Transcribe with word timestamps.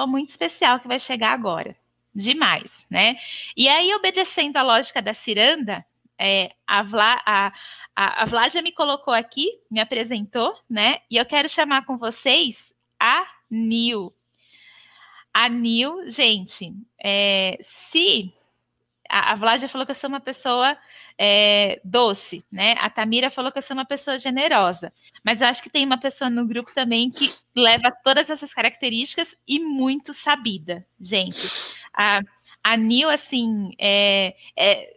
pessoa 0.00 0.06
muito 0.06 0.30
especial 0.30 0.80
que 0.80 0.88
vai 0.88 0.98
chegar 0.98 1.32
agora. 1.32 1.76
Demais, 2.14 2.86
né? 2.90 3.16
E 3.56 3.68
aí, 3.68 3.94
obedecendo 3.94 4.56
a 4.56 4.62
lógica 4.62 5.00
da 5.00 5.14
ciranda, 5.14 5.84
é, 6.18 6.52
a, 6.66 6.82
Vla, 6.82 7.22
a, 7.24 7.52
a, 7.94 8.22
a 8.22 8.24
Vládia 8.24 8.62
me 8.62 8.72
colocou 8.72 9.14
aqui, 9.14 9.46
me 9.70 9.80
apresentou, 9.80 10.58
né? 10.68 11.00
E 11.10 11.16
eu 11.16 11.24
quero 11.24 11.48
chamar 11.48 11.84
com 11.84 11.96
vocês 11.96 12.72
a 12.98 13.26
Nil. 13.50 14.12
A 15.32 15.48
Nil, 15.48 16.10
gente, 16.10 16.72
é, 17.02 17.58
se 17.62 18.32
a, 19.08 19.32
a 19.32 19.34
Vládia 19.36 19.68
falou 19.68 19.86
que 19.86 19.92
eu 19.92 19.96
sou 19.96 20.08
uma 20.08 20.20
pessoa 20.20 20.76
é, 21.22 21.78
doce, 21.84 22.42
né? 22.50 22.74
A 22.78 22.88
Tamira 22.88 23.30
falou 23.30 23.52
que 23.52 23.58
eu 23.58 23.62
sou 23.62 23.76
uma 23.76 23.84
pessoa 23.84 24.18
generosa. 24.18 24.90
Mas 25.22 25.42
eu 25.42 25.48
acho 25.48 25.62
que 25.62 25.68
tem 25.68 25.84
uma 25.84 25.98
pessoa 25.98 26.30
no 26.30 26.46
grupo 26.46 26.72
também 26.74 27.10
que 27.10 27.28
leva 27.54 27.92
todas 28.02 28.30
essas 28.30 28.54
características 28.54 29.36
e 29.46 29.60
muito 29.60 30.14
sabida, 30.14 30.86
gente. 30.98 31.78
A, 31.92 32.20
a 32.64 32.74
Nil, 32.74 33.10
assim, 33.10 33.74
é, 33.78 34.34
é, 34.56 34.96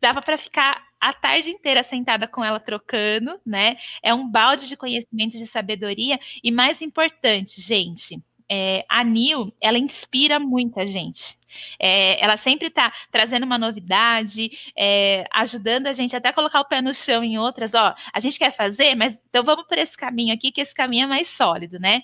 dava 0.00 0.22
para 0.22 0.38
ficar 0.38 0.86
a 1.00 1.12
tarde 1.12 1.50
inteira 1.50 1.82
sentada 1.82 2.28
com 2.28 2.44
ela 2.44 2.60
trocando, 2.60 3.40
né? 3.44 3.76
É 4.04 4.14
um 4.14 4.28
balde 4.28 4.68
de 4.68 4.76
conhecimento, 4.76 5.36
de 5.36 5.48
sabedoria. 5.48 6.20
E 6.44 6.52
mais 6.52 6.80
importante, 6.80 7.60
gente, 7.60 8.22
é, 8.50 8.84
a 8.88 9.04
Nil, 9.04 9.54
ela 9.60 9.78
inspira 9.78 10.40
muita 10.40 10.84
gente. 10.84 11.38
É, 11.78 12.22
ela 12.22 12.36
sempre 12.36 12.66
está 12.66 12.92
trazendo 13.10 13.44
uma 13.44 13.58
novidade, 13.58 14.50
é, 14.76 15.24
ajudando 15.32 15.86
a 15.86 15.92
gente 15.92 16.16
até 16.16 16.30
a 16.30 16.32
colocar 16.32 16.60
o 16.60 16.64
pé 16.64 16.82
no 16.82 16.92
chão 16.92 17.22
em 17.22 17.38
outras. 17.38 17.74
Ó, 17.74 17.94
a 18.12 18.20
gente 18.20 18.38
quer 18.38 18.54
fazer, 18.54 18.96
mas 18.96 19.16
então 19.28 19.44
vamos 19.44 19.66
por 19.66 19.78
esse 19.78 19.96
caminho 19.96 20.34
aqui, 20.34 20.50
que 20.50 20.60
esse 20.60 20.74
caminho 20.74 21.04
é 21.04 21.08
mais 21.08 21.28
sólido, 21.28 21.78
né? 21.78 22.02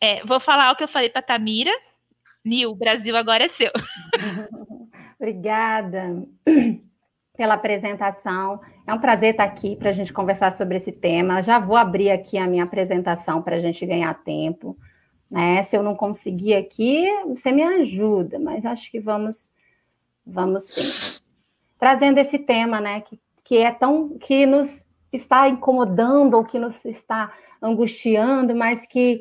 É, 0.00 0.24
vou 0.24 0.40
falar 0.40 0.72
o 0.72 0.76
que 0.76 0.84
eu 0.84 0.88
falei 0.88 1.10
para 1.10 1.20
Tamira. 1.20 1.72
Nil, 2.44 2.70
o 2.70 2.74
Brasil 2.74 3.14
agora 3.16 3.44
é 3.44 3.48
seu. 3.48 3.70
Obrigada 5.20 6.22
pela 7.36 7.54
apresentação. 7.54 8.60
É 8.86 8.94
um 8.94 8.98
prazer 8.98 9.32
estar 9.32 9.44
aqui 9.44 9.76
para 9.76 9.90
a 9.90 9.92
gente 9.92 10.12
conversar 10.12 10.52
sobre 10.52 10.76
esse 10.76 10.92
tema. 10.92 11.42
Já 11.42 11.58
vou 11.58 11.76
abrir 11.76 12.10
aqui 12.10 12.38
a 12.38 12.46
minha 12.46 12.64
apresentação 12.64 13.42
para 13.42 13.56
a 13.56 13.60
gente 13.60 13.84
ganhar 13.84 14.14
tempo. 14.22 14.78
Né? 15.30 15.62
Se 15.62 15.76
eu 15.76 15.82
não 15.82 15.94
conseguir 15.94 16.54
aqui, 16.54 17.06
você 17.26 17.52
me 17.52 17.62
ajuda, 17.62 18.38
mas 18.38 18.64
acho 18.64 18.90
que 18.90 18.98
vamos, 18.98 19.50
vamos 20.26 20.64
sim. 20.64 21.22
Trazendo 21.78 22.18
esse 22.18 22.38
tema, 22.38 22.80
né, 22.80 23.02
que, 23.02 23.20
que 23.44 23.58
é 23.58 23.70
tão 23.70 24.18
que 24.18 24.46
nos 24.46 24.84
está 25.12 25.48
incomodando 25.48 26.34
ou 26.34 26.44
que 26.44 26.58
nos 26.58 26.84
está 26.84 27.32
angustiando, 27.62 28.54
mas 28.54 28.86
que 28.86 29.20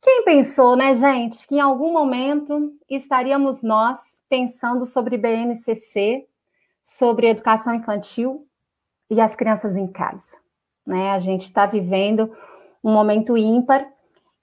quem 0.00 0.24
pensou, 0.24 0.76
né, 0.76 0.94
gente, 0.94 1.46
que 1.46 1.56
em 1.56 1.60
algum 1.60 1.92
momento 1.92 2.74
estaríamos 2.88 3.62
nós 3.62 3.98
pensando 4.28 4.84
sobre 4.84 5.16
BNCC, 5.16 6.26
sobre 6.82 7.28
educação 7.28 7.74
infantil 7.74 8.46
e 9.10 9.20
as 9.20 9.34
crianças 9.34 9.76
em 9.76 9.86
casa, 9.86 10.36
né? 10.86 11.12
A 11.12 11.18
gente 11.18 11.44
está 11.44 11.64
vivendo 11.64 12.36
um 12.82 12.92
momento 12.92 13.36
ímpar 13.36 13.86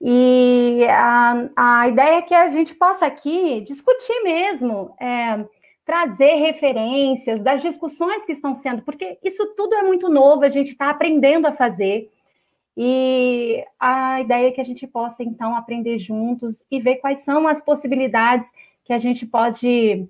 e 0.04 0.84
a, 0.90 1.50
a 1.56 1.88
ideia 1.88 2.18
é 2.18 2.22
que 2.24 2.34
a 2.34 2.50
gente 2.50 2.74
possa 2.74 3.06
aqui 3.06 3.62
discutir 3.62 4.24
mesmo, 4.24 4.96
é, 5.00 5.46
trazer 5.86 6.36
referências 6.36 7.44
das 7.44 7.62
discussões 7.62 8.26
que 8.26 8.32
estão 8.32 8.56
sendo, 8.56 8.82
porque 8.82 9.20
isso 9.24 9.54
tudo 9.56 9.76
é 9.76 9.84
muito 9.84 10.10
novo, 10.10 10.44
a 10.44 10.50
gente 10.50 10.72
está 10.72 10.90
aprendendo 10.90 11.46
a 11.46 11.52
fazer. 11.52 12.10
E 12.76 13.64
a 13.80 14.22
ideia 14.22 14.48
é 14.48 14.52
que 14.52 14.62
a 14.62 14.64
gente 14.64 14.88
possa, 14.88 15.22
então, 15.22 15.56
aprender 15.56 16.00
juntos 16.00 16.64
e 16.72 16.80
ver 16.80 16.96
quais 16.96 17.20
são 17.20 17.48
as 17.48 17.62
possibilidades 17.62 18.48
que 18.84 18.94
a 18.94 18.98
gente 18.98 19.28
pode, 19.28 20.10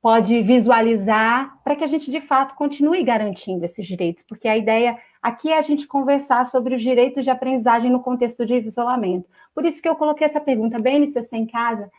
pode 0.00 0.40
visualizar 0.42 1.58
para 1.64 1.74
que 1.74 1.82
a 1.82 1.88
gente, 1.88 2.12
de 2.12 2.20
fato, 2.20 2.54
continue 2.54 3.02
garantindo 3.02 3.64
esses 3.64 3.84
direitos, 3.84 4.22
porque 4.22 4.46
a 4.46 4.56
ideia 4.56 4.96
Aqui 5.26 5.50
é 5.50 5.58
a 5.58 5.62
gente 5.62 5.88
conversar 5.88 6.46
sobre 6.46 6.76
os 6.76 6.80
direitos 6.80 7.24
de 7.24 7.30
aprendizagem 7.32 7.90
no 7.90 7.98
contexto 7.98 8.46
de 8.46 8.58
isolamento. 8.58 9.28
Por 9.52 9.64
isso 9.64 9.82
que 9.82 9.88
eu 9.88 9.96
coloquei 9.96 10.24
essa 10.24 10.40
pergunta, 10.40 10.78
bem 10.78 11.04
você 11.04 11.36
em 11.36 11.44
casa, 11.44 11.90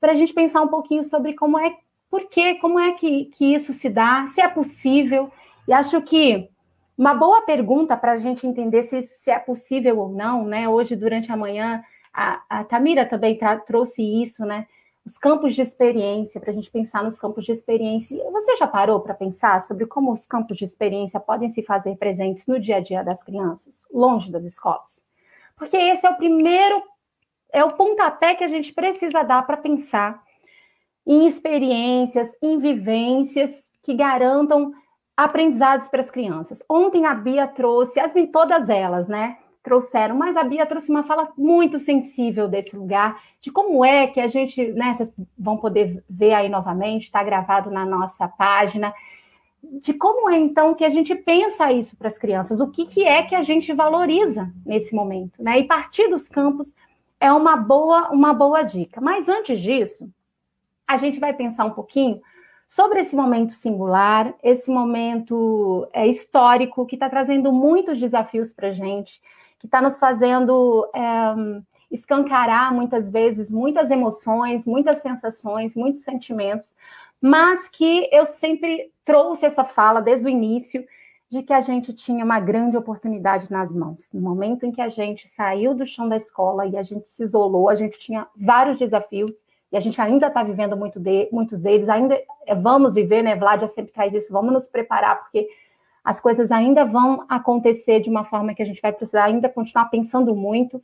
para 0.00 0.12
a 0.12 0.14
gente 0.14 0.32
pensar 0.32 0.62
um 0.62 0.68
pouquinho 0.68 1.04
sobre 1.04 1.34
como 1.34 1.58
é, 1.58 1.76
por 2.08 2.30
quê, 2.30 2.54
como 2.54 2.80
é 2.80 2.92
que, 2.92 3.26
que 3.26 3.52
isso 3.52 3.74
se 3.74 3.90
dá, 3.90 4.26
se 4.26 4.40
é 4.40 4.48
possível. 4.48 5.30
E 5.68 5.72
acho 5.74 6.00
que 6.00 6.48
uma 6.96 7.12
boa 7.12 7.42
pergunta 7.42 7.94
para 7.94 8.12
a 8.12 8.18
gente 8.18 8.46
entender 8.46 8.84
se, 8.84 9.02
se 9.02 9.30
é 9.30 9.38
possível 9.38 9.98
ou 9.98 10.08
não, 10.08 10.46
né? 10.46 10.66
Hoje, 10.66 10.96
durante 10.96 11.30
a 11.30 11.36
manhã, 11.36 11.84
a, 12.10 12.40
a 12.48 12.64
Tamira 12.64 13.04
também 13.04 13.38
trouxe 13.66 14.02
isso, 14.02 14.46
né? 14.46 14.66
Os 15.04 15.18
campos 15.18 15.54
de 15.54 15.62
experiência, 15.62 16.40
para 16.40 16.50
a 16.50 16.54
gente 16.54 16.70
pensar 16.70 17.02
nos 17.02 17.18
campos 17.18 17.44
de 17.44 17.52
experiência. 17.52 18.16
Você 18.30 18.56
já 18.56 18.66
parou 18.66 19.00
para 19.00 19.14
pensar 19.14 19.62
sobre 19.62 19.86
como 19.86 20.12
os 20.12 20.24
campos 20.24 20.56
de 20.56 20.64
experiência 20.64 21.18
podem 21.18 21.48
se 21.48 21.62
fazer 21.62 21.96
presentes 21.96 22.46
no 22.46 22.58
dia 22.60 22.76
a 22.76 22.80
dia 22.80 23.02
das 23.02 23.22
crianças, 23.22 23.82
longe 23.92 24.30
das 24.30 24.44
escolas? 24.44 25.00
Porque 25.56 25.76
esse 25.76 26.06
é 26.06 26.10
o 26.10 26.16
primeiro, 26.16 26.82
é 27.52 27.64
o 27.64 27.72
pontapé 27.72 28.34
que 28.34 28.44
a 28.44 28.48
gente 28.48 28.72
precisa 28.72 29.22
dar 29.22 29.44
para 29.44 29.56
pensar 29.56 30.22
em 31.04 31.26
experiências, 31.26 32.30
em 32.40 32.58
vivências 32.58 33.70
que 33.82 33.94
garantam 33.94 34.72
aprendizados 35.16 35.88
para 35.88 36.00
as 36.00 36.10
crianças. 36.10 36.62
Ontem 36.68 37.06
a 37.06 37.14
Bia 37.14 37.48
trouxe, 37.48 37.98
as, 37.98 38.12
todas 38.32 38.68
elas, 38.68 39.08
né? 39.08 39.36
Trouxeram, 39.62 40.16
mas 40.16 40.36
a 40.36 40.42
Bia 40.42 40.66
trouxe 40.66 40.90
uma 40.90 41.04
fala 41.04 41.32
muito 41.38 41.78
sensível 41.78 42.48
desse 42.48 42.76
lugar, 42.76 43.22
de 43.40 43.50
como 43.50 43.84
é 43.84 44.06
que 44.06 44.20
a 44.20 44.26
gente, 44.26 44.72
né, 44.72 44.92
vocês 44.94 45.12
vão 45.38 45.56
poder 45.56 46.02
ver 46.10 46.34
aí 46.34 46.48
novamente, 46.48 47.04
está 47.04 47.22
gravado 47.22 47.70
na 47.70 47.86
nossa 47.86 48.26
página, 48.26 48.92
de 49.62 49.94
como 49.94 50.28
é 50.28 50.36
então 50.36 50.74
que 50.74 50.84
a 50.84 50.90
gente 50.90 51.14
pensa 51.14 51.70
isso 51.70 51.96
para 51.96 52.08
as 52.08 52.18
crianças, 52.18 52.60
o 52.60 52.68
que, 52.68 52.84
que 52.86 53.04
é 53.04 53.22
que 53.22 53.34
a 53.34 53.42
gente 53.42 53.72
valoriza 53.72 54.52
nesse 54.66 54.94
momento, 54.94 55.40
né? 55.42 55.60
E 55.60 55.64
partir 55.64 56.08
dos 56.08 56.28
campos 56.28 56.74
é 57.20 57.32
uma 57.32 57.56
boa, 57.56 58.10
uma 58.10 58.34
boa 58.34 58.62
dica. 58.62 59.00
Mas 59.00 59.28
antes 59.28 59.60
disso, 59.60 60.10
a 60.84 60.96
gente 60.96 61.20
vai 61.20 61.32
pensar 61.32 61.64
um 61.64 61.70
pouquinho 61.70 62.20
sobre 62.68 63.00
esse 63.00 63.14
momento 63.14 63.54
singular, 63.54 64.34
esse 64.42 64.68
momento 64.68 65.86
é, 65.92 66.08
histórico 66.08 66.84
que 66.84 66.96
está 66.96 67.08
trazendo 67.08 67.52
muitos 67.52 68.00
desafios 68.00 68.52
para 68.52 68.68
a 68.68 68.72
gente 68.72 69.20
que 69.62 69.68
está 69.68 69.80
nos 69.80 69.96
fazendo 69.96 70.90
é, 70.92 71.62
escancarar 71.88 72.74
muitas 72.74 73.08
vezes 73.08 73.48
muitas 73.48 73.92
emoções, 73.92 74.66
muitas 74.66 74.98
sensações, 74.98 75.76
muitos 75.76 76.02
sentimentos, 76.02 76.74
mas 77.20 77.68
que 77.68 78.08
eu 78.10 78.26
sempre 78.26 78.90
trouxe 79.04 79.46
essa 79.46 79.62
fala 79.62 80.02
desde 80.02 80.26
o 80.26 80.28
início 80.28 80.84
de 81.30 81.44
que 81.44 81.52
a 81.52 81.60
gente 81.60 81.92
tinha 81.92 82.24
uma 82.24 82.40
grande 82.40 82.76
oportunidade 82.76 83.52
nas 83.52 83.72
mãos. 83.72 84.10
No 84.12 84.20
momento 84.20 84.66
em 84.66 84.72
que 84.72 84.80
a 84.80 84.88
gente 84.88 85.28
saiu 85.28 85.76
do 85.76 85.86
chão 85.86 86.08
da 86.08 86.16
escola 86.16 86.66
e 86.66 86.76
a 86.76 86.82
gente 86.82 87.08
se 87.08 87.22
isolou, 87.22 87.68
a 87.68 87.76
gente 87.76 88.00
tinha 88.00 88.26
vários 88.36 88.80
desafios 88.80 89.30
e 89.70 89.76
a 89.76 89.80
gente 89.80 90.00
ainda 90.00 90.26
está 90.26 90.42
vivendo 90.42 90.76
muito 90.76 90.98
de, 90.98 91.28
muitos 91.30 91.60
deles, 91.60 91.88
ainda 91.88 92.20
vamos 92.60 92.94
viver, 92.94 93.22
né? 93.22 93.36
Vladia 93.36 93.68
sempre 93.68 93.92
traz 93.92 94.12
isso, 94.12 94.32
vamos 94.32 94.52
nos 94.52 94.66
preparar, 94.66 95.20
porque 95.20 95.48
as 96.04 96.20
coisas 96.20 96.50
ainda 96.50 96.84
vão 96.84 97.24
acontecer 97.28 98.00
de 98.00 98.10
uma 98.10 98.24
forma 98.24 98.54
que 98.54 98.62
a 98.62 98.66
gente 98.66 98.82
vai 98.82 98.92
precisar 98.92 99.24
ainda 99.24 99.48
continuar 99.48 99.86
pensando 99.86 100.34
muito. 100.34 100.82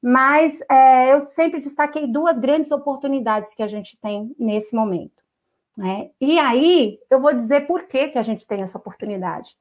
Mas 0.00 0.60
é, 0.70 1.12
eu 1.12 1.20
sempre 1.20 1.60
destaquei 1.60 2.06
duas 2.06 2.38
grandes 2.38 2.70
oportunidades 2.70 3.54
que 3.54 3.62
a 3.62 3.66
gente 3.66 3.98
tem 3.98 4.34
nesse 4.38 4.74
momento. 4.74 5.22
Né? 5.76 6.10
E 6.20 6.38
aí 6.38 6.98
eu 7.10 7.20
vou 7.20 7.34
dizer 7.34 7.66
por 7.66 7.84
que, 7.84 8.08
que 8.08 8.18
a 8.18 8.22
gente 8.22 8.46
tem 8.46 8.62
essa 8.62 8.78
oportunidade. 8.78 9.56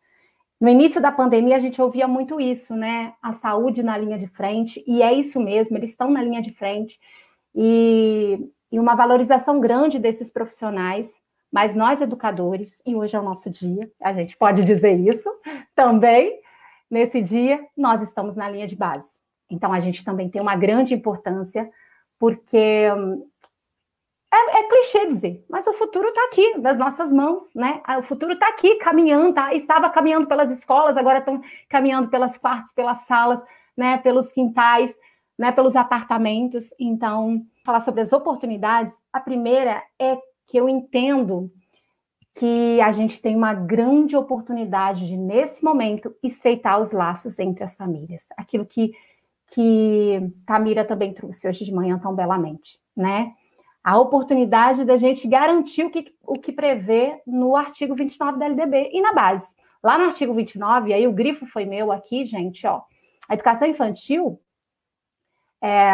No 0.59 0.69
início 0.69 1.01
da 1.01 1.11
pandemia, 1.11 1.57
a 1.57 1.59
gente 1.59 1.81
ouvia 1.81 2.07
muito 2.07 2.39
isso, 2.39 2.73
né? 2.75 3.13
A 3.21 3.33
saúde 3.33 3.83
na 3.83 3.97
linha 3.97 4.17
de 4.17 4.27
frente, 4.27 4.81
e 4.87 5.01
é 5.01 5.13
isso 5.13 5.37
mesmo, 5.39 5.77
eles 5.77 5.89
estão 5.89 6.09
na 6.09 6.23
linha 6.23 6.41
de 6.41 6.53
frente, 6.53 6.97
e, 7.53 8.39
e 8.71 8.79
uma 8.79 8.95
valorização 8.95 9.59
grande 9.59 9.99
desses 9.99 10.31
profissionais 10.31 11.21
mas 11.51 11.75
nós 11.75 12.01
educadores, 12.01 12.81
e 12.85 12.95
hoje 12.95 13.15
é 13.15 13.19
o 13.19 13.23
nosso 13.23 13.49
dia, 13.49 13.89
a 14.01 14.13
gente 14.13 14.35
pode 14.37 14.63
dizer 14.63 14.93
isso 14.99 15.29
também, 15.75 16.39
nesse 16.89 17.21
dia, 17.21 17.65
nós 17.75 18.01
estamos 18.01 18.35
na 18.35 18.49
linha 18.49 18.67
de 18.67 18.75
base. 18.75 19.09
Então, 19.49 19.71
a 19.71 19.79
gente 19.79 20.03
também 20.03 20.29
tem 20.29 20.41
uma 20.41 20.55
grande 20.55 20.93
importância, 20.93 21.69
porque 22.19 22.89
é, 24.35 24.59
é 24.59 24.63
clichê 24.67 25.05
dizer, 25.05 25.45
mas 25.49 25.65
o 25.65 25.73
futuro 25.73 26.09
está 26.09 26.25
aqui, 26.25 26.57
nas 26.57 26.77
nossas 26.77 27.11
mãos, 27.11 27.49
né? 27.55 27.81
O 27.99 28.03
futuro 28.03 28.33
está 28.33 28.49
aqui, 28.49 28.75
caminhando, 28.75 29.33
tá? 29.33 29.53
estava 29.53 29.89
caminhando 29.89 30.27
pelas 30.27 30.51
escolas, 30.51 30.97
agora 30.97 31.19
estão 31.19 31.41
caminhando 31.69 32.09
pelas 32.09 32.37
quartos, 32.37 32.73
pelas 32.73 32.99
salas, 33.05 33.43
né? 33.77 33.97
pelos 33.99 34.31
quintais, 34.31 34.93
né? 35.37 35.51
pelos 35.51 35.75
apartamentos. 35.75 36.73
Então, 36.77 37.45
falar 37.63 37.79
sobre 37.79 38.01
as 38.01 38.11
oportunidades, 38.11 38.93
a 39.13 39.19
primeira 39.19 39.81
é 39.99 40.17
que 40.47 40.57
eu 40.57 40.69
entendo 40.69 41.51
que 42.35 42.81
a 42.81 42.91
gente 42.91 43.21
tem 43.21 43.35
uma 43.35 43.53
grande 43.53 44.15
oportunidade 44.15 45.07
de, 45.07 45.15
nesse 45.15 45.63
momento, 45.63 46.13
estreitar 46.21 46.81
os 46.81 46.91
laços 46.91 47.39
entre 47.39 47.63
as 47.63 47.75
famílias. 47.75 48.23
Aquilo 48.35 48.65
que, 48.65 48.91
que 49.47 50.19
Tamira 50.45 50.83
também 50.83 51.13
trouxe 51.13 51.47
hoje 51.47 51.63
de 51.63 51.71
manhã 51.71 51.97
tão 51.97 52.13
belamente, 52.13 52.77
né? 52.95 53.33
A 53.81 53.97
oportunidade 53.97 54.83
da 54.83 54.97
gente 54.97 55.27
garantir 55.27 55.85
o 55.85 55.89
que, 55.89 56.13
o 56.23 56.33
que 56.33 56.51
prevê 56.51 57.21
no 57.25 57.55
artigo 57.55 57.95
29 57.95 58.37
da 58.37 58.45
LDB 58.47 58.89
e 58.91 59.01
na 59.01 59.13
base. 59.13 59.53
Lá 59.81 59.97
no 59.97 60.05
artigo 60.05 60.33
29, 60.33 60.91
aí 60.91 61.07
o 61.07 61.13
grifo 61.13 61.45
foi 61.45 61.63
meu 61.63 61.91
aqui, 61.91 62.25
gente, 62.25 62.65
ó. 62.67 62.81
A 63.29 63.33
educação 63.35 63.67
infantil, 63.67 64.39
é 65.61 65.91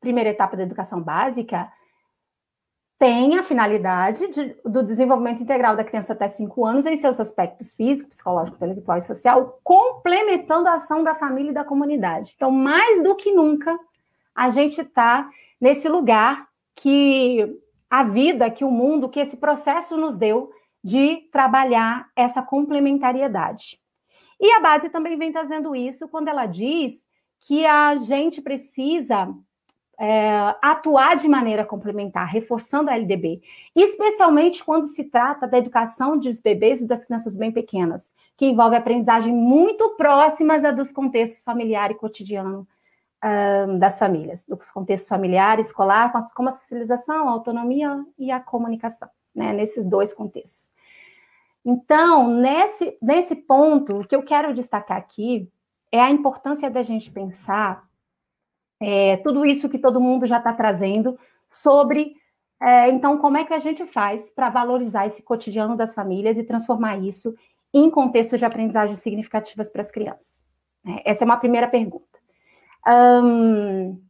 primeira 0.00 0.30
etapa 0.30 0.56
da 0.56 0.64
educação 0.64 1.00
básica, 1.00 1.70
tem 3.02 3.36
a 3.36 3.42
finalidade 3.42 4.28
de, 4.28 4.56
do 4.64 4.80
desenvolvimento 4.80 5.42
integral 5.42 5.74
da 5.74 5.82
criança 5.82 6.12
até 6.12 6.28
5 6.28 6.64
anos 6.64 6.86
em 6.86 6.96
seus 6.96 7.18
aspectos 7.18 7.74
físico, 7.74 8.10
psicológico, 8.10 8.56
intelectual 8.58 8.96
e 8.96 9.02
social, 9.02 9.58
complementando 9.64 10.68
a 10.68 10.74
ação 10.74 11.02
da 11.02 11.12
família 11.12 11.50
e 11.50 11.54
da 11.54 11.64
comunidade. 11.64 12.32
Então, 12.36 12.52
mais 12.52 13.02
do 13.02 13.16
que 13.16 13.32
nunca, 13.32 13.76
a 14.32 14.50
gente 14.50 14.82
está 14.82 15.28
nesse 15.60 15.88
lugar 15.88 16.46
que 16.76 17.58
a 17.90 18.04
vida, 18.04 18.48
que 18.48 18.64
o 18.64 18.70
mundo, 18.70 19.08
que 19.08 19.18
esse 19.18 19.36
processo 19.36 19.96
nos 19.96 20.16
deu 20.16 20.52
de 20.80 21.28
trabalhar 21.32 22.08
essa 22.14 22.40
complementariedade. 22.40 23.80
E 24.40 24.48
a 24.52 24.60
base 24.60 24.88
também 24.90 25.18
vem 25.18 25.32
trazendo 25.32 25.74
isso 25.74 26.06
quando 26.06 26.28
ela 26.28 26.46
diz 26.46 26.92
que 27.48 27.66
a 27.66 27.96
gente 27.96 28.40
precisa 28.40 29.28
é, 30.02 30.56
atuar 30.60 31.14
de 31.16 31.28
maneira 31.28 31.64
complementar, 31.64 32.26
reforçando 32.26 32.90
a 32.90 32.96
LDB, 32.96 33.40
especialmente 33.72 34.64
quando 34.64 34.88
se 34.88 35.04
trata 35.04 35.46
da 35.46 35.56
educação 35.56 36.18
dos 36.18 36.40
bebês 36.40 36.80
e 36.80 36.88
das 36.88 37.04
crianças 37.04 37.36
bem 37.36 37.52
pequenas, 37.52 38.12
que 38.36 38.46
envolve 38.46 38.74
aprendizagem 38.74 39.32
muito 39.32 39.90
próximas 39.90 40.64
a 40.64 40.72
dos 40.72 40.90
contextos 40.90 41.40
familiar 41.44 41.92
e 41.92 41.94
cotidiano 41.94 42.66
um, 43.24 43.78
das 43.78 43.96
famílias, 43.96 44.44
dos 44.44 44.68
contextos 44.72 45.08
familiar, 45.08 45.60
escolar, 45.60 46.12
como 46.34 46.48
a 46.48 46.52
socialização, 46.52 47.28
a 47.28 47.32
autonomia 47.32 48.04
e 48.18 48.32
a 48.32 48.40
comunicação, 48.40 49.08
né, 49.32 49.52
nesses 49.52 49.86
dois 49.86 50.12
contextos. 50.12 50.72
Então, 51.64 52.26
nesse, 52.26 52.98
nesse 53.00 53.36
ponto, 53.36 54.00
o 54.00 54.04
que 54.04 54.16
eu 54.16 54.24
quero 54.24 54.52
destacar 54.52 54.96
aqui 54.96 55.48
é 55.92 56.00
a 56.00 56.10
importância 56.10 56.68
da 56.68 56.82
gente 56.82 57.08
pensar 57.08 57.88
é, 58.82 59.16
tudo 59.18 59.46
isso 59.46 59.68
que 59.68 59.78
todo 59.78 60.00
mundo 60.00 60.26
já 60.26 60.38
está 60.38 60.52
trazendo 60.52 61.16
sobre, 61.48 62.16
é, 62.60 62.88
então, 62.90 63.16
como 63.18 63.36
é 63.36 63.44
que 63.44 63.54
a 63.54 63.58
gente 63.58 63.86
faz 63.86 64.28
para 64.28 64.50
valorizar 64.50 65.06
esse 65.06 65.22
cotidiano 65.22 65.76
das 65.76 65.94
famílias 65.94 66.36
e 66.36 66.44
transformar 66.44 66.96
isso 66.96 67.34
em 67.72 67.88
contextos 67.88 68.38
de 68.38 68.44
aprendizagem 68.44 68.96
significativas 68.96 69.68
para 69.68 69.82
as 69.82 69.90
crianças? 69.90 70.44
É, 70.84 71.10
essa 71.10 71.22
é 71.22 71.26
uma 71.26 71.36
primeira 71.36 71.68
pergunta. 71.68 72.18
Um, 72.86 74.02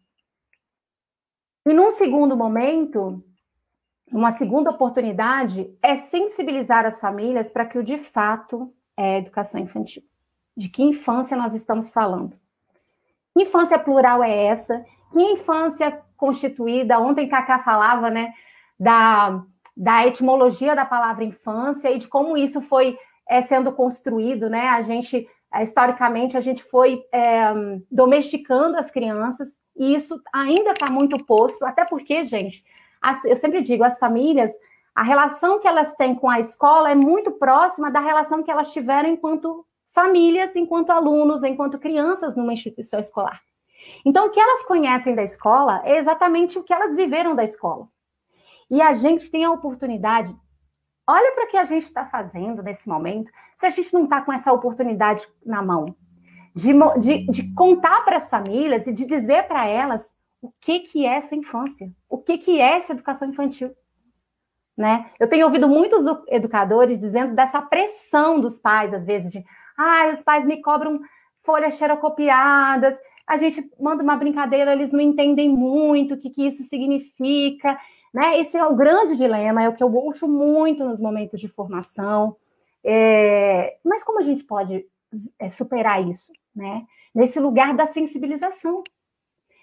e 1.67 1.73
num 1.75 1.93
segundo 1.93 2.35
momento, 2.35 3.23
uma 4.11 4.33
segunda 4.33 4.71
oportunidade 4.71 5.71
é 5.83 5.97
sensibilizar 5.97 6.87
as 6.87 6.99
famílias 6.99 7.51
para 7.51 7.67
que 7.67 7.79
o 7.79 7.85
de 7.85 7.99
fato 7.99 8.73
é 8.97 9.19
educação 9.19 9.61
infantil. 9.61 10.03
De 10.57 10.69
que 10.69 10.83
infância 10.83 11.37
nós 11.37 11.55
estamos 11.55 11.91
falando? 11.91 12.42
Que 13.35 13.43
infância 13.43 13.79
plural 13.79 14.23
é 14.23 14.47
essa? 14.47 14.85
Que 15.13 15.23
infância 15.23 16.01
constituída? 16.17 16.99
Ontem 16.99 17.29
Cacá 17.29 17.59
falava, 17.61 18.11
né, 18.11 18.33
da, 18.79 19.43
da 19.77 20.07
etimologia 20.07 20.77
da 20.77 20.85
palavra 20.85 21.25
infância 21.25 21.91
e 21.91 21.99
de 21.99 22.09
como 22.09 22.37
isso 22.37 22.61
foi 22.61 22.97
é, 23.29 23.43
sendo 23.43 23.73
construído, 23.73 24.49
né? 24.51 24.69
A 24.69 24.83
gente, 24.83 25.27
é, 25.53 25.63
historicamente, 25.63 26.37
a 26.37 26.41
gente 26.41 26.63
foi 26.63 27.03
é, 27.13 27.53
domesticando 27.91 28.77
as 28.77 28.91
crianças 28.91 29.49
e 29.77 29.95
isso 29.95 30.21
ainda 30.33 30.73
está 30.73 30.91
muito 30.91 31.25
posto, 31.25 31.65
até 31.65 31.85
porque, 31.85 32.25
gente, 32.27 32.63
as, 33.01 33.25
eu 33.25 33.37
sempre 33.37 33.63
digo, 33.63 33.83
as 33.83 33.99
famílias, 33.99 34.53
a 34.95 35.03
relação 35.03 35.59
que 35.59 35.67
elas 35.67 35.95
têm 35.97 36.15
com 36.15 36.29
a 36.29 36.39
escola 36.39 36.91
é 36.91 36.95
muito 36.95 37.33
próxima 37.33 37.91
da 37.91 38.01
relação 38.01 38.43
que 38.43 38.51
elas 38.51 38.73
tiveram 38.73 39.09
enquanto 39.09 39.67
famílias 39.93 40.57
enquanto 40.57 40.91
alunos, 40.91 41.43
enquanto 41.43 41.79
crianças 41.79 42.35
numa 42.35 42.53
instituição 42.53 42.99
escolar. 42.99 43.41
Então, 44.05 44.27
o 44.27 44.31
que 44.31 44.41
elas 44.41 44.65
conhecem 44.65 45.15
da 45.15 45.23
escola 45.23 45.83
é 45.85 45.97
exatamente 45.97 46.59
o 46.59 46.63
que 46.63 46.73
elas 46.73 46.95
viveram 46.95 47.35
da 47.35 47.45
escola. 47.45 47.89
E 48.71 48.81
a 48.81 48.95
gente 48.95 49.31
tem 49.31 49.45
a 49.45 49.51
oportunidade. 49.51 50.35
Olha 51.07 51.33
para 51.33 51.45
o 51.45 51.49
que 51.49 51.57
a 51.57 51.65
gente 51.65 51.85
está 51.85 52.07
fazendo 52.07 52.63
nesse 52.63 52.89
momento, 52.89 53.31
se 53.59 53.67
a 53.67 53.71
gente 53.71 53.93
não 53.93 54.05
está 54.05 54.23
com 54.23 54.33
essa 54.33 54.53
oportunidade 54.53 55.27
na 55.45 55.61
mão, 55.63 55.95
de, 56.55 56.73
de, 57.01 57.27
de 57.27 57.55
contar 57.55 58.05
para 58.05 58.17
as 58.17 58.29
famílias 58.29 58.87
e 58.87 58.93
de 58.93 59.05
dizer 59.05 59.47
para 59.47 59.67
elas 59.67 60.15
o 60.41 60.53
que, 60.61 60.81
que 60.81 61.07
é 61.07 61.17
essa 61.17 61.35
infância, 61.35 61.91
o 62.09 62.19
que, 62.19 62.39
que 62.39 62.61
é 62.61 62.77
essa 62.77 62.93
educação 62.93 63.29
infantil. 63.29 63.73
Né? 64.77 65.11
Eu 65.21 65.29
tenho 65.29 65.45
ouvido 65.45 65.69
muitos 65.69 66.05
educadores 66.29 66.99
dizendo 66.99 67.35
dessa 67.35 67.61
pressão 67.61 68.41
dos 68.41 68.59
pais, 68.59 68.95
às 68.95 69.05
vezes, 69.05 69.31
de 69.31 69.45
ah, 69.77 70.11
os 70.13 70.23
pais 70.23 70.45
me 70.45 70.61
cobram 70.61 71.01
folhas 71.43 71.75
xerocopiadas. 71.75 72.97
A 73.27 73.37
gente 73.37 73.69
manda 73.81 74.03
uma 74.03 74.17
brincadeira, 74.17 74.73
eles 74.73 74.93
não 74.93 75.01
entendem 75.01 75.49
muito 75.49 76.15
o 76.15 76.17
que, 76.19 76.31
que 76.31 76.47
isso 76.47 76.63
significa. 76.65 77.79
Né? 78.13 78.39
Esse 78.39 78.57
é 78.57 78.65
o 78.65 78.77
grande 78.77 79.17
dilema, 79.17 79.63
é 79.63 79.69
o 79.69 79.75
que 79.75 79.83
eu 79.83 79.93
ouço 79.93 80.29
muito 80.29 80.85
nos 80.85 81.01
momentos 81.01 81.41
de 81.41 81.49
formação. 81.49 82.37
É... 82.85 83.77
Mas 83.85 84.05
como 84.05 84.19
a 84.19 84.23
gente 84.23 84.45
pode 84.45 84.85
é, 85.39 85.51
superar 85.51 86.07
isso? 86.07 86.31
Né? 86.55 86.85
Nesse 87.15 87.41
lugar 87.41 87.75
da 87.75 87.87
sensibilização 87.87 88.83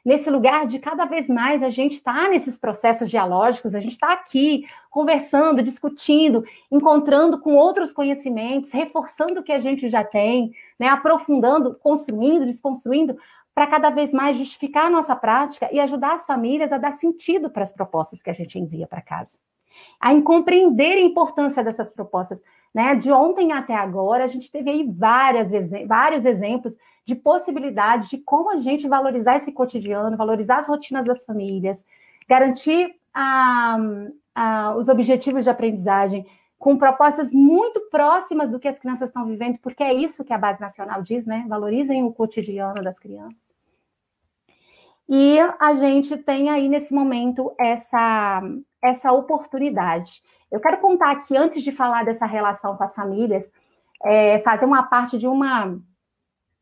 nesse 0.10 0.28
lugar 0.28 0.66
de 0.66 0.80
cada 0.80 1.06
vez 1.06 1.30
mais 1.30 1.62
a 1.62 1.70
gente 1.70 1.98
estar 1.98 2.24
tá 2.24 2.30
nesses 2.30 2.58
processos 2.58 3.12
dialógicos, 3.12 3.76
a 3.76 3.80
gente 3.80 3.92
está 3.92 4.12
aqui 4.12 4.66
conversando, 4.90 5.62
discutindo, 5.62 6.44
encontrando 6.72 7.40
com 7.40 7.56
outros 7.56 7.94
conhecimentos, 7.94 8.72
reforçando 8.72 9.40
o 9.40 9.44
que 9.44 9.52
a 9.52 9.60
gente 9.60 9.88
já 9.88 10.04
tem, 10.04 10.52
né, 10.80 10.88
aprofundando, 10.88 11.76
construindo, 11.76 12.48
desconstruindo, 12.48 13.16
para 13.54 13.68
cada 13.68 13.92
vez 13.92 14.12
mais 14.12 14.36
justificar 14.36 14.88
a 14.88 14.90
nossa 14.90 15.16
prática 15.16 15.70
e 15.72 15.80
ajudar 15.80 16.14
as 16.14 16.26
famílias 16.26 16.72
a 16.72 16.80
dar 16.80 16.94
sentido 16.94 17.48
para 17.48 17.62
as 17.62 17.72
propostas 17.72 18.24
que 18.24 18.32
a 18.32 18.34
gente 18.34 18.58
envia 18.58 18.88
para 18.88 19.04
casa. 19.04 19.38
A 20.00 20.20
compreender 20.24 20.94
a 20.94 21.02
importância 21.02 21.64
dessas 21.64 21.88
propostas. 21.88 22.42
Né? 22.74 22.96
De 22.96 23.12
ontem 23.12 23.52
até 23.52 23.76
agora, 23.76 24.24
a 24.24 24.28
gente 24.28 24.52
teve 24.52 24.72
aí 24.72 24.92
várias, 24.92 25.52
vários 25.88 26.26
exemplos 26.26 26.76
de 27.10 27.16
possibilidades 27.16 28.10
de 28.10 28.18
como 28.20 28.52
a 28.52 28.58
gente 28.58 28.88
valorizar 28.88 29.36
esse 29.36 29.52
cotidiano, 29.52 30.16
valorizar 30.16 30.60
as 30.60 30.68
rotinas 30.68 31.04
das 31.04 31.26
famílias, 31.26 31.84
garantir 32.28 32.96
a, 33.14 33.78
a, 34.34 34.76
os 34.76 34.88
objetivos 34.88 35.44
de 35.44 35.50
aprendizagem 35.50 36.26
com 36.58 36.78
propostas 36.78 37.32
muito 37.34 37.80
próximas 37.90 38.50
do 38.50 38.60
que 38.60 38.68
as 38.68 38.78
crianças 38.78 39.10
estão 39.10 39.26
vivendo, 39.26 39.58
porque 39.60 39.84
é 39.84 39.94
isso 39.94 40.24
que 40.24 40.34
a 40.34 40.38
Base 40.38 40.62
Nacional 40.62 41.02
diz, 41.02 41.26
né? 41.26 41.46
Valorizem 41.48 42.04
o 42.04 42.14
cotidiano 42.14 42.84
das 42.84 43.00
crianças. 43.00 43.42
E 45.08 45.40
a 45.60 45.74
gente 45.74 46.16
tem 46.18 46.50
aí 46.50 46.70
nesse 46.70 46.94
momento 46.94 47.52
essa, 47.58 48.42
essa 48.82 49.12
oportunidade. 49.12 50.22
Eu 50.52 50.60
quero 50.60 50.78
contar 50.78 51.12
aqui, 51.12 51.36
antes 51.36 51.64
de 51.64 51.72
falar 51.72 52.06
dessa 52.06 52.26
relação 52.26 52.76
com 52.78 52.84
as 52.84 52.94
famílias, 52.94 53.50
é, 54.04 54.40
fazer 54.40 54.66
uma 54.66 54.84
parte 54.84 55.18
de 55.18 55.28
uma 55.28 55.80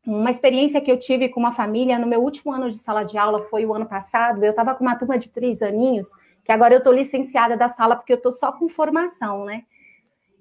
uma 0.08 0.30
experiência 0.30 0.80
que 0.80 0.90
eu 0.90 0.98
tive 0.98 1.28
com 1.28 1.38
uma 1.38 1.52
família 1.52 1.98
no 1.98 2.06
meu 2.06 2.22
último 2.22 2.50
ano 2.50 2.70
de 2.70 2.78
sala 2.78 3.02
de 3.02 3.18
aula 3.18 3.42
foi 3.50 3.66
o 3.66 3.74
ano 3.74 3.84
passado. 3.84 4.42
Eu 4.42 4.50
estava 4.50 4.74
com 4.74 4.82
uma 4.82 4.96
turma 4.96 5.18
de 5.18 5.28
três 5.28 5.60
aninhos, 5.60 6.08
que 6.42 6.50
agora 6.50 6.72
eu 6.72 6.78
estou 6.78 6.94
licenciada 6.94 7.58
da 7.58 7.68
sala 7.68 7.94
porque 7.94 8.14
eu 8.14 8.16
estou 8.16 8.32
só 8.32 8.50
com 8.50 8.70
formação, 8.70 9.44
né? 9.44 9.64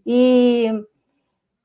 E, 0.05 0.71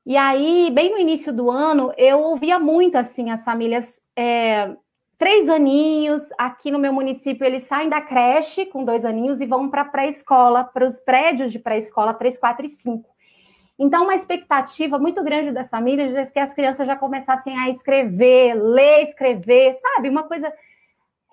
e 0.05 0.17
aí, 0.17 0.69
bem 0.69 0.91
no 0.91 0.97
início 0.97 1.31
do 1.31 1.49
ano, 1.49 1.93
eu 1.95 2.19
ouvia 2.19 2.59
muito 2.59 2.97
assim 2.97 3.31
as 3.31 3.41
famílias. 3.41 4.01
É, 4.17 4.75
três 5.17 5.47
aninhos, 5.47 6.23
aqui 6.37 6.69
no 6.69 6.79
meu 6.79 6.91
município, 6.91 7.45
eles 7.45 7.63
saem 7.63 7.87
da 7.87 8.01
creche 8.01 8.65
com 8.65 8.83
dois 8.83 9.05
aninhos 9.05 9.39
e 9.39 9.45
vão 9.45 9.69
para 9.69 9.83
a 9.83 9.85
pré-escola, 9.85 10.65
para 10.65 10.85
os 10.85 10.99
prédios 10.99 11.53
de 11.53 11.59
pré-escola 11.59 12.13
3, 12.13 12.37
4 12.37 12.65
e 12.65 12.69
5. 12.69 13.12
Então, 13.83 14.05
uma 14.05 14.15
expectativa 14.15 14.97
muito 14.97 15.21
grande 15.21 15.51
das 15.51 15.69
famílias 15.69 16.15
é 16.15 16.31
que 16.31 16.39
as 16.39 16.53
crianças 16.53 16.87
já 16.87 16.95
começassem 16.95 17.53
a 17.59 17.69
escrever, 17.69 18.53
ler, 18.53 19.03
escrever, 19.03 19.75
sabe? 19.75 20.07
Uma 20.07 20.23
coisa. 20.23 20.49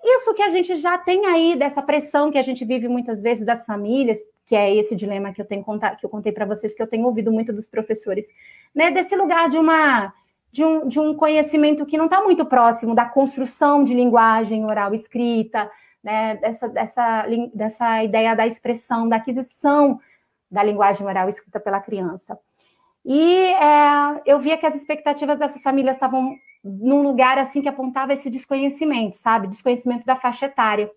Isso 0.03 0.33
que 0.33 0.41
a 0.41 0.49
gente 0.49 0.75
já 0.75 0.97
tem 0.97 1.27
aí, 1.27 1.55
dessa 1.55 1.81
pressão 1.81 2.29
que 2.29 2.37
a 2.37 2.41
gente 2.41 2.65
vive 2.65 2.89
muitas 2.89 3.21
vezes 3.21 3.45
das 3.45 3.63
famílias, 3.63 4.17
que 4.45 4.53
é 4.53 4.75
esse 4.75 4.97
dilema 4.97 5.31
que 5.31 5.41
eu 5.41 5.45
tenho 5.45 5.63
que 5.97 6.05
eu 6.05 6.09
contei 6.09 6.33
para 6.33 6.45
vocês, 6.45 6.73
que 6.73 6.81
eu 6.81 6.87
tenho 6.87 7.05
ouvido 7.05 7.31
muito 7.31 7.53
dos 7.53 7.69
professores, 7.69 8.27
né? 8.75 8.91
Desse 8.91 9.15
lugar 9.15 9.49
de 9.49 9.57
uma. 9.57 10.13
De 10.51 10.65
um, 10.65 10.85
de 10.85 10.99
um 10.99 11.13
conhecimento 11.15 11.85
que 11.85 11.97
não 11.97 12.07
está 12.07 12.21
muito 12.21 12.45
próximo 12.45 12.93
da 12.93 13.05
construção 13.05 13.85
de 13.85 13.93
linguagem 13.93 14.65
oral 14.65 14.93
escrita, 14.93 15.71
né, 16.03 16.35
dessa, 16.35 16.67
dessa, 16.67 17.25
dessa 17.53 18.03
ideia 18.03 18.35
da 18.35 18.45
expressão, 18.45 19.07
da 19.07 19.15
aquisição 19.15 19.97
da 20.51 20.61
linguagem 20.61 21.05
oral 21.07 21.29
escrita 21.29 21.59
pela 21.59 21.79
criança. 21.79 22.37
E 23.05 23.53
é, 23.53 24.21
eu 24.25 24.39
via 24.39 24.57
que 24.57 24.65
as 24.65 24.75
expectativas 24.75 25.39
dessas 25.39 25.63
famílias 25.63 25.95
estavam 25.95 26.35
num 26.63 27.01
lugar 27.01 27.37
assim 27.37 27.61
que 27.61 27.69
apontava 27.69 28.13
esse 28.13 28.29
desconhecimento, 28.29 29.17
sabe? 29.17 29.47
Desconhecimento 29.47 30.05
da 30.05 30.15
faixa 30.15 30.45
etária. 30.45 30.91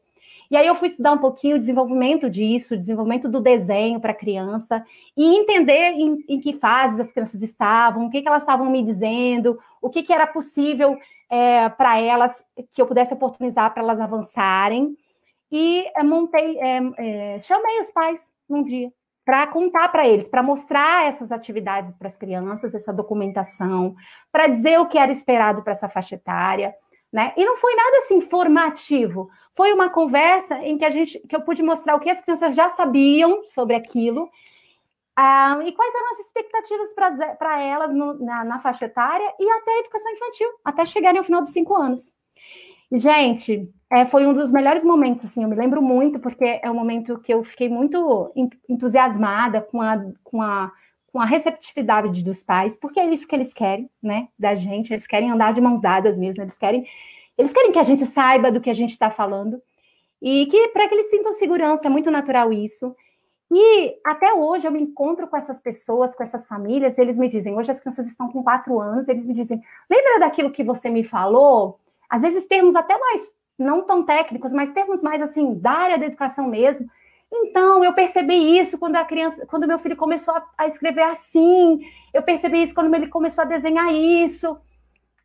E 0.50 0.56
aí 0.56 0.66
eu 0.66 0.74
fui 0.74 0.88
estudar 0.88 1.12
um 1.12 1.18
pouquinho 1.18 1.56
o 1.56 1.58
desenvolvimento 1.58 2.28
disso, 2.28 2.74
o 2.74 2.76
desenvolvimento 2.76 3.28
do 3.28 3.40
desenho 3.40 3.98
para 3.98 4.12
a 4.12 4.16
criança, 4.16 4.84
e 5.16 5.24
entender 5.38 5.92
em, 5.92 6.22
em, 6.28 6.38
que 6.38 6.52
fases 6.58 7.00
as 7.00 7.10
crianças 7.10 7.42
estavam, 7.42 8.06
o 8.06 8.10
que, 8.10 8.20
que 8.20 8.28
elas 8.28 8.42
estavam 8.42 8.70
me 8.70 8.82
dizendo, 8.82 9.58
o 9.80 9.88
que, 9.88 10.02
que 10.02 10.12
era 10.12 10.26
possível 10.26 10.98
é, 11.30 11.70
para 11.70 11.98
elas, 11.98 12.44
que 12.74 12.82
eu 12.82 12.86
pudesse 12.86 13.14
oportunizar 13.14 13.72
para 13.72 13.82
elas 13.82 13.98
avançarem. 13.98 14.94
E 15.50 15.86
é, 15.96 16.02
montei, 16.02 16.58
é, 16.58 16.80
é, 16.98 17.40
chamei 17.40 17.80
os 17.80 17.90
pais 17.90 18.30
num 18.46 18.62
dia 18.62 18.92
para 19.24 19.46
contar 19.46 19.88
para 19.88 20.06
eles, 20.06 20.28
para 20.28 20.42
mostrar 20.42 21.06
essas 21.06 21.32
atividades 21.32 21.90
para 21.96 22.08
as 22.08 22.16
crianças, 22.16 22.74
essa 22.74 22.92
documentação, 22.92 23.94
para 24.30 24.46
dizer 24.46 24.78
o 24.78 24.86
que 24.86 24.98
era 24.98 25.10
esperado 25.10 25.62
para 25.62 25.72
essa 25.72 25.88
faixa 25.88 26.14
etária, 26.14 26.74
né? 27.12 27.32
E 27.36 27.44
não 27.44 27.56
foi 27.56 27.74
nada 27.74 27.98
assim 27.98 28.20
formativo, 28.20 29.30
foi 29.54 29.72
uma 29.72 29.88
conversa 29.88 30.58
em 30.58 30.76
que 30.76 30.84
a 30.84 30.90
gente, 30.90 31.18
que 31.20 31.34
eu 31.34 31.42
pude 31.42 31.62
mostrar 31.62 31.94
o 31.94 32.00
que 32.00 32.10
as 32.10 32.20
crianças 32.20 32.54
já 32.54 32.68
sabiam 32.70 33.44
sobre 33.48 33.76
aquilo 33.76 34.28
ah, 35.16 35.60
e 35.64 35.72
quais 35.72 35.94
eram 35.94 36.10
as 36.10 36.18
expectativas 36.18 36.92
para 37.38 37.62
elas 37.62 37.92
no, 37.92 38.14
na, 38.14 38.44
na, 38.44 38.58
faixa 38.58 38.86
etária 38.86 39.32
e 39.38 39.48
até 39.48 39.70
a 39.70 39.80
educação 39.80 40.12
infantil, 40.12 40.48
até 40.64 40.84
chegarem 40.84 41.18
ao 41.18 41.24
final 41.24 41.40
dos 41.40 41.52
cinco 41.52 41.76
anos. 41.76 42.12
Gente, 42.96 43.68
é, 43.90 44.04
foi 44.04 44.24
um 44.24 44.32
dos 44.32 44.52
melhores 44.52 44.84
momentos, 44.84 45.24
assim, 45.24 45.42
eu 45.42 45.48
me 45.48 45.56
lembro 45.56 45.82
muito, 45.82 46.20
porque 46.20 46.60
é 46.62 46.70
um 46.70 46.74
momento 46.74 47.18
que 47.18 47.34
eu 47.34 47.42
fiquei 47.42 47.68
muito 47.68 48.32
entusiasmada 48.68 49.60
com 49.60 49.82
a, 49.82 50.04
com 50.22 50.40
a, 50.40 50.70
com 51.12 51.20
a 51.20 51.24
receptividade 51.24 52.22
dos 52.22 52.42
pais, 52.44 52.76
porque 52.76 53.00
é 53.00 53.06
isso 53.06 53.26
que 53.26 53.34
eles 53.34 53.52
querem, 53.52 53.90
né, 54.00 54.28
da 54.38 54.54
gente, 54.54 54.92
eles 54.92 55.08
querem 55.08 55.30
andar 55.30 55.52
de 55.52 55.60
mãos 55.60 55.80
dadas 55.80 56.16
mesmo, 56.16 56.42
eles 56.42 56.56
querem, 56.56 56.86
eles 57.36 57.52
querem 57.52 57.72
que 57.72 57.78
a 57.80 57.82
gente 57.82 58.06
saiba 58.06 58.52
do 58.52 58.60
que 58.60 58.70
a 58.70 58.74
gente 58.74 58.90
está 58.90 59.10
falando, 59.10 59.60
e 60.22 60.46
que 60.46 60.68
para 60.68 60.88
que 60.88 60.94
eles 60.94 61.10
sintam 61.10 61.32
segurança, 61.32 61.88
é 61.88 61.90
muito 61.90 62.12
natural 62.12 62.52
isso, 62.52 62.94
e 63.50 63.96
até 64.04 64.32
hoje 64.32 64.68
eu 64.68 64.72
me 64.72 64.80
encontro 64.80 65.26
com 65.26 65.36
essas 65.36 65.58
pessoas, 65.58 66.14
com 66.14 66.22
essas 66.22 66.46
famílias, 66.46 66.96
eles 66.96 67.18
me 67.18 67.28
dizem, 67.28 67.56
hoje 67.56 67.72
as 67.72 67.80
crianças 67.80 68.06
estão 68.06 68.30
com 68.30 68.42
quatro 68.42 68.80
anos, 68.80 69.08
eles 69.08 69.26
me 69.26 69.34
dizem, 69.34 69.60
lembra 69.90 70.20
daquilo 70.20 70.52
que 70.52 70.62
você 70.62 70.88
me 70.88 71.02
falou? 71.02 71.80
Às 72.08 72.22
vezes 72.22 72.46
termos 72.46 72.74
até 72.76 72.98
mais, 72.98 73.34
não 73.58 73.82
tão 73.82 74.04
técnicos, 74.04 74.52
mas 74.52 74.72
termos 74.72 75.00
mais 75.00 75.22
assim, 75.22 75.54
da 75.54 75.72
área 75.72 75.98
da 75.98 76.06
educação 76.06 76.48
mesmo. 76.48 76.88
Então, 77.32 77.84
eu 77.84 77.92
percebi 77.92 78.58
isso 78.58 78.78
quando 78.78 78.96
a 78.96 79.04
criança, 79.04 79.44
quando 79.46 79.66
meu 79.66 79.78
filho 79.78 79.96
começou 79.96 80.34
a, 80.34 80.46
a 80.58 80.66
escrever 80.66 81.02
assim, 81.02 81.80
eu 82.12 82.22
percebi 82.22 82.62
isso 82.62 82.74
quando 82.74 82.94
ele 82.94 83.08
começou 83.08 83.42
a 83.42 83.46
desenhar 83.46 83.92
isso. 83.92 84.56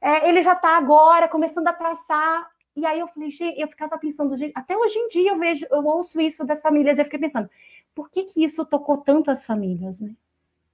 É, 0.01 0.27
ele 0.27 0.41
já 0.41 0.53
está 0.53 0.77
agora 0.77 1.27
começando 1.27 1.67
a 1.67 1.73
traçar. 1.73 2.49
E 2.75 2.85
aí 2.85 2.99
eu 2.99 3.07
falei, 3.07 3.29
eu 3.57 3.67
ficava 3.67 3.97
pensando, 3.97 4.35
até 4.55 4.75
hoje 4.75 4.97
em 4.97 5.07
dia 5.09 5.31
eu 5.31 5.37
vejo, 5.37 5.65
eu 5.69 5.85
ouço 5.85 6.19
isso 6.19 6.45
das 6.45 6.61
famílias, 6.61 6.97
eu 6.97 7.03
fiquei 7.03 7.19
pensando, 7.19 7.49
por 7.93 8.09
que, 8.09 8.23
que 8.23 8.43
isso 8.43 8.65
tocou 8.65 8.97
tanto 8.97 9.29
as 9.29 9.43
famílias, 9.43 9.99
né? 9.99 10.15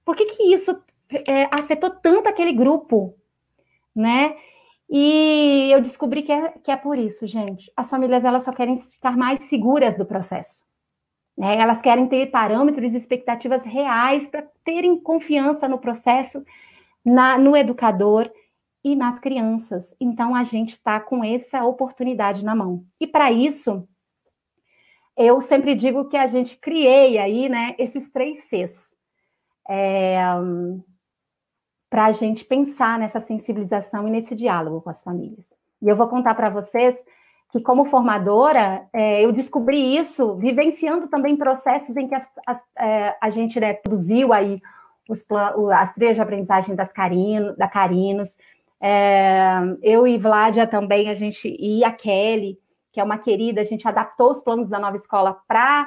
Por 0.04 0.14
que, 0.14 0.26
que 0.26 0.54
isso 0.54 0.80
é, 1.10 1.48
afetou 1.50 1.90
tanto 1.90 2.28
aquele 2.28 2.52
grupo, 2.52 3.14
né? 3.94 4.36
E 4.88 5.68
eu 5.72 5.80
descobri 5.80 6.22
que 6.22 6.32
é, 6.32 6.50
que 6.50 6.70
é 6.70 6.76
por 6.76 6.96
isso, 6.96 7.26
gente. 7.26 7.70
As 7.76 7.90
famílias 7.90 8.24
elas 8.24 8.44
só 8.44 8.52
querem 8.52 8.76
ficar 8.76 9.16
mais 9.16 9.44
seguras 9.44 9.96
do 9.96 10.06
processo. 10.06 10.64
Né? 11.36 11.58
Elas 11.58 11.82
querem 11.82 12.06
ter 12.06 12.30
parâmetros 12.30 12.94
e 12.94 12.96
expectativas 12.96 13.64
reais 13.64 14.28
para 14.28 14.46
terem 14.64 15.00
confiança 15.00 15.68
no 15.68 15.78
processo, 15.78 16.44
na, 17.04 17.36
no 17.36 17.56
educador 17.56 18.30
e 18.82 18.94
nas 18.94 19.18
crianças. 19.18 19.94
Então 20.00 20.34
a 20.34 20.44
gente 20.44 20.74
está 20.74 21.00
com 21.00 21.22
essa 21.22 21.64
oportunidade 21.64 22.44
na 22.44 22.54
mão. 22.54 22.84
E 23.00 23.06
para 23.06 23.32
isso, 23.32 23.86
eu 25.16 25.40
sempre 25.40 25.74
digo 25.74 26.08
que 26.08 26.16
a 26.16 26.26
gente 26.26 26.56
criei 26.56 27.18
aí, 27.18 27.48
né, 27.48 27.74
esses 27.78 28.10
três 28.12 28.44
Cs. 28.44 28.94
É, 29.68 30.22
para 31.96 32.04
a 32.04 32.12
gente 32.12 32.44
pensar 32.44 32.98
nessa 32.98 33.20
sensibilização 33.20 34.06
e 34.06 34.10
nesse 34.10 34.34
diálogo 34.34 34.82
com 34.82 34.90
as 34.90 35.02
famílias. 35.02 35.46
E 35.80 35.88
eu 35.88 35.96
vou 35.96 36.06
contar 36.06 36.34
para 36.34 36.50
vocês 36.50 36.94
que, 37.50 37.58
como 37.58 37.86
formadora, 37.86 38.86
é, 38.92 39.24
eu 39.24 39.32
descobri 39.32 39.96
isso 39.96 40.34
vivenciando 40.34 41.08
também 41.08 41.38
processos 41.38 41.96
em 41.96 42.06
que 42.06 42.14
as, 42.14 42.28
as, 42.46 42.62
é, 42.78 43.16
a 43.18 43.30
gente 43.30 43.58
né, 43.58 43.72
produziu 43.72 44.34
aí 44.34 44.60
os, 45.08 45.24
as 45.72 45.94
trilhas 45.94 46.16
de 46.16 46.20
aprendizagem 46.20 46.76
das 46.76 46.92
Carino, 46.92 47.56
da 47.56 47.66
Carinos. 47.66 48.36
É, 48.78 49.58
eu 49.80 50.06
e 50.06 50.18
Vládia 50.18 50.66
também, 50.66 51.08
a 51.08 51.14
gente, 51.14 51.56
e 51.58 51.82
a 51.82 51.90
Kelly, 51.90 52.58
que 52.92 53.00
é 53.00 53.04
uma 53.04 53.16
querida, 53.16 53.62
a 53.62 53.64
gente 53.64 53.88
adaptou 53.88 54.32
os 54.32 54.42
planos 54.42 54.68
da 54.68 54.78
nova 54.78 54.96
escola 54.96 55.34
para 55.48 55.86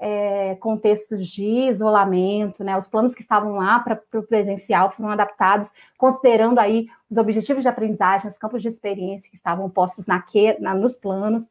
é, 0.00 0.54
contextos 0.56 1.28
de 1.28 1.44
isolamento, 1.44 2.64
né? 2.64 2.76
Os 2.76 2.88
planos 2.88 3.14
que 3.14 3.20
estavam 3.20 3.52
lá 3.52 3.78
para 3.80 4.00
o 4.14 4.22
presencial 4.22 4.90
foram 4.90 5.10
adaptados, 5.10 5.70
considerando 5.98 6.58
aí 6.58 6.88
os 7.10 7.18
objetivos 7.18 7.62
de 7.62 7.68
aprendizagem, 7.68 8.26
os 8.26 8.38
campos 8.38 8.62
de 8.62 8.68
experiência 8.68 9.28
que 9.28 9.36
estavam 9.36 9.68
postos 9.68 10.06
na, 10.06 10.24
na 10.58 10.74
nos 10.74 10.96
planos. 10.96 11.46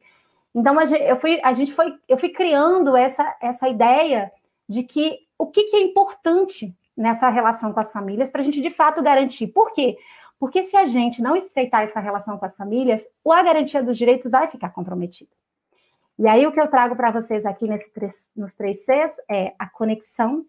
Então 0.52 0.76
a 0.80 0.84
gente, 0.84 1.02
eu 1.04 1.16
fui, 1.16 1.40
a 1.44 1.52
gente 1.52 1.72
foi, 1.72 1.94
eu 2.08 2.18
fui 2.18 2.30
criando 2.30 2.96
essa, 2.96 3.36
essa 3.40 3.68
ideia 3.68 4.32
de 4.68 4.82
que 4.82 5.20
o 5.38 5.46
que, 5.46 5.64
que 5.64 5.76
é 5.76 5.80
importante 5.82 6.74
nessa 6.96 7.28
relação 7.28 7.72
com 7.72 7.80
as 7.80 7.92
famílias 7.92 8.30
para 8.30 8.42
a 8.42 8.44
gente 8.44 8.60
de 8.60 8.70
fato 8.70 9.00
garantir. 9.02 9.46
Por 9.46 9.72
quê? 9.72 9.96
Porque 10.40 10.62
se 10.64 10.76
a 10.76 10.86
gente 10.86 11.22
não 11.22 11.36
estreitar 11.36 11.82
essa 11.82 12.00
relação 12.00 12.36
com 12.36 12.44
as 12.44 12.56
famílias, 12.56 13.06
a 13.26 13.42
garantia 13.42 13.82
dos 13.82 13.96
direitos 13.96 14.30
vai 14.30 14.48
ficar 14.48 14.70
comprometida. 14.70 15.30
E 16.20 16.28
aí 16.28 16.46
o 16.46 16.52
que 16.52 16.60
eu 16.60 16.68
trago 16.68 16.94
para 16.94 17.10
vocês 17.10 17.46
aqui 17.46 17.66
nesse, 17.66 17.90
nos 18.36 18.52
três 18.52 18.84
Cs 18.84 19.16
é 19.26 19.54
a 19.58 19.66
conexão, 19.66 20.44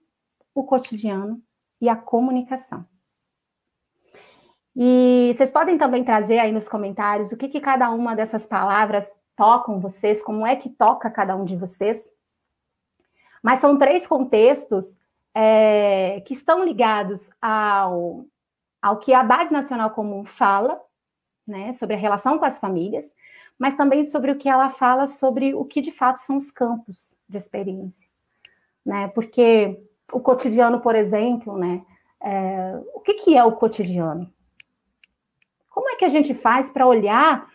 o 0.54 0.66
cotidiano 0.66 1.42
e 1.80 1.88
a 1.88 1.96
comunicação. 1.96 2.86
E 4.76 5.32
vocês 5.34 5.50
podem 5.50 5.78
também 5.78 6.04
trazer 6.04 6.40
aí 6.40 6.52
nos 6.52 6.68
comentários 6.68 7.32
o 7.32 7.38
que, 7.38 7.48
que 7.48 7.62
cada 7.62 7.90
uma 7.90 8.18
dessas 8.18 8.46
palavras 8.46 9.10
tocam 9.34 9.80
vocês, 9.80 10.22
como 10.22 10.46
é 10.46 10.58
que 10.58 10.70
toca 10.70 11.10
cada 11.10 11.38
um 11.38 11.46
de 11.46 11.56
vocês. 11.56 12.06
Mas 13.42 13.60
são 13.60 13.78
três 13.78 14.06
contextos 14.06 14.98
é, 15.34 16.20
que 16.28 16.34
estão 16.34 16.66
ligados 16.66 17.30
ao 17.42 18.26
ao 18.82 18.98
que 18.98 19.14
a 19.14 19.24
Base 19.24 19.54
Nacional 19.54 19.92
Comum 19.92 20.26
fala, 20.26 20.82
né, 21.48 21.72
sobre 21.72 21.96
a 21.96 22.00
relação 22.00 22.38
com 22.40 22.46
as 22.46 22.58
famílias, 22.58 23.06
mas 23.62 23.76
também 23.76 24.04
sobre 24.04 24.32
o 24.32 24.38
que 24.40 24.50
ela 24.50 24.70
fala 24.70 25.06
sobre 25.06 25.54
o 25.54 25.64
que 25.64 25.82
de 25.82 25.92
fato 25.92 26.18
são 26.18 26.38
os 26.38 26.50
campos 26.50 27.16
de 27.30 27.38
experiência, 27.38 28.10
né? 28.84 29.08
Porque 29.10 29.80
o 30.12 30.20
cotidiano, 30.20 30.80
por 30.82 30.96
exemplo, 30.96 31.56
né? 31.56 31.86
É, 32.20 32.82
o 32.96 33.00
que, 33.02 33.14
que 33.14 33.38
é 33.38 33.44
o 33.44 33.52
cotidiano? 33.52 34.34
Como 35.70 35.88
é 35.92 35.96
que 35.96 36.04
a 36.04 36.10
gente 36.10 36.34
faz 36.34 36.72
para 36.72 36.88
olhar 36.88 37.48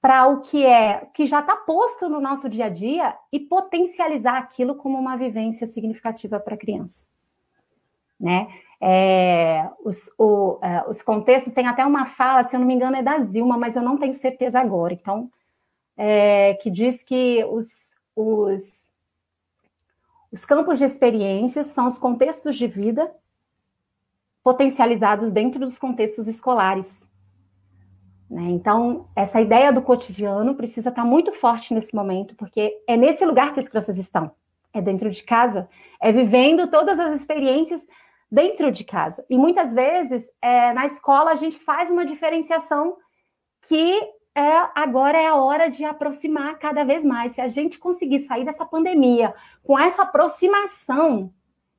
para 0.00 0.26
o 0.26 0.40
que 0.40 0.66
é, 0.66 1.06
que 1.14 1.28
já 1.28 1.38
está 1.38 1.54
posto 1.54 2.08
no 2.08 2.20
nosso 2.20 2.48
dia 2.48 2.64
a 2.64 2.68
dia 2.68 3.16
e 3.30 3.38
potencializar 3.38 4.38
aquilo 4.38 4.74
como 4.74 4.98
uma 4.98 5.16
vivência 5.16 5.68
significativa 5.68 6.40
para 6.40 6.56
a 6.56 6.58
criança, 6.58 7.06
né? 8.18 8.48
É, 8.80 9.70
os, 9.84 10.10
o, 10.18 10.58
é, 10.60 10.90
os 10.90 11.00
contextos 11.02 11.52
tem 11.52 11.68
até 11.68 11.86
uma 11.86 12.04
fala, 12.04 12.42
se 12.42 12.56
eu 12.56 12.58
não 12.58 12.66
me 12.66 12.74
engano, 12.74 12.96
é 12.96 13.02
da 13.02 13.20
Zilma, 13.20 13.56
mas 13.56 13.76
eu 13.76 13.82
não 13.82 13.96
tenho 13.96 14.16
certeza 14.16 14.58
agora. 14.58 14.92
Então, 14.92 15.30
é, 15.96 16.54
que 16.54 16.70
diz 16.70 17.02
que 17.02 17.44
os, 17.44 17.68
os, 18.14 18.88
os 20.30 20.44
campos 20.44 20.78
de 20.78 20.84
experiências 20.84 21.68
são 21.68 21.86
os 21.86 21.98
contextos 21.98 22.56
de 22.56 22.66
vida 22.66 23.12
potencializados 24.42 25.30
dentro 25.30 25.60
dos 25.60 25.78
contextos 25.78 26.26
escolares. 26.26 27.04
Né? 28.28 28.44
Então, 28.50 29.08
essa 29.14 29.40
ideia 29.40 29.72
do 29.72 29.82
cotidiano 29.82 30.54
precisa 30.54 30.88
estar 30.88 31.04
muito 31.04 31.32
forte 31.32 31.74
nesse 31.74 31.94
momento, 31.94 32.34
porque 32.34 32.82
é 32.86 32.96
nesse 32.96 33.24
lugar 33.24 33.52
que 33.52 33.60
as 33.60 33.68
crianças 33.68 33.98
estão. 33.98 34.32
É 34.74 34.80
dentro 34.80 35.10
de 35.10 35.22
casa, 35.22 35.68
é 36.00 36.10
vivendo 36.10 36.66
todas 36.66 36.98
as 36.98 37.14
experiências 37.20 37.86
dentro 38.30 38.72
de 38.72 38.84
casa. 38.84 39.22
E 39.28 39.36
muitas 39.36 39.74
vezes, 39.74 40.24
é, 40.40 40.72
na 40.72 40.86
escola, 40.86 41.30
a 41.30 41.34
gente 41.34 41.58
faz 41.58 41.90
uma 41.90 42.06
diferenciação 42.06 42.96
que 43.68 44.00
é, 44.34 44.68
agora 44.74 45.18
é 45.18 45.26
a 45.26 45.36
hora 45.36 45.68
de 45.68 45.84
aproximar 45.84 46.58
cada 46.58 46.84
vez 46.84 47.04
mais. 47.04 47.34
Se 47.34 47.40
a 47.40 47.48
gente 47.48 47.78
conseguir 47.78 48.20
sair 48.20 48.44
dessa 48.44 48.64
pandemia 48.64 49.34
com 49.62 49.78
essa 49.78 50.02
aproximação 50.02 51.32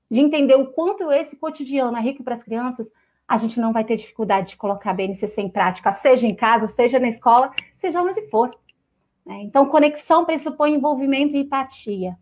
de 0.10 0.20
entender 0.20 0.56
o 0.56 0.68
quanto 0.68 1.12
esse 1.12 1.36
cotidiano 1.36 1.98
é 1.98 2.02
rico 2.02 2.24
para 2.24 2.36
as 2.36 2.44
crianças, 2.44 2.92
a 3.28 3.38
gente 3.38 3.60
não 3.60 3.74
vai 3.74 3.84
ter 3.84 3.96
dificuldade 3.96 4.50
de 4.50 4.58
colocar 4.58 4.92
a 4.92 4.94
BNCC 4.94 5.42
em 5.42 5.50
prática, 5.50 5.92
seja 5.92 6.28
em 6.28 6.36
casa, 6.36 6.68
seja 6.68 7.00
na 7.00 7.08
escola, 7.08 7.52
seja 7.76 8.02
onde 8.02 8.22
for. 8.30 8.56
Né? 9.26 9.42
Então, 9.42 9.66
conexão 9.66 10.26
pressupõe 10.26 10.76
envolvimento 10.76 11.36
e 11.36 11.40
empatia. 11.40 12.16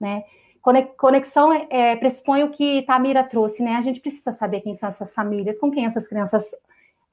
Né? 0.00 0.24
Conexão 0.96 1.52
é, 1.52 1.94
pressupõe 1.96 2.42
o 2.42 2.50
que 2.50 2.82
Tamira 2.82 3.22
trouxe, 3.22 3.62
né? 3.62 3.76
A 3.76 3.82
gente 3.82 4.00
precisa 4.00 4.32
saber 4.32 4.62
quem 4.62 4.74
são 4.74 4.88
essas 4.88 5.14
famílias, 5.14 5.60
com 5.60 5.70
quem 5.70 5.86
essas 5.86 6.08
crianças 6.08 6.50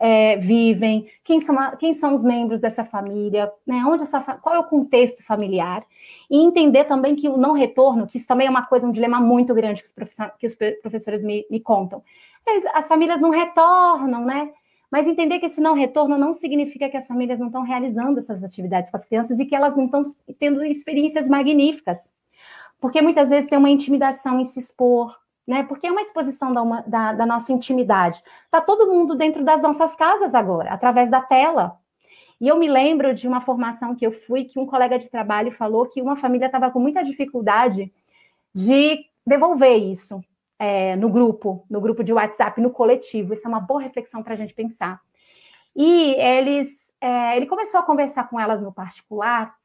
é, 0.06 0.36
vivem, 0.36 1.10
quem 1.24 1.40
são, 1.40 1.56
quem 1.78 1.94
são 1.94 2.14
os 2.14 2.22
membros 2.22 2.60
dessa 2.60 2.84
família, 2.84 3.50
né? 3.66 3.86
Onde 3.88 4.04
essa, 4.04 4.20
qual 4.20 4.54
é 4.54 4.60
o 4.60 4.66
contexto 4.66 5.24
familiar, 5.24 5.82
e 6.30 6.44
entender 6.44 6.84
também 6.84 7.16
que 7.16 7.30
o 7.30 7.38
não 7.38 7.54
retorno, 7.54 8.06
que 8.06 8.18
isso 8.18 8.28
também 8.28 8.48
é 8.48 8.50
uma 8.50 8.66
coisa, 8.66 8.86
um 8.86 8.92
dilema 8.92 9.22
muito 9.22 9.54
grande 9.54 9.82
que 9.82 9.88
os, 9.88 9.94
professores, 9.94 10.34
que 10.38 10.46
os 10.46 10.56
professores 10.82 11.24
me, 11.24 11.48
me 11.50 11.62
contam. 11.62 12.04
Eles, 12.46 12.66
as 12.74 12.86
famílias 12.86 13.22
não 13.22 13.30
retornam, 13.30 14.26
né? 14.26 14.52
Mas 14.92 15.08
entender 15.08 15.40
que 15.40 15.46
esse 15.46 15.62
não 15.62 15.74
retorno 15.74 16.18
não 16.18 16.34
significa 16.34 16.90
que 16.90 16.98
as 16.98 17.08
famílias 17.08 17.40
não 17.40 17.48
estão 17.48 17.64
realizando 17.64 18.20
essas 18.20 18.44
atividades 18.44 18.92
com 18.92 18.98
as 18.98 19.06
crianças 19.06 19.40
e 19.40 19.46
que 19.46 19.56
elas 19.56 19.78
não 19.78 19.86
estão 19.86 20.02
tendo 20.38 20.66
experiências 20.66 21.30
magníficas 21.30 22.10
porque 22.84 23.02
muitas 23.02 23.30
vezes 23.30 23.50
tem 23.50 23.58
uma 23.58 23.70
intimidação 23.70 24.42
em 24.42 24.44
se 24.44 24.60
expor, 24.60 25.18
né? 25.48 25.64
Porque 25.64 25.88
é 25.88 25.92
uma 25.92 26.02
exposição 26.02 26.54
da, 26.54 26.62
uma, 26.62 26.82
da, 26.82 27.14
da 27.14 27.26
nossa 27.26 27.52
intimidade. 27.52 28.24
Está 28.46 28.62
todo 28.62 28.92
mundo 28.92 29.16
dentro 29.16 29.44
das 29.44 29.62
nossas 29.62 29.96
casas 29.96 30.34
agora, 30.34 30.72
através 30.72 31.10
da 31.10 31.22
tela. 31.22 31.78
E 32.40 32.48
eu 32.48 32.58
me 32.58 32.68
lembro 32.68 33.14
de 33.14 33.28
uma 33.28 33.42
formação 33.42 33.96
que 33.96 34.06
eu 34.06 34.12
fui, 34.12 34.46
que 34.46 34.60
um 34.60 34.66
colega 34.66 34.98
de 34.98 35.10
trabalho 35.10 35.52
falou 35.52 35.86
que 35.86 36.02
uma 36.02 36.16
família 36.16 36.48
estava 36.48 36.72
com 36.72 36.80
muita 36.80 37.04
dificuldade 37.04 37.94
de 38.54 39.06
devolver 39.26 39.78
isso 39.78 40.22
é, 40.60 40.96
no 40.96 41.10
grupo, 41.10 41.66
no 41.70 41.80
grupo 41.80 42.04
de 42.04 42.14
WhatsApp, 42.14 42.60
no 42.62 42.72
coletivo. 42.72 43.34
Isso 43.34 43.46
é 43.46 43.50
uma 43.50 43.60
boa 43.60 43.82
reflexão 43.82 44.24
para 44.24 44.34
a 44.34 44.38
gente 44.38 44.54
pensar. 44.54 45.00
E 45.76 46.14
eles, 46.16 46.94
é, 47.02 47.36
ele 47.38 47.46
começou 47.46 47.80
a 47.80 47.84
conversar 47.84 48.30
com 48.30 48.40
elas 48.40 48.62
no 48.62 48.74
particular 48.74 49.56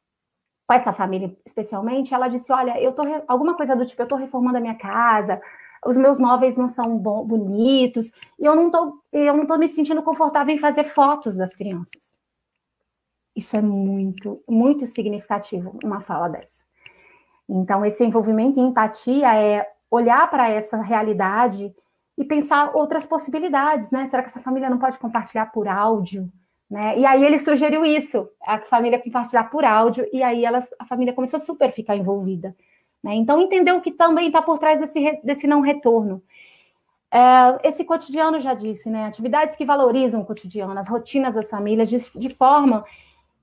com 0.68 0.75
essa 0.75 0.92
família 0.92 1.35
especialmente, 1.47 2.12
ela 2.12 2.28
disse: 2.28 2.52
Olha, 2.52 2.78
eu 2.78 2.92
tô 2.92 3.02
alguma 3.26 3.54
coisa 3.54 3.75
do 3.75 3.87
tipo, 3.87 4.02
eu 4.02 4.06
tô 4.06 4.16
reformando 4.16 4.58
a 4.58 4.61
minha 4.61 4.75
casa, 4.75 5.40
os 5.85 5.97
meus 5.97 6.18
móveis 6.18 6.56
não 6.56 6.68
são 6.68 6.97
bonitos, 6.99 8.11
e 8.38 8.44
eu 8.44 8.54
não 8.54 8.70
tô, 8.70 9.00
eu 9.12 9.37
não 9.37 9.58
me 9.58 9.68
sentindo 9.68 10.02
confortável 10.02 10.54
em 10.54 10.58
fazer 10.58 10.85
fotos 10.85 11.37
das 11.37 11.54
crianças. 11.54 12.14
Isso 13.35 13.56
é 13.56 13.62
muito, 13.62 14.42
muito 14.49 14.87
significativo, 14.87 15.78
uma 15.85 16.00
fala 16.00 16.28
dessa. 16.28 16.62
Então, 17.49 17.85
esse 17.85 18.04
envolvimento 18.04 18.58
e 18.58 18.62
empatia 18.62 19.35
é 19.35 19.66
olhar 19.90 20.28
para 20.28 20.50
essa 20.50 20.76
realidade 20.82 21.75
e 22.16 22.25
pensar 22.25 22.76
outras 22.76 23.06
possibilidades, 23.06 23.90
né? 23.90 24.06
Será 24.08 24.23
que 24.23 24.28
essa 24.28 24.40
família 24.40 24.68
não 24.68 24.78
pode 24.78 24.99
compartilhar 24.99 25.47
por 25.47 25.68
áudio? 25.68 26.30
Né? 26.68 26.99
E 26.99 27.06
aí 27.06 27.25
ele 27.25 27.38
sugeriu 27.38 27.85
isso, 27.85 28.28
a 28.42 28.58
família 28.58 29.00
compartilhar 29.00 29.44
por 29.44 29.64
áudio, 29.64 30.06
e 30.12 30.23
aí 30.23 30.44
elas, 30.44 30.68
a 30.78 30.85
família 30.85 31.14
começou 31.14 31.38
a 31.38 31.40
super 31.40 31.73
ficar 31.73 31.97
envolvida. 31.97 32.54
Né? 33.02 33.14
Então, 33.14 33.40
entendeu 33.40 33.76
o 33.76 33.81
que 33.81 33.93
também 33.93 34.28
está 34.28 34.43
por 34.43 34.59
trás 34.59 34.81
desse, 34.81 35.21
desse 35.23 35.47
não 35.47 35.61
retorno. 35.61 36.23
É, 37.11 37.69
esse 37.69 37.85
cotidiano, 37.85 38.40
já 38.40 38.55
disse, 38.55 38.90
né? 38.90 39.07
atividades 39.07 39.57
que 39.57 39.64
valorizam 39.64 40.21
o 40.21 40.26
cotidiano, 40.26 40.78
as 40.78 40.88
rotinas 40.88 41.35
das 41.35 41.49
famílias, 41.49 41.88
de, 41.88 41.99
de 42.14 42.28
forma 42.28 42.85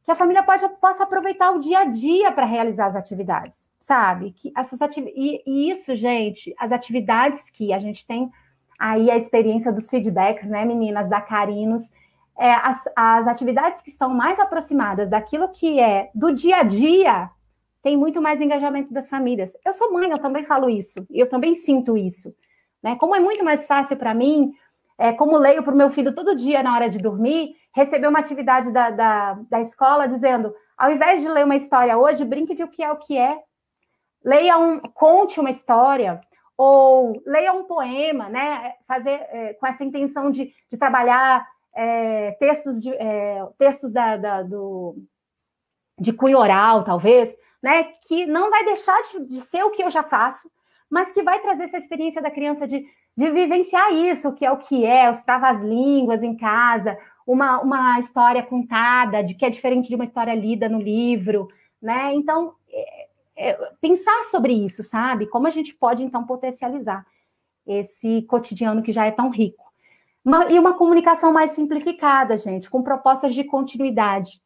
que 0.04 0.12
a 0.12 0.16
família 0.16 0.44
pode, 0.44 0.68
possa 0.80 1.04
aproveitar 1.04 1.52
o 1.52 1.60
dia 1.60 1.80
a 1.80 1.86
dia 1.86 2.32
para 2.32 2.46
realizar 2.46 2.86
as 2.86 2.96
atividades, 2.96 3.58
sabe? 3.82 4.32
Que 4.34 4.54
essas 4.56 4.80
ativi 4.80 5.12
e, 5.16 5.42
e 5.48 5.72
isso, 5.72 5.96
gente, 5.96 6.54
as 6.60 6.72
atividades 6.72 7.50
que 7.50 7.74
a 7.74 7.80
gente 7.80 8.06
tem 8.06 8.32
aí 8.78 9.10
a 9.10 9.18
experiência 9.18 9.74
dos 9.74 9.90
feedbacks, 9.90 10.48
né, 10.48 10.64
meninas, 10.64 11.10
da 11.10 11.20
Carinos, 11.20 11.90
é, 12.38 12.52
as, 12.54 12.84
as 12.96 13.28
atividades 13.28 13.82
que 13.82 13.90
estão 13.90 14.10
mais 14.10 14.40
aproximadas 14.40 15.10
daquilo 15.10 15.50
que 15.50 15.80
é 15.80 16.12
do 16.14 16.32
dia 16.32 16.58
a 16.58 16.64
dia 16.64 17.32
tem 17.86 17.96
muito 17.96 18.20
mais 18.20 18.42
engajamento 18.42 18.92
das 18.92 19.08
famílias. 19.08 19.56
Eu 19.64 19.72
sou 19.72 19.94
mãe, 19.94 20.10
eu 20.10 20.18
também 20.18 20.44
falo 20.44 20.68
isso, 20.68 21.06
eu 21.12 21.30
também 21.30 21.54
sinto 21.54 21.96
isso. 21.96 22.34
Né? 22.82 22.96
Como 22.96 23.16
é 23.16 23.20
muito 23.20 23.46
mais 23.46 23.68
fácil 23.68 23.96
para 23.96 24.12
mim, 24.12 24.52
é, 24.98 25.14
como 25.14 25.38
leio 25.38 25.62
para 25.62 25.72
o 25.72 25.78
meu 25.78 25.92
filho 25.92 26.12
todo 26.16 26.36
dia 26.36 26.64
na 26.64 26.74
hora 26.74 26.90
de 26.90 26.98
dormir, 26.98 27.56
receber 27.76 28.08
uma 28.08 28.18
atividade 28.18 28.72
da, 28.72 28.90
da, 28.90 29.34
da 29.48 29.62
escola 29.62 30.08
dizendo, 30.08 30.52
ao 30.76 30.90
invés 30.90 31.22
de 31.22 31.30
ler 31.30 31.46
uma 31.46 31.56
história 31.56 31.96
hoje, 31.96 32.26
brinque 32.26 32.56
de 32.56 32.64
o 32.64 32.68
que 32.68 32.82
é 32.82 32.92
o 32.92 32.98
que 32.98 33.20
é. 33.20 33.38
Leia 34.24 34.58
um, 34.58 34.80
conte 34.80 35.40
uma 35.40 35.52
história, 35.52 36.20
ou 36.58 37.22
leia 37.24 37.54
um 37.54 37.66
poema, 37.66 38.30
né? 38.30 38.74
Fazer 38.88 39.12
é, 39.30 39.54
com 39.54 39.68
essa 39.68 39.84
intenção 39.84 40.32
de, 40.32 40.52
de 40.72 40.78
trabalhar 40.80 41.48
é, 41.76 42.32
textos, 42.40 42.82
de, 42.82 42.90
é, 42.96 43.46
textos 43.60 43.94
da, 43.94 44.18
da, 44.18 44.42
do, 44.42 44.96
de 46.00 46.12
cunho 46.12 46.40
oral, 46.40 46.84
talvez, 46.84 47.36
né, 47.66 47.86
que 48.08 48.28
não 48.28 48.52
vai 48.52 48.64
deixar 48.64 48.96
de, 49.02 49.26
de, 49.26 49.42
ser 49.42 49.64
o 49.64 49.72
que 49.72 49.82
eu 49.82 49.90
já 49.90 50.04
faço, 50.04 50.48
mas 50.88 51.12
que 51.12 51.24
vai 51.24 51.40
trazer 51.40 51.64
essa 51.64 51.80
experiência 51.80 52.22
da 52.22 52.30
criança 52.30 52.68
de, 52.68 52.86
de 53.18 53.32
vivenciar 53.32 53.92
isso, 53.92 54.34
que 54.34 54.46
é 54.46 54.52
o 54.52 54.58
que 54.60 54.86
é, 54.86 55.10
os 55.10 55.20
travas-línguas 55.24 56.22
em 56.22 56.38
casa, 56.38 56.96
uma, 57.26 57.60
uma 57.62 58.00
história 58.00 58.44
contada, 58.44 59.24
de 59.24 59.34
que 59.34 59.44
é 59.44 59.50
diferente 59.50 59.90
de 59.90 59.96
uma 59.96 60.04
história 60.04 60.36
lida 60.36 60.70
no 60.70 60.80
livro, 60.80 61.48
né? 61.82 62.14
Então, 62.14 62.54
é, 62.70 63.08
é, 63.36 63.54
pensar 63.82 64.26
sobre 64.26 64.54
isso, 64.54 64.84
sabe? 64.84 65.26
Como 65.26 65.48
a 65.48 65.50
gente 65.50 65.74
pode, 65.74 66.04
então, 66.04 66.24
potencializar 66.24 67.04
esse 67.66 68.22
cotidiano 68.28 68.84
que 68.84 68.92
já 68.92 69.08
é 69.08 69.12
tão 69.12 69.32
rico. 69.32 69.66
Uma, 70.24 70.52
e 70.52 70.60
uma 70.60 70.76
comunicação 70.76 71.34
mais 71.34 71.54
simplificada, 71.54 72.38
gente, 72.38 72.70
com 72.70 72.84
propostas 72.84 73.34
de 73.34 73.44
continuidade. 73.44 74.40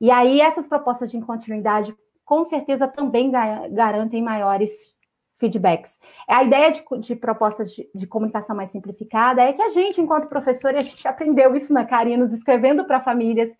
E 0.00 0.10
aí, 0.10 0.40
essas 0.40 0.66
propostas 0.66 1.10
de 1.10 1.20
continuidade, 1.20 1.94
com 2.24 2.44
certeza, 2.44 2.88
também 2.88 3.30
garantem 3.30 4.22
maiores 4.22 4.94
feedbacks. 5.38 5.98
A 6.28 6.44
ideia 6.44 6.70
de, 6.70 6.82
de 7.00 7.16
propostas 7.16 7.72
de, 7.72 7.88
de, 7.94 8.06
comunicação 8.06 8.56
mais 8.56 8.70
simplificada 8.70 9.42
é 9.42 9.52
que 9.52 9.62
a 9.62 9.68
gente, 9.68 10.00
enquanto 10.00 10.28
professor, 10.28 10.74
a 10.74 10.82
gente 10.82 11.06
aprendeu 11.06 11.54
isso 11.54 11.72
na 11.72 11.84
Carinos, 11.84 12.32
escrevendo 12.32 12.84
para 12.84 13.00
famílias, 13.00 13.50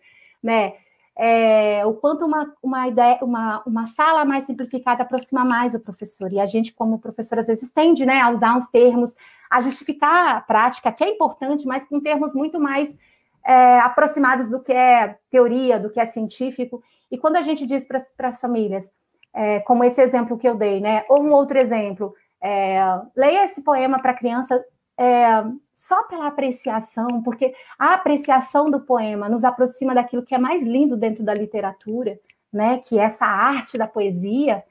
né? 0.41 0.73
É, 1.17 1.85
o 1.85 1.93
quanto 1.93 2.25
uma, 2.25 2.53
uma 2.61 2.87
ideia, 2.89 3.19
uma, 3.21 3.63
uma 3.65 3.87
fala 3.87 4.25
mais 4.25 4.43
simplificada 4.43 5.03
aproxima 5.03 5.45
mais 5.45 5.73
o 5.73 5.79
professor. 5.79 6.31
E 6.33 6.41
a 6.41 6.45
gente, 6.45 6.73
como 6.73 6.99
professor, 6.99 7.39
às 7.39 7.47
vezes 7.47 7.71
tende 7.71 8.05
né, 8.05 8.19
a 8.19 8.29
usar 8.29 8.57
uns 8.57 8.67
termos 8.67 9.15
a 9.49 9.61
justificar 9.61 10.35
a 10.35 10.41
prática, 10.41 10.91
que 10.91 11.03
é 11.05 11.09
importante, 11.09 11.65
mas 11.65 11.85
com 11.85 12.01
termos 12.01 12.33
muito 12.33 12.59
mais 12.59 12.97
é, 13.45 13.79
aproximados 13.79 14.49
do 14.49 14.59
que 14.59 14.73
é 14.73 15.17
teoria, 15.29 15.79
do 15.79 15.89
que 15.89 16.01
é 16.01 16.05
científico. 16.05 16.83
E 17.11 17.17
quando 17.17 17.35
a 17.35 17.41
gente 17.41 17.65
diz 17.65 17.85
para 17.85 18.29
as 18.29 18.39
famílias, 18.39 18.89
é, 19.33 19.59
como 19.61 19.83
esse 19.83 20.01
exemplo 20.01 20.37
que 20.37 20.47
eu 20.47 20.55
dei, 20.55 20.79
né? 20.79 21.05
Ou 21.09 21.21
um 21.21 21.31
outro 21.31 21.57
exemplo, 21.57 22.13
é, 22.41 22.79
leia 23.15 23.45
esse 23.45 23.61
poema 23.61 24.01
para 24.01 24.11
a 24.11 24.17
criança 24.17 24.63
é, 24.97 25.43
só 25.75 26.03
pela 26.03 26.27
apreciação, 26.27 27.21
porque 27.23 27.53
a 27.77 27.93
apreciação 27.93 28.71
do 28.71 28.81
poema 28.81 29.27
nos 29.27 29.43
aproxima 29.43 29.93
daquilo 29.93 30.23
que 30.23 30.33
é 30.33 30.37
mais 30.37 30.65
lindo 30.65 30.95
dentro 30.95 31.23
da 31.23 31.33
literatura, 31.33 32.17
né? 32.51 32.79
Que 32.79 32.99
é 32.99 33.03
essa 33.03 33.25
arte 33.25 33.77
da 33.77 33.87
poesia 33.87 34.63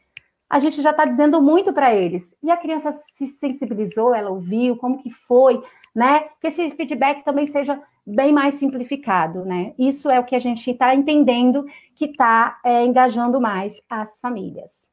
a 0.49 0.61
gente 0.61 0.81
já 0.83 0.90
está 0.90 1.05
dizendo 1.05 1.42
muito 1.42 1.73
para 1.73 1.92
eles. 1.92 2.33
E 2.40 2.49
a 2.49 2.57
criança 2.57 2.92
se 3.12 3.27
sensibilizou, 3.27 4.14
ela 4.14 4.31
ouviu, 4.31 4.77
como 4.77 5.03
que 5.03 5.11
foi, 5.11 5.61
né? 5.92 6.29
Que 6.40 6.47
esse 6.47 6.70
feedback 6.73 7.25
também 7.25 7.47
seja 7.49 7.83
bem 8.07 8.33
mais 8.33 8.55
simplificado, 8.55 9.45
né? 9.45 9.75
Isso 9.79 10.11
é 10.11 10.21
o 10.21 10.25
que 10.25 10.37
a 10.37 10.38
gente 10.38 10.71
está 10.71 10.95
entendendo 10.95 11.64
que 11.95 12.07
está 12.07 12.59
é, 12.64 12.85
engajando 12.85 13.40
mais 13.40 13.81
as 13.88 14.19
famílias. 14.19 14.87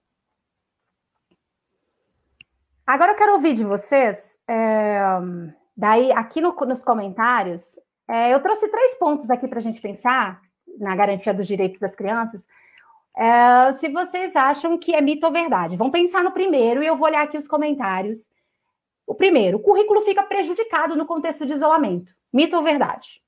Agora 2.86 3.12
eu 3.12 3.15
quero 3.15 3.34
ouvir 3.34 3.54
de 3.54 3.63
vocês, 3.63 4.38
é, 4.47 5.02
daí 5.76 6.12
aqui 6.12 6.41
no, 6.41 6.54
nos 6.54 6.84
comentários, 6.84 7.62
é, 8.08 8.34
eu 8.34 8.41
trouxe 8.41 8.67
três 8.67 8.95
pontos 8.95 9.30
aqui 9.30 9.47
para 9.47 9.60
a 9.60 9.62
gente 9.62 9.80
pensar 9.80 10.41
na 10.80 10.95
garantia 10.95 11.34
dos 11.34 11.47
direitos 11.47 11.80
das 11.80 11.95
crianças, 11.95 12.45
é, 13.15 13.74
se 13.74 13.89
vocês 13.89 14.36
acham 14.36 14.78
que 14.78 14.93
é 14.93 15.02
mito 15.02 15.26
ou 15.26 15.32
verdade. 15.32 15.76
Vamos 15.76 15.91
pensar 15.91 16.24
no 16.24 16.32
primeiro 16.32 16.82
e 16.82 16.88
eu 16.88 16.95
vou 16.95 17.08
olhar 17.08 17.24
aqui 17.24 17.38
os 17.38 17.47
comentários. 17.47 18.28
O 19.06 19.13
primeiro, 19.13 19.58
o 19.58 19.62
currículo 19.62 20.02
fica 20.02 20.24
prejudicado 20.24 20.95
no 20.95 21.06
contexto 21.06 21.45
de 21.45 21.54
isolamento. 21.54 22.13
Mito 22.31 22.55
ou 22.55 22.63
verdade? 22.63 23.21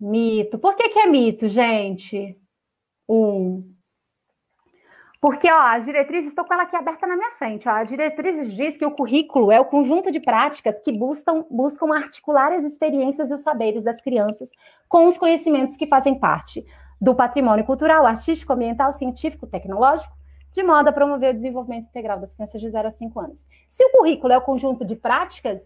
Mito. 0.00 0.58
Por 0.58 0.74
que, 0.74 0.88
que 0.88 0.98
é 0.98 1.06
mito, 1.06 1.48
gente? 1.48 2.36
Um. 3.08 3.72
Porque, 5.20 5.48
ó, 5.48 5.60
as 5.60 5.84
diretrizes, 5.84 6.30
estou 6.30 6.44
com 6.44 6.52
ela 6.52 6.64
aqui 6.64 6.74
aberta 6.74 7.06
na 7.06 7.14
minha 7.14 7.30
frente. 7.30 7.68
Ó, 7.68 7.70
a 7.70 7.84
diretrizes 7.84 8.52
diz 8.52 8.76
que 8.76 8.84
o 8.84 8.90
currículo 8.90 9.52
é 9.52 9.60
o 9.60 9.64
conjunto 9.64 10.10
de 10.10 10.18
práticas 10.18 10.80
que 10.80 10.90
buscam, 10.90 11.44
buscam 11.48 11.94
articular 11.94 12.50
as 12.50 12.64
experiências 12.64 13.30
e 13.30 13.34
os 13.34 13.42
saberes 13.42 13.84
das 13.84 14.00
crianças 14.00 14.50
com 14.88 15.06
os 15.06 15.16
conhecimentos 15.16 15.76
que 15.76 15.86
fazem 15.86 16.18
parte 16.18 16.66
do 17.00 17.14
patrimônio 17.14 17.64
cultural, 17.64 18.04
artístico, 18.04 18.52
ambiental, 18.52 18.92
científico, 18.92 19.46
tecnológico, 19.46 20.12
de 20.52 20.62
modo 20.64 20.88
a 20.88 20.92
promover 20.92 21.30
o 21.30 21.34
desenvolvimento 21.34 21.86
integral 21.86 22.18
das 22.18 22.34
crianças 22.34 22.60
de 22.60 22.68
0 22.68 22.88
a 22.88 22.90
5 22.90 23.20
anos. 23.20 23.46
Se 23.68 23.84
o 23.84 23.90
currículo 23.92 24.32
é 24.32 24.38
o 24.38 24.42
conjunto 24.42 24.84
de 24.84 24.96
práticas, 24.96 25.62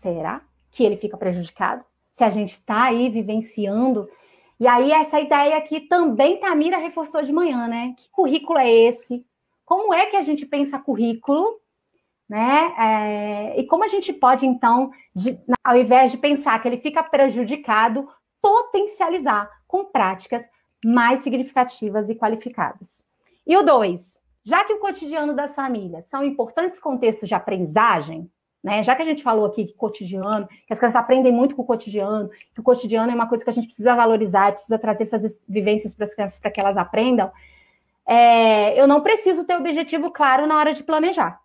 será 0.00 0.42
que 0.70 0.84
ele 0.84 0.96
fica 0.96 1.16
prejudicado? 1.16 1.84
Se 2.12 2.24
a 2.24 2.30
gente 2.30 2.52
está 2.52 2.84
aí 2.84 3.08
vivenciando. 3.08 4.08
E 4.58 4.66
aí, 4.66 4.92
essa 4.92 5.20
ideia 5.20 5.60
que 5.62 5.80
também 5.80 6.38
Tamira 6.38 6.76
reforçou 6.78 7.22
de 7.22 7.32
manhã, 7.32 7.66
né? 7.66 7.94
Que 7.96 8.10
currículo 8.10 8.58
é 8.58 8.70
esse? 8.70 9.24
como 9.70 9.94
é 9.94 10.06
que 10.06 10.16
a 10.16 10.22
gente 10.22 10.44
pensa 10.44 10.80
currículo, 10.80 11.60
né? 12.28 12.74
É, 12.76 13.60
e 13.60 13.64
como 13.68 13.84
a 13.84 13.88
gente 13.88 14.12
pode, 14.12 14.44
então, 14.44 14.90
de, 15.14 15.38
ao 15.62 15.76
invés 15.76 16.10
de 16.10 16.18
pensar 16.18 16.60
que 16.60 16.66
ele 16.66 16.78
fica 16.78 17.04
prejudicado, 17.04 18.08
potencializar 18.42 19.48
com 19.68 19.84
práticas 19.84 20.44
mais 20.84 21.20
significativas 21.20 22.08
e 22.08 22.16
qualificadas. 22.16 23.04
E 23.46 23.56
o 23.56 23.62
dois, 23.62 24.18
já 24.42 24.64
que 24.64 24.72
o 24.72 24.80
cotidiano 24.80 25.36
das 25.36 25.54
famílias 25.54 26.04
são 26.08 26.24
importantes 26.24 26.80
contextos 26.80 27.28
de 27.28 27.36
aprendizagem, 27.36 28.28
né? 28.62 28.82
Já 28.82 28.94
que 28.94 29.02
a 29.02 29.04
gente 29.04 29.22
falou 29.22 29.46
aqui 29.46 29.66
que 29.66 29.74
cotidiano, 29.74 30.46
que 30.46 30.72
as 30.72 30.78
crianças 30.78 31.00
aprendem 31.00 31.32
muito 31.32 31.56
com 31.56 31.62
o 31.62 31.64
cotidiano, 31.64 32.30
que 32.54 32.60
o 32.60 32.62
cotidiano 32.62 33.10
é 33.10 33.14
uma 33.14 33.28
coisa 33.28 33.42
que 33.42 33.50
a 33.50 33.52
gente 33.52 33.66
precisa 33.66 33.94
valorizar, 33.94 34.52
precisa 34.52 34.78
trazer 34.78 35.04
essas 35.04 35.38
vivências 35.48 35.94
para 35.94 36.04
as 36.04 36.14
crianças 36.14 36.38
para 36.38 36.50
que 36.50 36.60
elas 36.60 36.76
aprendam. 36.76 37.30
É, 38.06 38.78
eu 38.80 38.86
não 38.86 39.00
preciso 39.00 39.44
ter 39.44 39.56
objetivo 39.56 40.10
claro 40.10 40.46
na 40.46 40.58
hora 40.58 40.72
de 40.72 40.82
planejar. 40.82 41.40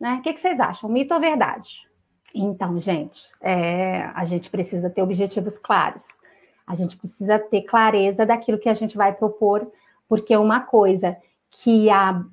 Né? 0.00 0.14
O 0.14 0.22
que, 0.22 0.32
que 0.32 0.40
vocês 0.40 0.58
acham? 0.58 0.90
Mito 0.90 1.14
ou 1.14 1.20
verdade? 1.20 1.86
Então, 2.34 2.80
gente, 2.80 3.22
é, 3.40 4.10
a 4.14 4.24
gente 4.24 4.50
precisa 4.50 4.90
ter 4.90 5.02
objetivos 5.02 5.58
claros. 5.58 6.04
A 6.66 6.74
gente 6.74 6.96
precisa 6.96 7.38
ter 7.38 7.62
clareza 7.62 8.24
daquilo 8.24 8.58
que 8.58 8.68
a 8.68 8.74
gente 8.74 8.96
vai 8.96 9.12
propor, 9.12 9.70
porque 10.08 10.36
uma 10.36 10.60
coisa 10.60 11.16
que 11.54 11.88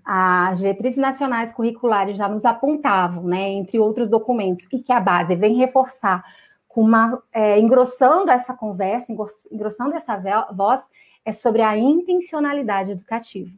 as 0.05 0.57
diretrizes 0.57 0.97
nacionais 0.97 1.51
curriculares 1.51 2.17
já 2.17 2.27
nos 2.27 2.45
apontavam, 2.45 3.23
né, 3.23 3.49
entre 3.49 3.77
outros 3.77 4.09
documentos, 4.09 4.65
e 4.71 4.79
que 4.79 4.93
a 4.93 4.99
base 4.99 5.35
vem 5.35 5.57
reforçar 5.57 6.23
com 6.67 6.81
uma 6.81 7.21
é, 7.33 7.59
engrossando 7.59 8.31
essa 8.31 8.53
conversa, 8.53 9.11
engrossando 9.51 9.93
essa 9.93 10.15
voz, 10.53 10.89
é 11.25 11.33
sobre 11.33 11.61
a 11.61 11.77
intencionalidade 11.77 12.91
educativa. 12.91 13.51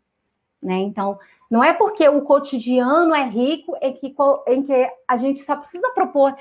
Né? 0.61 0.75
Então, 0.75 1.19
não 1.49 1.63
é 1.63 1.73
porque 1.73 2.07
o 2.09 2.21
cotidiano 2.21 3.13
é 3.13 3.23
rico 3.23 3.75
em 3.81 3.93
que, 3.93 4.15
em 4.47 4.63
que 4.63 4.91
a 5.07 5.17
gente 5.17 5.41
só 5.41 5.55
precisa 5.55 5.91
propor, 5.91 6.35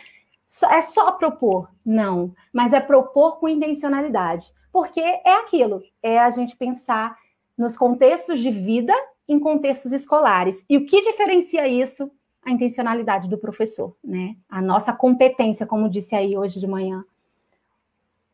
é 0.71 0.81
só 0.81 1.13
propor, 1.13 1.69
não, 1.85 2.35
mas 2.53 2.73
é 2.73 2.81
propor 2.81 3.39
com 3.39 3.49
intencionalidade, 3.49 4.51
porque 4.73 5.01
é 5.01 5.35
aquilo, 5.35 5.83
é 6.03 6.19
a 6.19 6.31
gente 6.31 6.57
pensar 6.57 7.17
nos 7.61 7.77
contextos 7.77 8.41
de 8.41 8.51
vida 8.51 8.95
em 9.29 9.39
contextos 9.39 9.93
escolares. 9.93 10.65
E 10.69 10.79
o 10.79 10.87
que 10.87 11.03
diferencia 11.03 11.69
isso? 11.69 12.11
A 12.43 12.51
intencionalidade 12.51 13.29
do 13.29 13.37
professor, 13.37 13.95
né? 14.03 14.35
A 14.49 14.63
nossa 14.63 14.95
competência, 14.95 15.67
como 15.67 15.91
disse 15.91 16.15
aí 16.17 16.39
hoje 16.39 16.59
de 16.59 16.67
manhã 16.67 17.05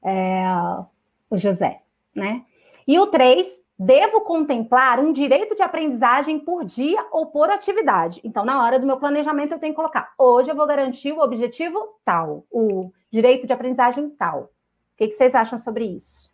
é, 0.00 0.44
o 1.28 1.36
José, 1.36 1.82
né? 2.14 2.44
E 2.86 3.00
o 3.00 3.08
três, 3.08 3.60
devo 3.76 4.20
contemplar 4.20 5.00
um 5.00 5.12
direito 5.12 5.56
de 5.56 5.62
aprendizagem 5.62 6.38
por 6.38 6.64
dia 6.64 7.04
ou 7.10 7.26
por 7.26 7.50
atividade. 7.50 8.20
Então, 8.22 8.44
na 8.44 8.62
hora 8.62 8.78
do 8.78 8.86
meu 8.86 8.96
planejamento, 8.96 9.52
eu 9.52 9.58
tenho 9.58 9.72
que 9.72 9.76
colocar, 9.76 10.14
hoje 10.16 10.50
eu 10.52 10.56
vou 10.56 10.66
garantir 10.66 11.10
o 11.10 11.20
objetivo 11.20 11.98
tal, 12.04 12.44
o 12.48 12.92
direito 13.10 13.44
de 13.44 13.52
aprendizagem 13.52 14.08
tal. 14.10 14.42
O 14.42 14.96
que, 14.96 15.08
que 15.08 15.14
vocês 15.14 15.34
acham 15.34 15.58
sobre 15.58 15.84
isso? 15.84 16.32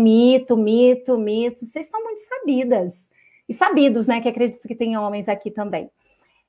Mito, 0.00 0.56
mito, 0.56 1.18
mito. 1.18 1.66
Vocês 1.66 1.86
estão 1.86 2.02
muito 2.02 2.20
sabidas. 2.20 3.08
E 3.48 3.54
sabidos, 3.54 4.06
né? 4.06 4.20
Que 4.20 4.28
acredito 4.28 4.66
que 4.66 4.74
tem 4.74 4.96
homens 4.96 5.28
aqui 5.28 5.50
também. 5.50 5.90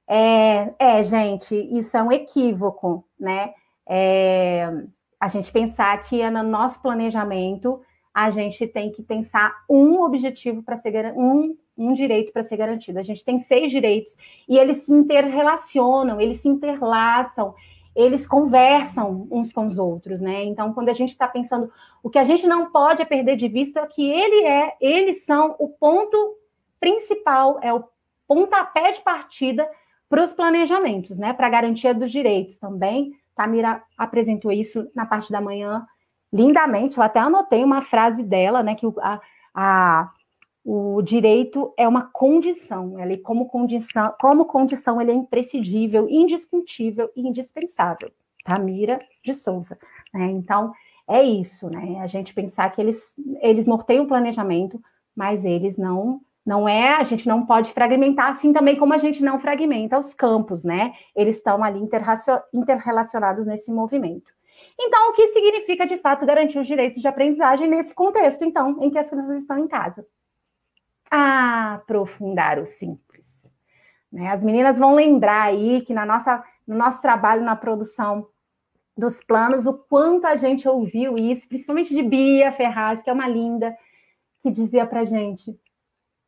É, 0.08 0.74
é 0.80 1.04
gente, 1.04 1.56
isso 1.56 1.96
é 1.96 2.04
um 2.04 2.12
equívoco, 2.12 3.06
né? 3.20 3.54
É, 3.88 4.68
a 5.20 5.28
gente 5.28 5.52
pensar 5.52 6.02
que 6.04 6.22
é 6.22 6.30
no 6.30 6.44
nosso 6.44 6.82
planejamento 6.82 7.82
a 8.14 8.32
gente 8.32 8.68
tem 8.68 8.92
que 8.92 9.04
pensar 9.04 9.54
um 9.70 10.02
objetivo 10.02 10.64
para 10.64 10.78
ser 10.78 11.14
um, 11.16 11.56
um 11.78 11.94
direito 11.94 12.34
para 12.34 12.44
ser 12.44 12.58
garantido. 12.58 13.00
A 13.00 13.04
gente 13.04 13.24
tem 13.24 13.40
seis 13.40 13.72
direitos 13.72 14.16
e 14.48 14.58
eles 14.58 14.84
se 14.84 14.92
interrelacionam, 14.92 16.20
eles 16.20 16.42
se 16.42 16.50
interlaçam, 16.50 17.54
eles 18.00 18.26
conversam 18.26 19.28
uns 19.30 19.52
com 19.52 19.68
os 19.68 19.78
outros, 19.78 20.22
né? 20.22 20.46
Então, 20.46 20.74
quando 20.74 20.88
a 20.88 20.94
gente 20.94 21.10
está 21.10 21.28
pensando, 21.28 21.70
o 22.02 22.10
que 22.10 22.18
a 22.18 22.24
gente 22.24 22.48
não 22.48 22.72
pode 22.72 23.02
é 23.02 23.06
perder 23.06 23.36
de 23.36 23.50
vista 23.50 23.86
que 23.88 24.10
ele 24.10 24.46
é, 24.46 24.74
eles 24.80 25.26
são 25.26 25.54
o 25.60 25.68
ponto 25.68 26.38
principal, 26.80 27.60
é 27.62 27.74
o 27.74 27.84
pontapé 28.26 28.94
de 28.94 29.02
partida 29.02 29.70
para 30.08 30.24
os 30.24 30.32
planejamentos, 30.32 31.18
né? 31.18 31.34
Para 31.34 31.48
a 31.48 31.50
garantia 31.50 31.94
dos 31.94 32.10
direitos 32.10 32.58
também. 32.58 33.12
Tamira 33.36 33.84
apresentou 33.98 34.50
isso 34.50 34.90
na 34.96 35.06
parte 35.06 35.30
da 35.30 35.42
manhã 35.42 35.86
lindamente. 36.32 36.98
Eu 36.98 37.04
até 37.04 37.20
anotei 37.20 37.66
uma 37.66 37.82
frase 37.82 38.24
dela, 38.24 38.64
né? 38.64 38.76
Que 38.76 38.88
a, 39.02 39.20
a 39.54 40.10
o 40.64 41.02
direito 41.02 41.74
é 41.78 41.88
uma 41.88 42.10
condição, 42.12 43.00
ele 43.00 43.18
como 43.18 43.48
condição, 43.48 44.14
como 44.20 44.46
condição 44.46 45.02
ele 45.02 45.12
é 45.12 45.14
imprescindível, 45.14 46.08
indiscutível 46.10 47.10
e 47.16 47.22
indispensável. 47.22 48.12
Tamira 48.44 49.00
de 49.24 49.34
Souza. 49.34 49.78
Né? 50.14 50.26
Então, 50.32 50.72
é 51.08 51.24
isso, 51.24 51.70
né? 51.70 52.00
A 52.02 52.08
gente 52.08 52.34
pensar 52.34 52.70
que 52.72 52.80
eles, 52.80 53.14
eles 53.42 53.66
norteiam 53.66 54.06
o 54.06 54.08
planejamento, 54.08 54.82
mas 55.16 55.46
eles 55.46 55.78
não 55.78 56.22
não 56.46 56.68
é, 56.68 56.96
a 56.96 57.04
gente 57.04 57.28
não 57.28 57.46
pode 57.46 57.72
fragmentar 57.72 58.30
assim 58.30 58.52
também 58.52 58.76
como 58.76 58.92
a 58.92 58.98
gente 58.98 59.22
não 59.22 59.38
fragmenta 59.38 60.00
os 60.00 60.16
campos, 60.16 60.64
né? 60.64 60.94
Eles 61.16 61.36
estão 61.36 61.64
ali 61.64 61.80
interrelacionados 61.80 63.46
nesse 63.46 63.72
movimento. 63.72 64.32
Então, 64.80 65.10
o 65.10 65.14
que 65.14 65.28
significa 65.28 65.86
de 65.86 65.98
fato 65.98 66.26
garantir 66.26 66.58
os 66.58 66.66
direitos 66.66 67.02
de 67.02 67.08
aprendizagem 67.08 67.68
nesse 67.68 67.94
contexto, 67.94 68.44
então, 68.44 68.78
em 68.82 68.90
que 68.90 68.98
as 68.98 69.10
crianças 69.10 69.42
estão 69.42 69.60
em 69.60 69.68
casa? 69.68 70.04
Aprofundar 71.10 72.60
o 72.60 72.66
simples. 72.66 73.50
Né? 74.12 74.30
As 74.30 74.44
meninas 74.44 74.78
vão 74.78 74.96
lembrar 74.96 75.44
aí 75.44 75.82
que 75.82 75.94
na 75.94 76.06
nossa, 76.06 76.44
no 76.68 76.76
nosso 76.76 77.02
trabalho 77.02 77.44
na 77.44 77.56
produção 77.56 78.28
dos 78.98 79.24
planos, 79.24 79.66
o 79.66 79.74
quanto 79.74 80.26
a 80.26 80.36
gente 80.36 80.68
ouviu 80.68 81.18
isso, 81.18 81.48
principalmente 81.48 81.96
de 81.96 82.04
Bia 82.04 82.52
Ferraz, 82.52 83.02
que 83.02 83.10
é 83.10 83.14
uma 83.14 83.28
linda, 83.28 83.76
que 84.44 84.52
dizia 84.52 84.86
para 84.86 85.06
gente: 85.06 85.58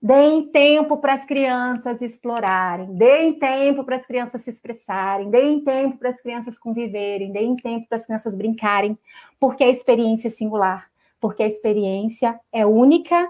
deem 0.02 0.48
tempo 0.48 0.98
para 0.98 1.13
as 1.13 1.26
crianças 1.26 2.02
explorarem, 2.02 2.94
deem 2.96 3.38
tempo 3.38 3.84
para 3.84 3.98
as 3.98 4.06
crianças 4.06 4.41
se 4.41 4.50
expressarem, 4.50 5.30
deem 5.30 5.63
tempo 5.63 5.98
para 5.98 6.10
as 6.10 6.22
crianças 6.22 6.58
conviverem, 6.58 7.32
deem 7.32 7.56
tempo 7.58 7.88
para 7.89 7.98
as 7.98 8.06
crianças 8.06 8.34
brincarem, 8.34 8.98
porque 9.39 9.63
a 9.63 9.70
experiência 9.70 10.30
é 10.30 10.32
singular, 10.32 10.89
porque 11.20 11.44
a 11.44 11.48
experiência 11.48 12.39
é 12.52 12.65
única 12.65 13.30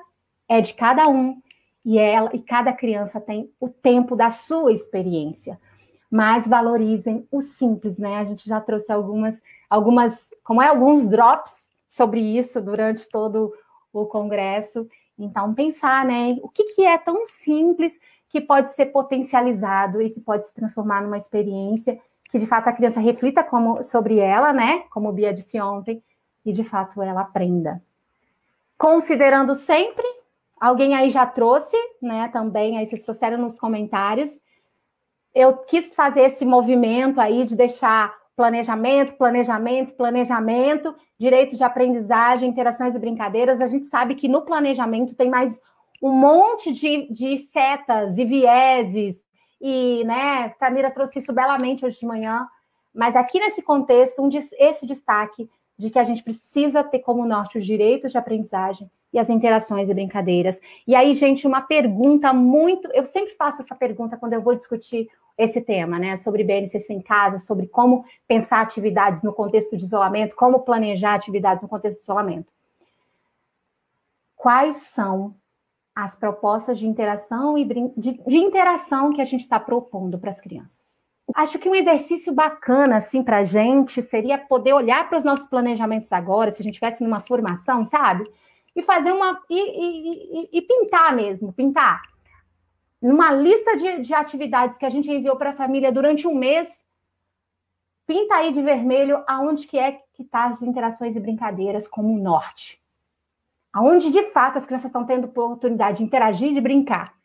é 0.52 0.60
de 0.60 0.74
cada 0.74 1.08
um 1.08 1.42
e 1.86 1.98
ela 1.98 2.30
e 2.34 2.40
cada 2.40 2.74
criança 2.74 3.22
tem 3.22 3.50
o 3.58 3.70
tempo 3.70 4.18
da 4.18 4.30
sua 4.30 4.74
experiência. 4.74 5.58
Mas 6.12 6.46
valorizem 6.46 7.26
o 7.32 7.42
simples, 7.42 7.98
né? 7.98 8.18
A 8.18 8.26
gente 8.26 8.50
já 8.50 8.60
trouxe 8.60 8.92
algumas 8.92 9.42
algumas, 9.70 10.34
como 10.44 10.62
é 10.62 10.68
alguns 10.68 11.08
drops 11.08 11.72
sobre 11.88 12.20
isso 12.20 12.62
durante 12.62 13.08
todo 13.08 13.54
o 13.94 14.06
congresso. 14.06 14.86
Então 15.18 15.54
pensar, 15.54 16.04
né, 16.06 16.38
o 16.42 16.50
que, 16.50 16.66
que 16.76 16.86
é 16.86 16.98
tão 16.98 17.26
simples 17.30 17.98
que 18.28 18.42
pode 18.42 18.72
ser 18.72 18.88
potencializado 18.88 20.02
e 20.02 20.10
que 20.10 20.20
pode 20.20 20.48
se 20.48 20.54
transformar 20.54 21.02
numa 21.02 21.18
experiência 21.18 21.98
que 22.30 22.40
de 22.40 22.48
fato 22.48 22.68
a 22.68 22.74
criança 22.74 23.00
reflita 23.00 23.42
como, 23.42 23.84
sobre 23.84 24.20
ela, 24.20 24.52
né? 24.52 24.84
Como 24.90 25.10
o 25.10 25.14
Bia 25.14 25.34
disse 25.34 25.60
ontem, 25.60 26.02
e 26.46 26.52
de 26.54 26.64
fato 26.64 27.02
ela 27.02 27.22
aprenda. 27.22 27.82
Considerando 28.78 29.54
sempre 29.54 30.21
Alguém 30.62 30.94
aí 30.94 31.10
já 31.10 31.26
trouxe, 31.26 31.76
né? 32.00 32.28
Também, 32.28 32.78
aí 32.78 32.86
vocês 32.86 33.04
trouxeram 33.04 33.40
nos 33.40 33.60
comentários. 33.60 34.40
Eu 35.34 35.58
quis 35.58 35.92
fazer 35.96 36.22
esse 36.22 36.46
movimento 36.46 37.20
aí 37.20 37.44
de 37.44 37.56
deixar 37.56 38.16
planejamento, 38.36 39.18
planejamento, 39.18 39.96
planejamento, 39.96 40.96
direitos 41.20 41.58
de 41.58 41.64
aprendizagem, 41.64 42.48
interações 42.48 42.94
e 42.94 43.00
brincadeiras. 43.00 43.60
A 43.60 43.66
gente 43.66 43.88
sabe 43.88 44.14
que 44.14 44.28
no 44.28 44.44
planejamento 44.44 45.16
tem 45.16 45.32
mais 45.32 45.60
um 46.00 46.12
monte 46.12 46.72
de, 46.72 47.12
de 47.12 47.40
setas 47.40 48.20
e 48.20 48.26
vieses, 48.26 49.24
e, 49.60 50.04
né, 50.06 50.50
Tamira 50.60 50.90
trouxe 50.90 51.20
isso 51.20 51.32
belamente 51.32 51.86
hoje 51.86 52.00
de 52.00 52.06
manhã, 52.06 52.48
mas 52.94 53.16
aqui 53.16 53.40
nesse 53.40 53.62
contexto, 53.62 54.22
um, 54.22 54.30
esse 54.58 54.86
destaque 54.88 55.48
de 55.78 55.90
que 55.92 56.00
a 56.00 56.04
gente 56.04 56.24
precisa 56.24 56.84
ter 56.84 57.00
como 57.00 57.26
norte 57.26 57.60
os 57.60 57.66
direitos 57.66 58.12
de 58.12 58.18
aprendizagem, 58.18 58.90
e 59.14 59.20
as 59.20 59.30
interações 59.30 59.90
e 59.90 59.94
brincadeiras. 59.94 60.60
E 60.88 60.96
aí, 60.96 61.14
gente, 61.14 61.46
uma 61.46 61.62
pergunta 61.62 62.32
muito. 62.32 62.90
Eu 62.94 63.06
sempre 63.06 63.36
faço 63.36 63.62
essa 63.62 63.76
pergunta 63.76 64.18
quando 64.18 64.34
eu 64.34 64.42
vou 64.42 64.56
discutir 64.56 65.10
esse 65.38 65.62
tema, 65.62 66.00
né? 66.00 66.18
Sobre 66.18 66.44
BNCC 66.44 66.94
em 66.94 67.02
casa, 67.02 67.40
sobre 67.40 67.68
como 67.68 68.06
pensar 68.28 68.62
atividades 68.62 69.24
no 69.24 69.34
contexto 69.34 69.76
de 69.76 69.84
isolamento, 69.84 70.36
como 70.36 70.62
planejar 70.62 71.16
atividades 71.16 71.62
no 71.62 71.70
contexto 71.70 71.98
de 71.98 72.04
isolamento. 72.04 72.52
Quais 74.36 74.78
são 74.78 75.36
as 75.96 76.16
propostas 76.16 76.80
de 76.80 76.88
interação 76.88 77.58
e 77.58 77.66
de, 77.66 78.14
de 78.26 78.38
interação 78.38 79.12
que 79.12 79.22
a 79.22 79.26
gente 79.26 79.42
está 79.42 79.60
propondo 79.60 80.18
para 80.18 80.30
as 80.30 80.40
crianças? 80.40 80.92
Acho 81.36 81.60
que 81.60 81.70
um 81.70 81.76
exercício 81.76 82.34
bacana, 82.34 82.98
assim, 82.98 83.24
para 83.24 83.38
a 83.38 83.44
gente 83.46 84.02
seria 84.02 84.38
poder 84.38 84.74
olhar 84.74 85.08
para 85.08 85.20
os 85.20 85.24
nossos 85.24 85.48
planejamentos 85.48 86.12
agora, 86.12 86.52
se 86.52 86.62
a 86.62 86.64
gente 86.64 86.74
estivesse 86.74 87.04
numa 87.04 87.22
formação, 87.22 87.86
sabe? 87.86 88.30
E 88.76 88.82
fazer 88.84 89.12
uma. 89.12 89.42
E, 89.50 89.60
e, 89.60 90.50
e, 90.54 90.62
pintar 90.62 91.16
mesmo, 91.16 91.54
pintar. 91.54 92.02
numa 93.02 93.32
lista 93.32 93.76
de, 93.76 94.02
de 94.02 94.14
atividades 94.14 94.78
que 94.78 94.86
a 94.86 94.90
gente 94.90 95.12
enviou 95.12 95.36
para 95.36 95.52
a 95.52 95.56
família 95.56 95.92
durante 95.92 96.28
um 96.28 96.36
mês, 96.36 96.70
pinta 98.06 98.36
aí 98.36 98.52
de 98.52 98.62
vermelho 98.62 99.24
aonde 99.28 99.68
que 99.68 99.78
é 99.78 100.02
que 100.14 100.24
está 100.24 100.46
as 100.46 100.62
interações 100.62 101.16
e 101.16 101.20
brincadeiras 101.20 101.88
como 101.88 102.14
o 102.14 102.22
norte. 102.22 102.82
Aonde 103.74 104.12
de 104.12 104.24
fato 104.32 104.58
as 104.58 104.66
crianças 104.66 104.90
estão 104.90 105.06
tendo 105.06 105.26
oportunidade 105.26 106.00
de 106.00 106.04
interagir 106.04 106.50
e 106.50 106.54
de 106.54 106.62
brincar. 106.62 107.16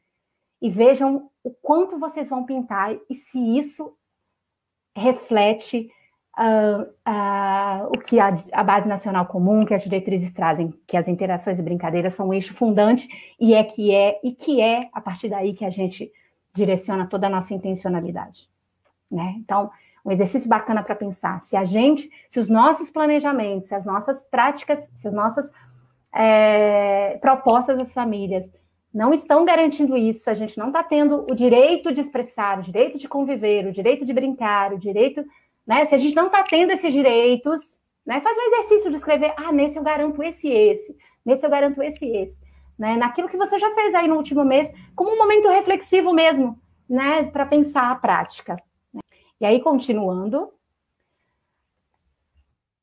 E 0.63 0.71
vejam 0.71 1.31
o 1.43 1.51
quanto 1.51 1.99
vocês 1.99 2.29
vão 2.29 2.45
pintar 2.45 2.97
e 3.11 3.15
se 3.15 3.39
isso 3.39 3.97
reflete 4.97 5.93
uh, 6.39 6.83
uh, 6.83 7.87
o 7.89 7.99
que 7.99 8.21
a, 8.21 8.43
a, 8.53 8.63
Base 8.63 8.89
Nacional 8.89 9.27
Comum, 9.27 9.65
que 9.65 9.75
as 9.75 9.83
diretrizes 9.83 10.33
trazem, 10.33 10.73
que 10.87 10.97
as 10.97 11.09
interações 11.09 11.59
e 11.59 11.63
brincadeiras 11.63 12.15
são 12.15 12.29
o 12.29 12.35
eixo 12.35 12.55
fundante, 12.55 13.09
e 13.41 13.55
é 13.55 13.65
que 13.65 13.93
é, 13.93 14.21
e 14.23 14.33
que 14.33 14.61
é 14.61 14.89
a 14.93 15.01
partir 15.01 15.29
daí 15.29 15.55
que 15.55 15.65
a 15.65 15.71
gente 15.71 16.11
direciona 16.55 17.07
toda 17.07 17.27
a 17.27 17.31
nossa 17.31 17.55
intencionalidade. 17.55 18.49
Né? 19.11 19.35
Então, 19.39 19.71
um 20.05 20.13
exercício 20.13 20.49
bacana 20.49 20.83
para 20.83 20.95
pensar. 20.95 21.41
Se 21.43 21.57
a 21.57 21.65
gente, 21.65 22.09
se 22.29 22.39
os 22.39 22.49
nossos 22.49 22.91
planejamentos, 22.91 23.69
se 23.69 23.75
as 23.75 23.85
nossas 23.85 24.23
práticas, 24.23 24.89
se 24.95 25.09
as 25.09 25.15
nossas 25.15 25.51
é, 26.15 27.19
propostas 27.21 27.77
das 27.77 27.93
famílias 27.93 28.51
não 28.95 29.13
estão 29.13 29.45
garantindo 29.45 29.97
isso, 29.97 30.29
a 30.31 30.35
gente 30.35 30.57
não 30.57 30.69
está 30.69 30.83
tendo 30.83 31.27
o 31.31 31.35
direito 31.35 31.93
de 31.93 32.01
expressar, 32.01 32.59
o 32.59 32.63
direito 32.63 32.99
de 32.99 33.07
conviver, 33.07 33.67
o 33.67 33.73
direito 33.73 34.07
de 34.07 34.13
brincar, 34.13 34.73
o 34.73 34.79
direito 34.79 35.23
né? 35.67 35.85
Se 35.87 35.95
a 35.95 35.99
gente 35.99 36.15
não 36.15 36.27
está 36.27 36.43
tendo 36.43 36.71
esses 36.71 36.93
direitos, 36.93 37.79
né? 38.05 38.21
Faz 38.21 38.37
um 38.39 38.43
exercício 38.43 38.91
de 38.91 38.97
escrever, 38.97 39.35
ah, 39.37 39.53
nesse 39.53 39.77
eu 39.77 39.83
garanto 39.83 40.23
esse 40.23 40.49
esse, 40.49 40.97
nesse 41.25 41.45
eu 41.45 41.51
garanto 41.51 41.83
esse 41.83 42.07
esse. 42.07 42.39
Né? 42.79 42.97
Naquilo 42.97 43.29
que 43.29 43.37
você 43.37 43.59
já 43.59 43.75
fez 43.75 43.95
aí 43.95 44.07
no 44.07 44.17
último 44.17 44.45
mês, 44.45 44.71
como 44.95 45.11
um 45.11 45.19
momento 45.19 45.49
reflexivo 45.49 46.13
mesmo, 46.13 46.61
né? 46.89 47.25
Para 47.25 47.47
pensar 47.47 47.91
a 47.91 47.97
prática. 47.97 48.57
E 49.41 49.45
aí, 49.45 49.61
continuando, 49.61 50.53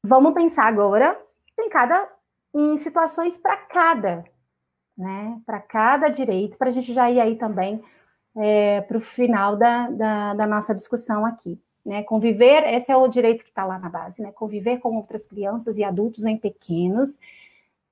vamos 0.03 0.33
pensar 0.33 0.65
agora 0.65 1.19
em 1.59 1.69
cada 1.69 2.11
em 2.53 2.77
situações 2.77 3.35
para 3.37 3.57
cada, 3.57 4.23
né? 4.97 5.41
Para 5.45 5.59
cada 5.59 6.09
direito, 6.09 6.57
para 6.57 6.69
a 6.69 6.73
gente 6.73 6.93
já 6.93 7.09
ir 7.09 7.19
aí 7.19 7.35
também 7.35 7.83
é, 8.35 8.81
para 8.81 8.97
o 8.97 9.01
final 9.01 9.55
da, 9.55 9.89
da, 9.89 10.33
da 10.33 10.47
nossa 10.47 10.73
discussão 10.75 11.25
aqui. 11.25 11.59
Né, 11.85 12.01
conviver, 12.03 12.63
esse 12.73 12.89
é 12.89 12.95
o 12.95 13.09
direito 13.09 13.43
que 13.43 13.49
está 13.49 13.65
lá 13.65 13.77
na 13.77 13.89
base, 13.89 14.21
né? 14.21 14.31
Conviver 14.31 14.79
com 14.79 14.95
outras 14.95 15.25
crianças 15.25 15.77
e 15.77 15.83
adultos 15.83 16.23
em 16.23 16.37
pequenos 16.37 17.19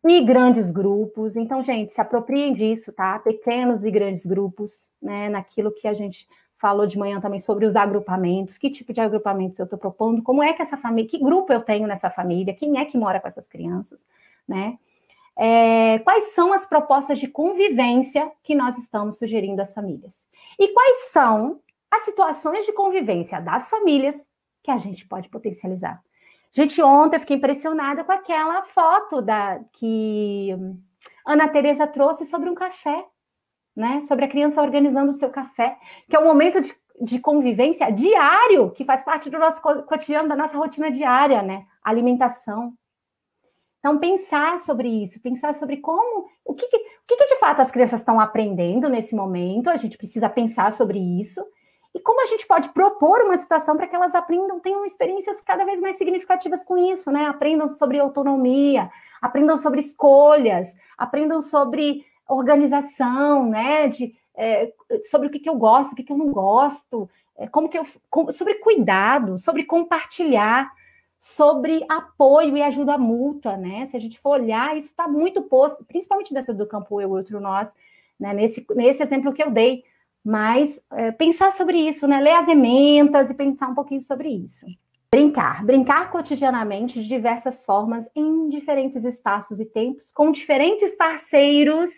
e 0.07 0.21
grandes 0.21 0.71
grupos. 0.71 1.35
Então, 1.35 1.61
gente, 1.61 1.93
se 1.93 1.99
apropriem 1.99 2.53
disso, 2.53 2.93
tá? 2.93 3.19
Pequenos 3.19 3.83
e 3.83 3.91
grandes 3.91 4.25
grupos, 4.25 4.87
né? 5.01 5.27
Naquilo 5.27 5.73
que 5.73 5.89
a 5.89 5.93
gente 5.93 6.25
falou 6.57 6.85
de 6.85 6.97
manhã 6.97 7.19
também 7.19 7.39
sobre 7.39 7.65
os 7.65 7.75
agrupamentos, 7.75 8.57
que 8.57 8.69
tipo 8.69 8.93
de 8.93 9.01
agrupamentos 9.01 9.57
eu 9.57 9.65
estou 9.65 9.79
propondo, 9.79 10.21
como 10.21 10.43
é 10.43 10.53
que 10.53 10.61
essa 10.61 10.77
família, 10.77 11.09
que 11.09 11.17
grupo 11.17 11.51
eu 11.51 11.59
tenho 11.59 11.87
nessa 11.87 12.09
família, 12.09 12.53
quem 12.53 12.77
é 12.77 12.85
que 12.85 12.97
mora 12.97 13.19
com 13.19 13.27
essas 13.27 13.47
crianças, 13.47 13.99
né? 14.47 14.77
É, 15.35 15.97
quais 15.99 16.35
são 16.35 16.53
as 16.53 16.67
propostas 16.67 17.17
de 17.17 17.27
convivência 17.27 18.31
que 18.43 18.53
nós 18.53 18.77
estamos 18.77 19.17
sugerindo 19.17 19.61
às 19.61 19.73
famílias? 19.73 20.21
E 20.59 20.67
quais 20.67 21.09
são 21.11 21.59
as 21.91 22.03
situações 22.03 22.65
de 22.65 22.71
convivência 22.71 23.41
das 23.41 23.69
famílias 23.69 24.25
que 24.63 24.71
a 24.71 24.77
gente 24.77 25.05
pode 25.07 25.29
potencializar. 25.29 26.01
Gente, 26.53 26.81
ontem 26.81 27.15
eu 27.17 27.19
fiquei 27.19 27.37
impressionada 27.37 28.03
com 28.03 28.11
aquela 28.11 28.63
foto 28.63 29.21
da 29.21 29.59
que 29.73 30.49
Ana 31.25 31.47
Teresa 31.47 31.87
trouxe 31.87 32.25
sobre 32.25 32.49
um 32.49 32.55
café, 32.55 33.05
né? 33.75 34.01
Sobre 34.01 34.25
a 34.25 34.27
criança 34.27 34.61
organizando 34.61 35.11
o 35.11 35.13
seu 35.13 35.29
café, 35.29 35.77
que 36.09 36.15
é 36.15 36.19
um 36.19 36.25
momento 36.25 36.59
de, 36.61 36.75
de 37.01 37.19
convivência 37.19 37.89
diário, 37.91 38.71
que 38.71 38.85
faz 38.85 39.03
parte 39.03 39.29
do 39.29 39.39
nosso 39.39 39.61
cotidiano, 39.61 40.29
da 40.29 40.35
nossa 40.35 40.57
rotina 40.57 40.91
diária, 40.91 41.41
né? 41.41 41.65
Alimentação. 41.83 42.73
Então, 43.79 43.97
pensar 43.97 44.59
sobre 44.59 44.87
isso, 44.87 45.21
pensar 45.21 45.53
sobre 45.55 45.77
como, 45.77 46.27
o 46.45 46.53
que, 46.53 46.65
o 46.65 46.69
que, 47.07 47.15
que 47.15 47.25
de 47.27 47.37
fato 47.37 47.61
as 47.61 47.71
crianças 47.71 48.01
estão 48.01 48.19
aprendendo 48.19 48.87
nesse 48.87 49.15
momento, 49.15 49.69
a 49.69 49.77
gente 49.77 49.97
precisa 49.97 50.29
pensar 50.29 50.71
sobre 50.71 50.99
isso 50.99 51.43
e 51.93 51.99
como 51.99 52.21
a 52.21 52.25
gente 52.25 52.47
pode 52.47 52.69
propor 52.69 53.21
uma 53.21 53.37
situação 53.37 53.75
para 53.75 53.85
que 53.85 53.95
elas 53.95 54.15
aprendam, 54.15 54.59
tenham 54.59 54.85
experiências 54.85 55.41
cada 55.41 55.65
vez 55.65 55.81
mais 55.81 55.97
significativas 55.97 56.63
com 56.63 56.77
isso, 56.77 57.11
né? 57.11 57.25
Aprendam 57.25 57.67
sobre 57.67 57.99
autonomia, 57.99 58.89
aprendam 59.21 59.57
sobre 59.57 59.81
escolhas, 59.81 60.73
aprendam 60.97 61.41
sobre 61.41 62.05
organização, 62.29 63.45
né? 63.45 63.89
De, 63.89 64.15
é, 64.35 64.71
sobre 65.09 65.27
o 65.27 65.29
que, 65.29 65.39
que 65.39 65.49
eu 65.49 65.55
gosto, 65.55 65.91
o 65.91 65.95
que, 65.95 66.03
que 66.03 66.13
eu 66.13 66.17
não 66.17 66.31
gosto, 66.31 67.09
é, 67.37 67.45
como 67.47 67.67
que 67.67 67.77
eu, 67.77 67.85
com, 68.09 68.31
sobre 68.31 68.55
cuidado, 68.55 69.37
sobre 69.37 69.65
compartilhar, 69.65 70.71
sobre 71.19 71.85
apoio 71.89 72.55
e 72.55 72.63
ajuda 72.63 72.97
mútua, 72.97 73.57
né? 73.57 73.85
Se 73.85 73.97
a 73.97 73.99
gente 73.99 74.17
for 74.17 74.39
olhar, 74.39 74.77
isso 74.77 74.87
está 74.87 75.09
muito 75.09 75.41
posto, 75.41 75.83
principalmente 75.83 76.33
dentro 76.33 76.53
do 76.53 76.65
campo 76.65 77.01
eu, 77.01 77.11
outro 77.11 77.41
nós, 77.41 77.69
né? 78.17 78.33
Nesse, 78.33 78.65
nesse 78.75 79.03
exemplo 79.03 79.33
que 79.33 79.43
eu 79.43 79.51
dei 79.51 79.83
mas 80.23 80.81
é, 80.93 81.11
pensar 81.11 81.51
sobre 81.51 81.77
isso, 81.77 82.07
né? 82.07 82.19
Ler 82.19 82.33
as 82.33 82.47
ementas 82.47 83.29
e 83.29 83.33
pensar 83.33 83.69
um 83.69 83.75
pouquinho 83.75 84.01
sobre 84.01 84.29
isso. 84.29 84.65
Brincar. 85.13 85.65
Brincar 85.65 86.09
cotidianamente 86.09 87.01
de 87.01 87.07
diversas 87.07 87.65
formas, 87.65 88.09
em 88.15 88.47
diferentes 88.47 89.03
espaços 89.03 89.59
e 89.59 89.65
tempos, 89.65 90.09
com 90.11 90.31
diferentes 90.31 90.95
parceiros, 90.95 91.89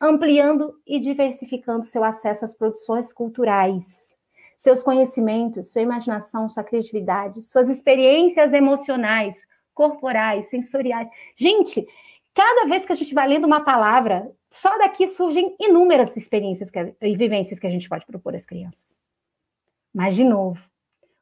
ampliando 0.00 0.74
e 0.86 1.00
diversificando 1.00 1.86
seu 1.86 2.04
acesso 2.04 2.44
às 2.44 2.54
produções 2.54 3.12
culturais, 3.12 4.14
seus 4.56 4.82
conhecimentos, 4.82 5.72
sua 5.72 5.82
imaginação, 5.82 6.48
sua 6.48 6.62
criatividade, 6.62 7.42
suas 7.42 7.70
experiências 7.70 8.52
emocionais, 8.52 9.36
corporais, 9.72 10.46
sensoriais. 10.48 11.08
Gente, 11.36 11.86
cada 12.36 12.66
vez 12.66 12.84
que 12.84 12.92
a 12.92 12.94
gente 12.94 13.14
vai 13.14 13.26
lendo 13.26 13.46
uma 13.46 13.64
palavra, 13.64 14.30
só 14.50 14.76
daqui 14.76 15.08
surgem 15.08 15.56
inúmeras 15.58 16.18
experiências 16.18 16.70
que, 16.70 16.94
e 17.00 17.16
vivências 17.16 17.58
que 17.58 17.66
a 17.66 17.70
gente 17.70 17.88
pode 17.88 18.04
propor 18.04 18.34
às 18.34 18.44
crianças. 18.44 18.98
Mas, 19.92 20.14
de 20.14 20.22
novo, 20.22 20.62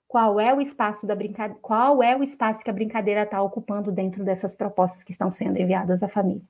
qual 0.08 0.40
é 0.40 0.52
o 0.52 0.60
espaço 0.60 1.06
da 1.06 1.14
brincadeira, 1.14 1.56
qual 1.62 2.02
é 2.02 2.16
o 2.16 2.22
espaço 2.24 2.64
que 2.64 2.70
a 2.70 2.72
brincadeira 2.72 3.22
está 3.22 3.40
ocupando 3.40 3.92
dentro 3.92 4.24
dessas 4.24 4.56
propostas 4.56 5.04
que 5.04 5.12
estão 5.12 5.30
sendo 5.30 5.56
enviadas 5.56 6.02
à 6.02 6.08
família? 6.08 6.42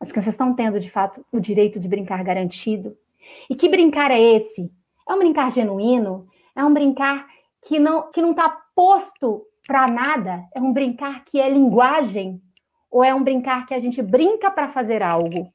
As 0.00 0.10
crianças 0.10 0.34
estão 0.34 0.52
tendo, 0.52 0.80
de 0.80 0.90
fato, 0.90 1.24
o 1.30 1.38
direito 1.38 1.78
de 1.78 1.86
brincar 1.86 2.24
garantido. 2.24 2.96
E 3.48 3.54
que 3.54 3.68
brincar 3.68 4.10
é 4.10 4.20
esse? 4.20 4.72
É 5.08 5.14
um 5.14 5.18
brincar 5.20 5.52
genuíno? 5.52 6.26
É 6.54 6.64
um 6.64 6.74
brincar 6.74 7.28
que 7.62 7.78
não 7.78 8.10
que 8.10 8.20
não 8.20 8.32
está 8.32 8.48
posto 8.74 9.46
para 9.68 9.86
nada? 9.86 10.44
É 10.52 10.60
um 10.60 10.72
brincar 10.72 11.24
que 11.24 11.40
é 11.40 11.48
linguagem 11.48 12.42
ou 12.90 13.04
é 13.04 13.14
um 13.14 13.22
brincar 13.22 13.66
que 13.66 13.74
a 13.74 13.80
gente 13.80 14.02
brinca 14.02 14.50
para 14.50 14.68
fazer 14.68 15.02
algo, 15.02 15.52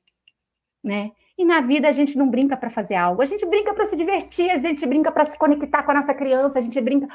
né? 0.84 1.12
E 1.38 1.44
na 1.44 1.62
vida 1.62 1.88
a 1.88 1.92
gente 1.92 2.18
não 2.18 2.30
brinca 2.30 2.56
para 2.56 2.70
fazer 2.70 2.96
algo, 2.96 3.22
a 3.22 3.26
gente 3.26 3.46
brinca 3.46 3.74
para 3.74 3.88
se 3.88 3.96
divertir, 3.96 4.52
a 4.52 4.58
gente 4.58 4.86
brinca 4.86 5.12
para 5.12 5.26
se 5.26 5.38
conectar 5.38 5.84
com 5.84 5.92
a 5.92 5.96
nossa 5.96 6.14
criança, 6.14 6.60
a 6.60 6.62
gente 6.62 6.80
brinca 6.80 7.08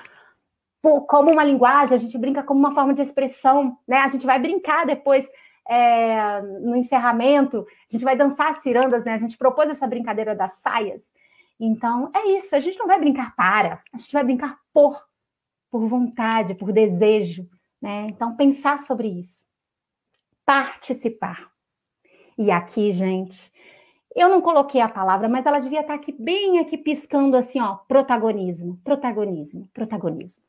como 0.83 1.31
uma 1.31 1.45
linguagem, 1.45 1.97
a 1.97 2.01
gente 2.01 2.17
brinca 2.19 2.43
como 2.43 2.59
uma 2.59 2.75
forma 2.75 2.95
de 2.95 3.03
expressão, 3.03 3.77
né? 3.87 3.99
A 3.99 4.09
gente 4.09 4.27
vai 4.27 4.39
brincar 4.39 4.87
depois 4.87 5.29
é, 5.69 6.41
no 6.43 6.77
encerramento, 6.77 7.67
a 7.89 7.93
gente 7.93 8.05
vai 8.05 8.17
dançar 8.17 8.51
as 8.51 8.59
cirandas, 8.59 9.05
né? 9.05 9.15
A 9.15 9.19
gente 9.19 9.37
propôs 9.37 9.69
essa 9.69 9.87
brincadeira 9.87 10.35
das 10.35 10.55
saias. 10.55 11.03
Então, 11.61 12.11
é 12.15 12.37
isso, 12.37 12.55
a 12.55 12.61
gente 12.61 12.79
não 12.79 12.87
vai 12.87 12.99
brincar 12.99 13.35
para, 13.37 13.83
a 13.93 13.99
gente 13.99 14.13
vai 14.13 14.25
brincar 14.25 14.57
por, 14.73 15.01
por 15.71 15.87
vontade, 15.87 16.55
por 16.55 16.73
desejo, 16.73 17.49
né? 17.81 18.07
Então, 18.09 18.37
pensar 18.37 18.81
sobre 18.81 19.09
isso 19.09 19.48
participar. 20.49 21.51
E 22.39 22.51
aqui, 22.51 22.91
gente, 22.91 23.53
eu 24.17 24.31
não 24.31 24.41
coloquei 24.41 24.81
a 24.81 24.89
palavra, 24.89 25.29
mas 25.29 25.45
ela 25.45 25.59
devia 25.59 25.83
estar 25.83 25.93
aqui 25.93 26.11
bem 26.11 26.59
aqui 26.59 26.79
piscando 26.79 27.37
assim, 27.37 27.61
ó, 27.61 27.77
protagonismo, 27.87 28.81
protagonismo, 28.83 29.69
protagonismo, 29.75 30.43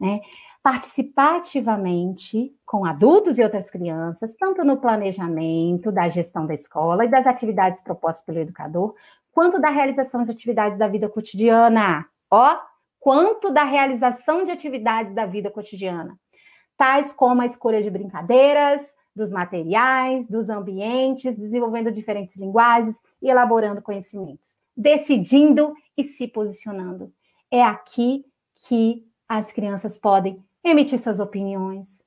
né? 0.00 0.20
Participar 0.60 1.36
ativamente 1.36 2.52
com 2.66 2.84
adultos 2.84 3.38
e 3.38 3.44
outras 3.44 3.70
crianças, 3.70 4.34
tanto 4.40 4.64
no 4.64 4.78
planejamento 4.78 5.92
da 5.92 6.08
gestão 6.08 6.44
da 6.44 6.54
escola 6.54 7.04
e 7.04 7.08
das 7.08 7.24
atividades 7.24 7.80
propostas 7.80 8.24
pelo 8.24 8.40
educador, 8.40 8.96
quanto 9.30 9.60
da 9.60 9.70
realização 9.70 10.24
de 10.24 10.32
atividades 10.32 10.76
da 10.76 10.88
vida 10.88 11.08
cotidiana. 11.08 12.06
Ó, 12.28 12.58
quanto 12.98 13.52
da 13.52 13.62
realização 13.62 14.44
de 14.44 14.50
atividades 14.50 15.14
da 15.14 15.26
vida 15.26 15.48
cotidiana, 15.48 16.18
tais 16.76 17.12
como 17.12 17.42
a 17.42 17.46
escolha 17.46 17.80
de 17.80 17.90
brincadeiras, 17.90 18.82
dos 19.14 19.30
materiais, 19.30 20.26
dos 20.26 20.48
ambientes, 20.48 21.36
desenvolvendo 21.36 21.92
diferentes 21.92 22.36
linguagens 22.36 22.98
e 23.20 23.28
elaborando 23.28 23.82
conhecimentos, 23.82 24.56
decidindo 24.76 25.74
e 25.96 26.02
se 26.02 26.26
posicionando. 26.26 27.12
É 27.50 27.62
aqui 27.62 28.24
que 28.66 29.06
as 29.28 29.52
crianças 29.52 29.98
podem 29.98 30.42
emitir 30.64 30.98
suas 30.98 31.20
opiniões, 31.20 32.02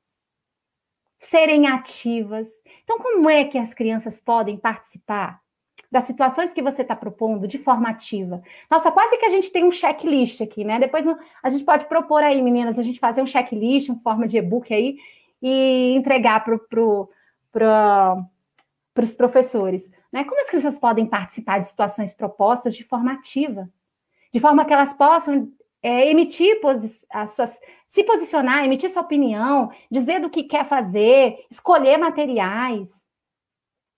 serem 1.20 1.68
ativas. 1.68 2.48
Então, 2.84 3.00
como 3.00 3.30
é 3.30 3.46
que 3.46 3.58
as 3.58 3.74
crianças 3.74 4.20
podem 4.20 4.58
participar? 4.58 5.44
das 5.92 6.06
situações 6.06 6.52
que 6.52 6.62
você 6.62 6.82
está 6.82 6.94
propondo 6.94 7.48
de 7.48 7.58
forma 7.58 7.88
ativa. 7.88 8.42
Nossa, 8.70 8.92
quase 8.92 9.18
que 9.18 9.26
a 9.26 9.30
gente 9.30 9.50
tem 9.50 9.64
um 9.64 9.72
checklist 9.72 10.42
aqui, 10.42 10.66
né? 10.66 10.78
Depois 10.78 11.06
a 11.42 11.50
gente 11.50 11.64
pode 11.64 11.86
propor 11.86 12.22
aí, 12.22 12.42
meninas, 12.42 12.78
a 12.78 12.84
gente 12.84 13.00
fazer 13.00 13.22
um 13.22 13.28
checklist 13.28 13.88
em 13.88 14.00
forma 14.00 14.28
de 14.28 14.38
e-book 14.38 14.74
aí 14.74 14.98
e 15.48 15.94
entregar 15.96 16.44
para 16.44 16.58
pro, 16.58 17.08
pro, 17.52 18.26
os 18.98 19.14
professores. 19.14 19.88
Né? 20.12 20.24
Como 20.24 20.42
as 20.42 20.50
crianças 20.50 20.80
podem 20.80 21.06
participar 21.06 21.60
de 21.60 21.68
situações 21.68 22.12
propostas 22.16 22.76
de 22.76 22.84
forma 22.84 23.14
ativa? 23.14 23.70
De 24.34 24.40
forma 24.40 24.66
que 24.66 24.74
elas 24.74 24.92
possam 24.94 25.52
é, 25.84 26.10
emitir 26.10 26.60
as 27.12 27.30
suas, 27.36 27.60
se 27.88 28.04
posicionar, 28.04 28.66
emitir 28.66 28.90
sua 28.90 29.04
opinião, 29.04 29.72
dizer 29.92 30.20
do 30.20 30.32
que 30.32 30.46
quer 30.46 30.66
fazer, 30.66 31.38
escolher 31.52 31.98
materiais. 32.00 33.06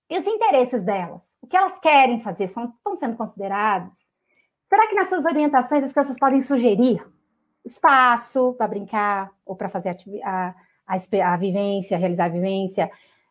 E 0.10 0.18
os 0.18 0.28
interesses 0.28 0.84
delas? 0.84 1.24
O 1.42 1.48
que 1.48 1.56
elas 1.56 1.80
querem 1.80 2.22
fazer 2.22 2.50
são, 2.50 2.66
estão 2.66 2.94
sendo 2.98 3.16
considerados? 3.16 3.98
Será 4.68 4.86
que 4.88 4.96
nas 4.96 5.08
suas 5.08 5.24
orientações 5.24 5.86
as 5.86 5.94
crianças 5.94 6.20
podem 6.20 6.44
sugerir 6.44 7.02
espaço 7.66 8.54
para 8.58 8.68
brincar 8.68 9.32
ou 9.46 9.56
para 9.56 9.70
fazer 9.70 9.96
a, 10.26 10.54
a, 10.88 11.34
a, 11.34 11.38
vivência, 11.38 11.98
realizar 11.98 12.26
a 12.26 12.30
vivência, 12.30 12.90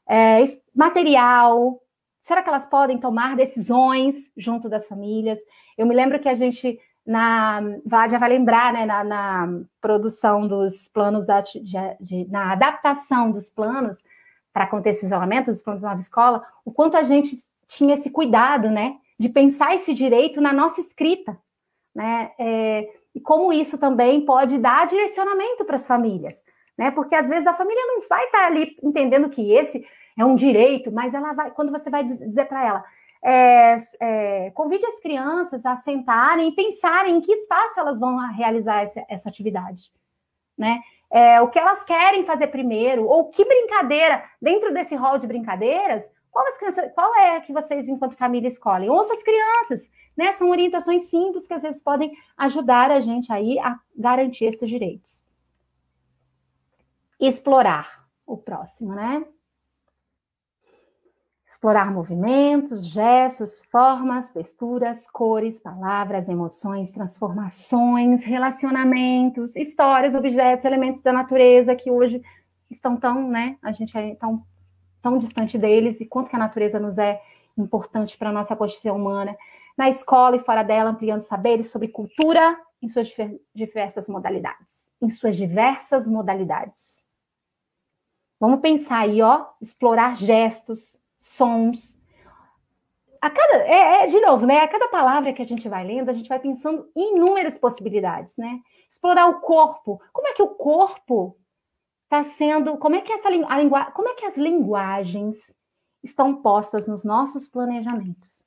é, 0.08 0.44
material? 0.74 1.80
Será 2.22 2.42
que 2.42 2.48
elas 2.48 2.66
podem 2.66 2.98
tomar 2.98 3.36
decisões 3.36 4.30
junto 4.36 4.68
das 4.68 4.86
famílias? 4.86 5.38
Eu 5.78 5.86
me 5.86 5.94
lembro 5.94 6.18
que 6.20 6.28
a 6.28 6.34
gente 6.34 6.78
na 7.06 7.60
Vádia 7.84 8.18
vai 8.18 8.28
lembrar, 8.28 8.72
né, 8.72 8.84
na, 8.84 9.04
na 9.04 9.60
produção 9.80 10.48
dos 10.48 10.88
planos 10.88 11.24
da, 11.24 11.40
de, 11.40 11.62
de, 12.00 12.26
na 12.28 12.52
adaptação 12.52 13.30
dos 13.30 13.48
planos 13.48 14.02
para 14.52 14.64
acontecer 14.64 15.06
isolamento 15.06 15.52
dos 15.52 15.62
planos 15.62 15.82
da 15.82 15.90
nova 15.90 16.00
escola, 16.00 16.42
o 16.64 16.72
quanto 16.72 16.96
a 16.96 17.04
gente 17.04 17.38
tinha 17.68 17.94
esse 17.94 18.10
cuidado, 18.10 18.70
né, 18.70 18.96
de 19.18 19.28
pensar 19.28 19.74
esse 19.74 19.94
direito 19.94 20.40
na 20.40 20.52
nossa 20.52 20.80
escrita, 20.80 21.38
né, 21.94 22.32
é, 22.38 22.88
e 23.14 23.20
como 23.20 23.52
isso 23.52 23.78
também 23.78 24.24
pode 24.24 24.58
dar 24.58 24.86
direcionamento 24.86 25.64
para 25.64 25.76
as 25.76 25.86
famílias, 25.86 26.42
né, 26.76 26.90
porque 26.90 27.14
às 27.14 27.28
vezes 27.28 27.46
a 27.46 27.54
família 27.54 27.82
não 27.86 28.06
vai 28.08 28.24
estar 28.24 28.38
tá 28.38 28.46
ali 28.46 28.76
entendendo 28.82 29.30
que 29.30 29.52
esse 29.52 29.86
é 30.18 30.24
um 30.24 30.34
direito, 30.34 30.90
mas 30.92 31.14
ela 31.14 31.32
vai, 31.32 31.50
quando 31.50 31.70
você 31.70 31.90
vai 31.90 32.04
dizer 32.04 32.46
para 32.46 32.66
ela, 32.66 32.84
é, 33.24 33.76
é, 34.00 34.50
convide 34.52 34.86
as 34.86 35.00
crianças 35.00 35.64
a 35.66 35.76
sentarem 35.76 36.48
e 36.48 36.54
pensarem 36.54 37.16
em 37.16 37.20
que 37.20 37.32
espaço 37.32 37.78
elas 37.78 37.98
vão 37.98 38.16
realizar 38.32 38.82
essa, 38.82 39.04
essa 39.08 39.28
atividade, 39.28 39.90
né? 40.56 40.80
É, 41.10 41.40
o 41.40 41.48
que 41.48 41.58
elas 41.58 41.84
querem 41.84 42.24
fazer 42.24 42.48
primeiro, 42.48 43.06
ou 43.06 43.30
que 43.30 43.44
brincadeira, 43.44 44.24
dentro 44.42 44.72
desse 44.74 44.96
rol 44.96 45.18
de 45.18 45.26
brincadeiras, 45.26 46.04
qual, 46.30 46.44
crianças, 46.56 46.92
qual 46.94 47.14
é 47.14 47.40
que 47.40 47.52
vocês, 47.52 47.88
enquanto 47.88 48.16
família, 48.16 48.48
escolhem? 48.48 48.90
Ouça 48.90 49.12
as 49.12 49.22
crianças, 49.22 49.88
né? 50.16 50.32
São 50.32 50.50
orientações 50.50 51.08
simples 51.08 51.46
que 51.46 51.54
às 51.54 51.62
vezes 51.62 51.82
podem 51.82 52.12
ajudar 52.36 52.90
a 52.90 53.00
gente 53.00 53.32
aí 53.32 53.58
a 53.60 53.76
garantir 53.96 54.46
esses 54.46 54.68
direitos. 54.68 55.25
Explorar 57.18 58.06
o 58.26 58.36
próximo, 58.36 58.94
né? 58.94 59.24
Explorar 61.48 61.90
movimentos, 61.90 62.86
gestos, 62.86 63.62
formas, 63.70 64.30
texturas, 64.30 65.08
cores, 65.10 65.58
palavras, 65.58 66.28
emoções, 66.28 66.92
transformações, 66.92 68.22
relacionamentos, 68.22 69.56
histórias, 69.56 70.14
objetos, 70.14 70.66
elementos 70.66 71.00
da 71.00 71.12
natureza 71.12 71.74
que 71.74 71.90
hoje 71.90 72.22
estão 72.70 72.96
tão, 72.96 73.26
né? 73.28 73.56
A 73.62 73.72
gente 73.72 73.96
é 73.96 74.14
tão, 74.16 74.44
tão 75.00 75.16
distante 75.16 75.56
deles 75.56 75.98
e 76.00 76.04
quanto 76.04 76.28
que 76.28 76.36
a 76.36 76.38
natureza 76.38 76.78
nos 76.78 76.98
é 76.98 77.22
importante 77.56 78.18
para 78.18 78.28
a 78.28 78.32
nossa 78.32 78.54
constituição 78.54 78.96
humana. 78.96 79.34
Na 79.78 79.88
escola 79.88 80.36
e 80.36 80.40
fora 80.40 80.62
dela, 80.62 80.90
ampliando 80.90 81.22
saberes 81.22 81.70
sobre 81.70 81.88
cultura 81.88 82.58
em 82.82 82.88
suas 82.88 83.10
diversas 83.54 84.08
modalidades. 84.08 84.86
Em 85.00 85.08
suas 85.08 85.36
diversas 85.36 86.06
modalidades. 86.06 87.05
Vamos 88.38 88.60
pensar 88.60 89.00
aí, 89.00 89.22
ó, 89.22 89.46
explorar 89.60 90.16
gestos, 90.16 90.98
sons. 91.18 91.98
A 93.20 93.30
cada, 93.30 93.56
é, 93.64 94.04
é, 94.04 94.06
de 94.06 94.20
novo, 94.20 94.46
né? 94.46 94.60
A 94.60 94.68
cada 94.68 94.88
palavra 94.88 95.32
que 95.32 95.40
a 95.40 95.46
gente 95.46 95.68
vai 95.68 95.84
lendo, 95.84 96.10
a 96.10 96.12
gente 96.12 96.28
vai 96.28 96.38
pensando 96.38 96.90
em 96.94 97.16
inúmeras 97.16 97.56
possibilidades, 97.58 98.36
né? 98.36 98.60
Explorar 98.90 99.26
o 99.28 99.40
corpo. 99.40 100.00
Como 100.12 100.28
é 100.28 100.34
que 100.34 100.42
o 100.42 100.48
corpo 100.48 101.36
está 102.04 102.22
sendo, 102.22 102.76
como 102.76 102.94
é 102.94 103.00
que 103.00 103.12
essa 103.12 103.28
a 103.28 103.30
lingu, 103.30 103.92
como 103.92 104.08
é 104.08 104.14
que 104.14 104.26
as 104.26 104.36
linguagens 104.36 105.54
estão 106.02 106.40
postas 106.40 106.86
nos 106.86 107.04
nossos 107.04 107.48
planejamentos? 107.48 108.44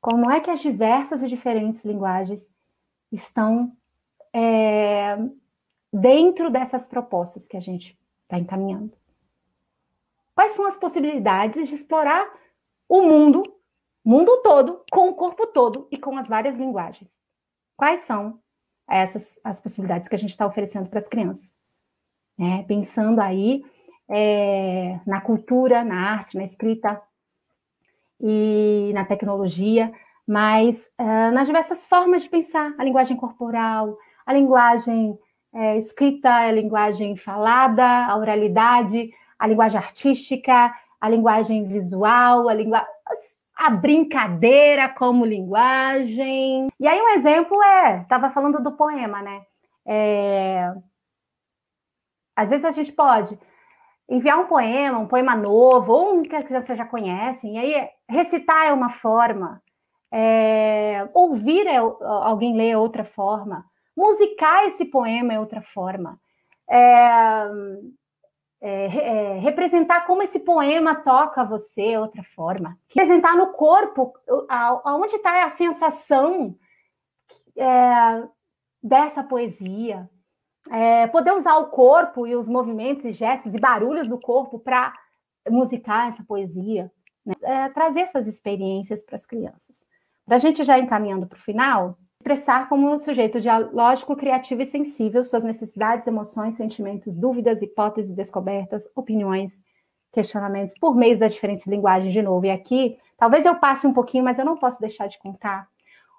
Como 0.00 0.30
é 0.30 0.40
que 0.40 0.50
as 0.50 0.60
diversas 0.60 1.22
e 1.22 1.28
diferentes 1.28 1.84
linguagens 1.84 2.48
estão 3.12 3.72
é, 4.32 5.16
dentro 5.92 6.50
dessas 6.50 6.86
propostas 6.86 7.46
que 7.46 7.56
a 7.56 7.60
gente 7.60 7.98
está 8.26 8.38
encaminhando? 8.38 8.92
Quais 10.34 10.52
são 10.52 10.66
as 10.66 10.76
possibilidades 10.76 11.68
de 11.68 11.74
explorar 11.74 12.28
o 12.88 13.00
mundo, 13.02 13.42
mundo 14.04 14.42
todo, 14.42 14.84
com 14.90 15.08
o 15.08 15.14
corpo 15.14 15.46
todo 15.46 15.88
e 15.90 15.96
com 15.96 16.16
as 16.18 16.28
várias 16.28 16.56
linguagens? 16.56 17.18
Quais 17.76 18.00
são 18.00 18.40
essas 18.88 19.40
as 19.42 19.60
possibilidades 19.60 20.08
que 20.08 20.14
a 20.14 20.18
gente 20.18 20.30
está 20.30 20.46
oferecendo 20.46 20.88
para 20.88 20.98
as 20.98 21.08
crianças? 21.08 21.48
É, 22.38 22.62
pensando 22.64 23.20
aí 23.20 23.64
é, 24.08 25.00
na 25.06 25.20
cultura, 25.20 25.82
na 25.82 26.10
arte, 26.10 26.36
na 26.36 26.44
escrita 26.44 27.00
e 28.20 28.90
na 28.94 29.04
tecnologia, 29.04 29.92
mas 30.26 30.90
uh, 31.00 31.32
nas 31.32 31.46
diversas 31.46 31.86
formas 31.86 32.22
de 32.22 32.28
pensar 32.28 32.74
a 32.78 32.84
linguagem 32.84 33.16
corporal, 33.16 33.96
a 34.24 34.32
linguagem 34.32 35.18
é, 35.56 35.78
escrita, 35.78 36.30
a 36.30 36.52
linguagem 36.52 37.16
falada, 37.16 37.82
a 37.82 38.16
oralidade, 38.16 39.10
a 39.38 39.46
linguagem 39.46 39.78
artística, 39.78 40.72
a 41.00 41.08
linguagem 41.08 41.66
visual, 41.66 42.48
a, 42.48 42.54
linguagem, 42.54 42.88
a 43.56 43.70
brincadeira 43.70 44.86
como 44.90 45.24
linguagem. 45.24 46.68
E 46.78 46.86
aí 46.86 47.00
um 47.00 47.08
exemplo 47.08 47.62
é, 47.62 48.02
estava 48.02 48.28
falando 48.30 48.62
do 48.62 48.72
poema, 48.72 49.22
né? 49.22 49.42
É, 49.86 50.74
às 52.36 52.50
vezes 52.50 52.64
a 52.66 52.70
gente 52.70 52.92
pode 52.92 53.38
enviar 54.08 54.38
um 54.38 54.46
poema, 54.46 54.98
um 54.98 55.08
poema 55.08 55.34
novo, 55.34 55.90
ou 55.90 56.18
um 56.18 56.22
que 56.22 56.42
vocês 56.42 56.78
já 56.78 56.84
conhecem, 56.84 57.54
e 57.56 57.58
aí 57.58 57.88
recitar 58.08 58.66
é 58.66 58.72
uma 58.72 58.90
forma, 58.90 59.60
é, 60.12 61.08
ouvir 61.14 61.66
é, 61.66 61.78
alguém 61.78 62.54
ler 62.54 62.70
é 62.70 62.78
outra 62.78 63.04
forma, 63.04 63.64
musicar 63.96 64.66
esse 64.66 64.84
poema 64.84 65.32
é 65.32 65.40
outra 65.40 65.62
forma. 65.62 66.20
É, 66.68 67.48
é, 68.60 68.86
é, 68.86 69.38
representar 69.38 70.06
como 70.06 70.22
esse 70.22 70.40
poema 70.40 70.94
toca 70.94 71.44
você 71.44 71.92
é 71.92 72.00
outra 72.00 72.22
forma. 72.22 72.78
Representar 72.88 73.36
no 73.36 73.52
corpo 73.52 74.12
aonde 74.48 75.16
está 75.16 75.44
a 75.44 75.50
sensação 75.50 76.56
é, 77.56 78.28
dessa 78.82 79.22
poesia. 79.22 80.08
É, 80.70 81.06
poder 81.06 81.32
usar 81.32 81.56
o 81.58 81.68
corpo 81.68 82.26
e 82.26 82.34
os 82.34 82.48
movimentos 82.48 83.04
e 83.04 83.12
gestos 83.12 83.54
e 83.54 83.60
barulhos 83.60 84.08
do 84.08 84.18
corpo 84.18 84.58
para 84.58 84.92
musicar 85.48 86.08
essa 86.08 86.24
poesia. 86.24 86.90
Né? 87.24 87.34
É, 87.42 87.68
trazer 87.68 88.00
essas 88.00 88.26
experiências 88.26 89.02
para 89.04 89.16
as 89.16 89.24
crianças. 89.24 89.84
Para 90.24 90.36
a 90.36 90.40
gente 90.40 90.64
já 90.64 90.78
encaminhando 90.78 91.26
para 91.26 91.38
o 91.38 91.42
final, 91.42 91.96
expressar 92.26 92.68
como 92.68 92.92
um 92.92 93.00
sujeito 93.00 93.40
dialógico, 93.40 94.16
criativo 94.16 94.60
e 94.60 94.66
sensível 94.66 95.24
suas 95.24 95.44
necessidades, 95.44 96.08
emoções, 96.08 96.56
sentimentos, 96.56 97.14
dúvidas, 97.14 97.62
hipóteses, 97.62 98.12
descobertas, 98.12 98.88
opiniões, 98.96 99.62
questionamentos, 100.10 100.74
por 100.76 100.96
meio 100.96 101.16
das 101.16 101.34
diferentes 101.34 101.68
linguagens, 101.68 102.12
de 102.12 102.20
novo. 102.20 102.44
E 102.44 102.50
aqui, 102.50 102.98
talvez 103.16 103.46
eu 103.46 103.54
passe 103.54 103.86
um 103.86 103.92
pouquinho, 103.92 104.24
mas 104.24 104.40
eu 104.40 104.44
não 104.44 104.56
posso 104.56 104.80
deixar 104.80 105.06
de 105.06 105.20
contar 105.20 105.68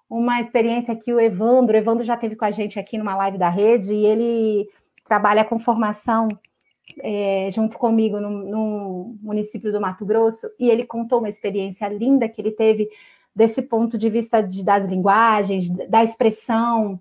uma 0.10 0.40
experiência 0.40 0.96
que 0.96 1.14
o 1.14 1.20
Evandro, 1.20 1.76
o 1.76 1.78
Evandro 1.78 2.06
já 2.06 2.16
teve 2.16 2.38
com 2.38 2.46
a 2.46 2.52
gente 2.52 2.80
aqui 2.80 2.98
numa 2.98 3.18
live 3.18 3.38
da 3.38 3.50
rede, 3.50 3.94
e 3.94 4.06
ele 4.06 4.70
trabalha 5.06 5.44
com 5.44 5.60
formação 5.60 6.30
é, 7.02 7.50
junto 7.52 7.78
comigo 7.78 8.22
no, 8.22 8.30
no 8.30 9.18
município 9.22 9.74
do 9.74 9.82
Mato 9.82 10.06
Grosso, 10.06 10.48
e 10.58 10.70
ele 10.70 10.86
contou 10.86 11.20
uma 11.20 11.28
experiência 11.28 11.86
linda 11.90 12.30
que 12.30 12.40
ele 12.40 12.52
teve 12.52 12.88
desse 13.38 13.62
ponto 13.62 14.00
de 14.00 14.10
vista 14.10 14.42
de, 14.42 14.64
das 14.64 14.84
linguagens, 14.88 15.70
da 15.88 16.04
expressão. 16.04 17.00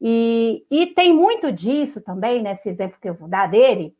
E, 0.00 0.64
e 0.70 0.86
tem 0.86 1.12
muito 1.12 1.52
disso 1.52 2.00
também, 2.00 2.42
nesse 2.42 2.70
exemplo 2.70 2.98
que 2.98 3.06
eu 3.06 3.12
vou 3.12 3.28
dar 3.28 3.46
dele, 3.46 3.94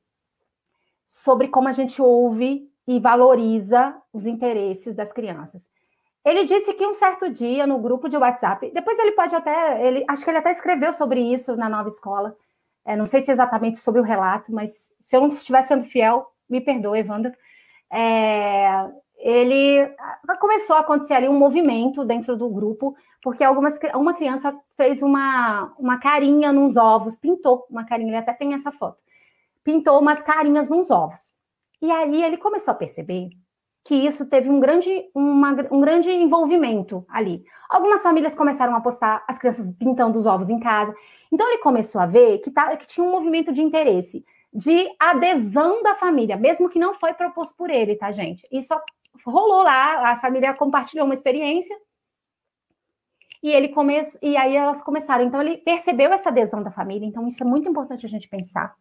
sobre 1.07 1.49
como 1.49 1.69
a 1.69 1.73
gente 1.73 2.01
ouve 2.01 2.67
e 2.89 2.99
valoriza 2.99 3.95
os 4.15 4.25
interesses 4.25 4.95
das 4.95 5.13
crianças. 5.13 5.69
Ele 6.25 6.47
disse 6.47 6.73
que 6.73 6.87
um 6.87 6.95
certo 6.95 7.29
dia, 7.29 7.67
no 7.67 7.79
grupo 7.79 8.09
de 8.09 8.17
WhatsApp, 8.17 8.71
depois 8.73 8.99
ele 8.99 9.13
pode 9.13 9.35
até, 9.35 9.87
ele, 9.87 10.07
acho 10.09 10.25
que 10.25 10.31
ele 10.31 10.39
até 10.39 10.53
escreveu 10.53 10.95
sobre 10.95 11.21
isso 11.21 11.55
na 11.55 11.69
nova 11.69 11.91
escola, 11.91 12.35
é, 12.87 12.97
não 12.97 13.05
sei 13.05 13.21
se 13.21 13.31
exatamente 13.31 13.79
sobre 13.79 14.01
o 14.01 14.05
relato, 14.05 14.51
mas 14.51 14.91
se 15.03 15.15
eu 15.15 15.21
não 15.21 15.29
estiver 15.29 15.63
sendo 15.65 15.85
fiel, 15.85 16.33
me 16.49 16.63
perdoe, 16.63 17.01
Evandro. 17.01 17.31
É, 17.93 18.91
ele 19.25 19.91
começou 20.39 20.77
a 20.77 20.81
acontecer 20.81 21.15
ali 21.15 21.27
um 21.27 21.39
movimento 21.39 22.05
dentro 22.05 22.37
do 22.37 22.47
grupo, 22.51 22.95
porque 23.23 23.43
algumas, 23.43 23.79
uma 23.95 24.13
criança 24.13 24.55
fez 24.77 25.01
uma, 25.01 25.73
uma 25.79 25.99
carinha 25.99 26.53
nos 26.53 26.77
ovos, 26.77 27.17
pintou 27.17 27.67
uma 27.71 27.87
carinha, 27.87 28.11
ele 28.11 28.17
até 28.19 28.35
tem 28.35 28.53
essa 28.53 28.71
foto, 28.71 28.99
pintou 29.65 29.99
umas 29.99 30.23
carinhas 30.23 30.69
nos 30.69 30.91
ovos. 30.91 31.33
E 31.81 31.91
aí 31.91 32.23
ele 32.23 32.37
começou 32.37 32.73
a 32.73 32.75
perceber 32.75 33.31
que 33.83 33.95
isso 33.95 34.27
teve 34.27 34.51
um 34.51 34.61
grande, 34.61 34.91
uma, 35.15 35.53
um 35.71 35.81
grande 35.81 36.11
envolvimento 36.11 37.03
ali. 37.09 37.43
Algumas 37.71 38.03
famílias 38.03 38.35
começaram 38.35 38.77
a 38.77 38.81
postar 38.83 39.25
as 39.27 39.39
crianças 39.39 39.71
pintando 39.79 40.19
os 40.19 40.27
ovos 40.27 40.51
em 40.51 40.61
casa. 40.61 40.95
Então 41.33 41.49
ele 41.49 41.59
começou 41.63 41.99
a 41.99 42.07
ver 42.07 42.41
que, 42.41 42.51
tá, 42.51 42.77
que 42.77 42.87
tinha 42.87 43.07
um 43.07 43.11
movimento 43.11 43.55
de 43.55 43.63
interesse, 43.63 44.23
de 44.53 44.87
adesão 45.01 45.83
da 45.83 45.95
família, 45.95 46.37
mesmo 46.37 46.69
que 46.69 46.79
não 46.79 46.93
foi 46.93 47.15
proposto 47.15 47.57
por 47.57 47.71
ele, 47.71 47.97
tá, 47.97 48.13
gente? 48.13 48.47
Isso 48.53 48.73
rolou 49.27 49.63
lá, 49.63 50.13
a 50.13 50.17
família 50.17 50.55
compartilhou 50.55 51.05
uma 51.05 51.15
experiência 51.15 51.77
e 53.43 53.53
ele 53.53 53.69
come... 53.69 53.95
e 54.23 54.37
aí 54.37 54.57
elas 54.57 54.83
começaram. 54.83 55.25
Então 55.25 55.41
ele 55.41 55.59
percebeu 55.59 56.13
essa 56.13 56.31
adesão 56.31 56.63
da 56.63 56.71
família. 56.71 57.07
Então 57.07 57.29
isso 57.29 57.43
é 57.43 57.47
muito 57.47 57.69
importante 57.69 58.07
a 58.07 58.09
gente 58.09 58.29
pensar 58.29 58.75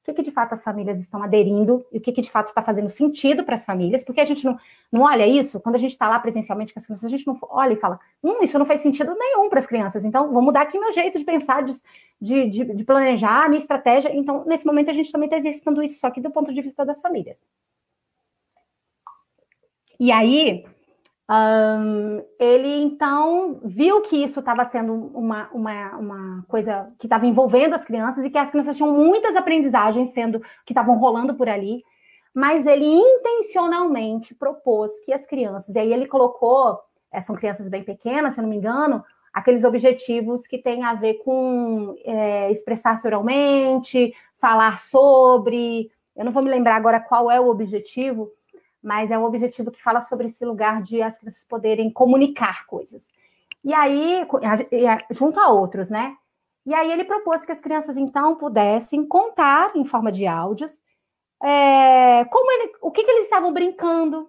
o 0.00 0.04
que, 0.04 0.14
que, 0.14 0.22
de 0.22 0.30
fato 0.30 0.54
as 0.54 0.64
famílias 0.64 0.98
estão 0.98 1.22
aderindo 1.22 1.84
e 1.92 1.98
o 1.98 2.00
que, 2.00 2.10
que 2.10 2.22
de 2.22 2.30
fato 2.30 2.48
está 2.48 2.62
fazendo 2.62 2.88
sentido 2.88 3.44
para 3.44 3.54
as 3.54 3.64
famílias, 3.66 4.02
porque 4.02 4.20
a 4.20 4.24
gente 4.24 4.46
não, 4.46 4.58
não 4.90 5.02
olha 5.02 5.26
isso, 5.26 5.60
quando 5.60 5.74
a 5.74 5.78
gente 5.78 5.90
está 5.90 6.08
lá 6.08 6.18
presencialmente 6.18 6.72
com 6.72 6.80
as 6.80 6.86
crianças, 6.86 7.04
a 7.04 7.10
gente 7.10 7.26
não 7.26 7.38
olha 7.42 7.74
e 7.74 7.76
fala, 7.76 8.00
hum, 8.22 8.38
isso 8.42 8.58
não 8.58 8.64
faz 8.64 8.80
sentido 8.80 9.14
nenhum 9.14 9.50
para 9.50 9.58
as 9.58 9.66
crianças, 9.66 10.02
então 10.02 10.32
vou 10.32 10.40
mudar 10.40 10.62
aqui 10.62 10.78
meu 10.78 10.92
jeito 10.92 11.18
de 11.18 11.24
pensar, 11.24 11.62
de, 11.62 11.74
de, 12.48 12.64
de 12.74 12.84
planejar 12.84 13.48
minha 13.50 13.60
estratégia. 13.60 14.10
Então, 14.16 14.42
nesse 14.46 14.64
momento, 14.64 14.88
a 14.88 14.94
gente 14.94 15.12
também 15.12 15.26
está 15.26 15.36
exercitando 15.36 15.82
isso, 15.82 16.00
só 16.00 16.10
que 16.10 16.20
do 16.20 16.30
ponto 16.30 16.52
de 16.52 16.62
vista 16.62 16.84
das 16.84 17.00
famílias. 17.02 17.38
E 20.00 20.10
aí, 20.10 20.64
um, 21.30 22.24
ele 22.38 22.82
então 22.82 23.60
viu 23.62 24.00
que 24.00 24.16
isso 24.16 24.40
estava 24.40 24.64
sendo 24.64 24.94
uma, 24.94 25.50
uma, 25.52 25.96
uma 25.98 26.44
coisa 26.48 26.90
que 26.98 27.06
estava 27.06 27.26
envolvendo 27.26 27.74
as 27.74 27.84
crianças 27.84 28.24
e 28.24 28.30
que 28.30 28.38
as 28.38 28.50
crianças 28.50 28.78
tinham 28.78 28.94
muitas 28.94 29.36
aprendizagens 29.36 30.14
sendo 30.14 30.40
que 30.64 30.72
estavam 30.72 30.96
rolando 30.96 31.34
por 31.34 31.50
ali, 31.50 31.84
mas 32.34 32.66
ele 32.66 32.86
intencionalmente 32.86 34.34
propôs 34.34 34.98
que 35.00 35.12
as 35.12 35.26
crianças, 35.26 35.74
e 35.74 35.78
aí 35.78 35.92
ele 35.92 36.06
colocou, 36.06 36.80
é, 37.12 37.20
são 37.20 37.36
crianças 37.36 37.68
bem 37.68 37.84
pequenas, 37.84 38.32
se 38.32 38.40
eu 38.40 38.42
não 38.42 38.48
me 38.48 38.56
engano, 38.56 39.04
aqueles 39.34 39.64
objetivos 39.64 40.46
que 40.46 40.56
têm 40.56 40.82
a 40.82 40.94
ver 40.94 41.14
com 41.24 41.94
é, 42.06 42.50
expressar-se 42.50 43.06
oralmente, 43.06 44.14
falar 44.40 44.78
sobre. 44.78 45.90
Eu 46.16 46.24
não 46.24 46.32
vou 46.32 46.42
me 46.42 46.50
lembrar 46.50 46.76
agora 46.76 46.98
qual 46.98 47.30
é 47.30 47.38
o 47.38 47.50
objetivo, 47.50 48.32
mas 48.82 49.10
é 49.10 49.18
um 49.18 49.24
objetivo 49.24 49.70
que 49.70 49.82
fala 49.82 50.00
sobre 50.00 50.26
esse 50.26 50.44
lugar 50.44 50.82
de 50.82 51.02
as 51.02 51.18
crianças 51.18 51.44
poderem 51.44 51.90
comunicar 51.90 52.66
coisas. 52.66 53.02
E 53.62 53.74
aí, 53.74 54.26
junto 55.10 55.38
a 55.38 55.48
outros, 55.48 55.90
né? 55.90 56.16
E 56.64 56.74
aí 56.74 56.90
ele 56.90 57.04
propôs 57.04 57.44
que 57.44 57.52
as 57.52 57.60
crianças, 57.60 57.96
então, 57.96 58.36
pudessem 58.36 59.06
contar 59.06 59.74
em 59.74 59.84
forma 59.84 60.10
de 60.10 60.26
áudios 60.26 60.72
é, 61.42 62.24
como 62.26 62.50
ele, 62.52 62.72
o 62.82 62.90
que, 62.90 63.02
que, 63.02 63.10
eles 63.10 63.24
estavam 63.24 63.52
brincando, 63.52 64.28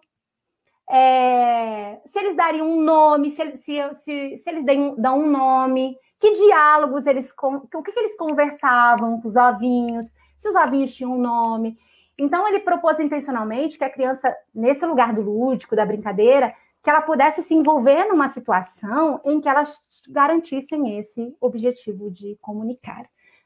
é, 0.90 2.00
se 2.06 2.20
eles 2.20 2.36
dariam 2.36 2.70
um 2.70 2.82
nome, 2.82 3.32
se, 3.32 3.58
se, 3.58 3.96
se, 3.96 4.38
se 4.38 4.50
eles 4.50 4.66
dão, 4.66 4.96
dão 4.96 5.20
um 5.20 5.30
nome, 5.30 5.98
que 6.20 6.32
diálogos 6.32 7.06
eles, 7.06 7.30
o 7.42 7.84
que, 7.84 7.92
que 7.92 8.00
eles 8.00 8.16
conversavam 8.16 9.20
com 9.20 9.28
os 9.28 9.36
ovinhos, 9.36 10.08
se 10.38 10.48
os 10.50 10.56
ovinhos 10.56 10.94
tinham 10.96 11.14
um 11.14 11.22
nome. 11.22 11.78
Então, 12.18 12.48
ele 12.48 12.60
propôs 12.60 13.00
intencionalmente 13.00 13.78
que 13.78 13.84
a 13.84 13.90
criança, 13.90 14.36
nesse 14.54 14.86
lugar 14.86 15.14
do 15.14 15.22
lúdico, 15.22 15.76
da 15.76 15.86
brincadeira, 15.86 16.54
que 16.84 16.90
ela 16.90 17.02
pudesse 17.02 17.42
se 17.42 17.54
envolver 17.54 18.06
numa 18.06 18.28
situação 18.28 19.22
em 19.26 19.40
que 19.40 19.48
elas 19.48 19.80
garantissem 20.10 20.98
esse 20.98 21.36
objetivo 21.40 22.10
de 22.10 22.38
comunicar. 22.42 23.06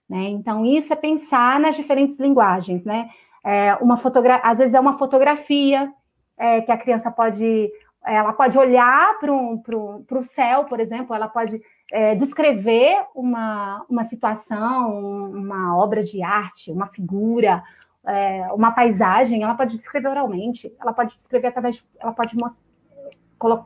Né? 0.10 0.30
Então, 0.30 0.66
isso 0.66 0.94
é 0.94 0.96
pensar 0.96 1.60
nas 1.60 1.76
diferentes 1.76 2.20
linguagens, 2.20 2.86
né? 2.86 3.10
É 3.44 3.76
uma 3.76 3.98
fotogra 3.98 4.40
às 4.44 4.58
vezes 4.58 4.74
é 4.74 4.80
uma 4.80 4.98
fotografia 4.98 5.92
é, 6.38 6.62
que 6.62 6.72
a 6.72 6.78
criança 6.78 7.12
pode 7.12 7.72
ela 8.06 8.34
pode 8.34 8.58
olhar 8.58 9.18
para 9.18 9.34
o 9.34 10.24
céu, 10.24 10.66
por 10.66 10.80
exemplo, 10.80 11.16
ela 11.16 11.28
pode 11.28 11.60
é, 11.92 12.14
descrever 12.14 12.96
uma, 13.16 13.84
uma 13.90 14.04
situação, 14.04 15.30
uma 15.32 15.76
obra 15.76 16.04
de 16.04 16.22
arte, 16.22 16.72
uma 16.72 16.86
figura, 16.86 17.64
é, 18.08 18.48
uma 18.54 18.72
paisagem, 18.72 19.44
ela 19.44 19.56
pode 19.56 19.78
descrever 19.78 20.10
oralmente, 20.10 20.72
ela 20.80 20.94
pode 20.94 21.16
descrever 21.16 21.48
através, 21.48 21.84
ela 22.00 22.12
pode 22.12 22.36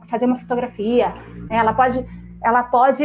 fazer 0.08 0.26
uma 0.26 0.38
fotografia, 0.38 1.10
né? 1.48 1.56
ela 1.56 1.72
pode, 1.72 2.04
ela 2.42 2.62
pode 2.62 3.04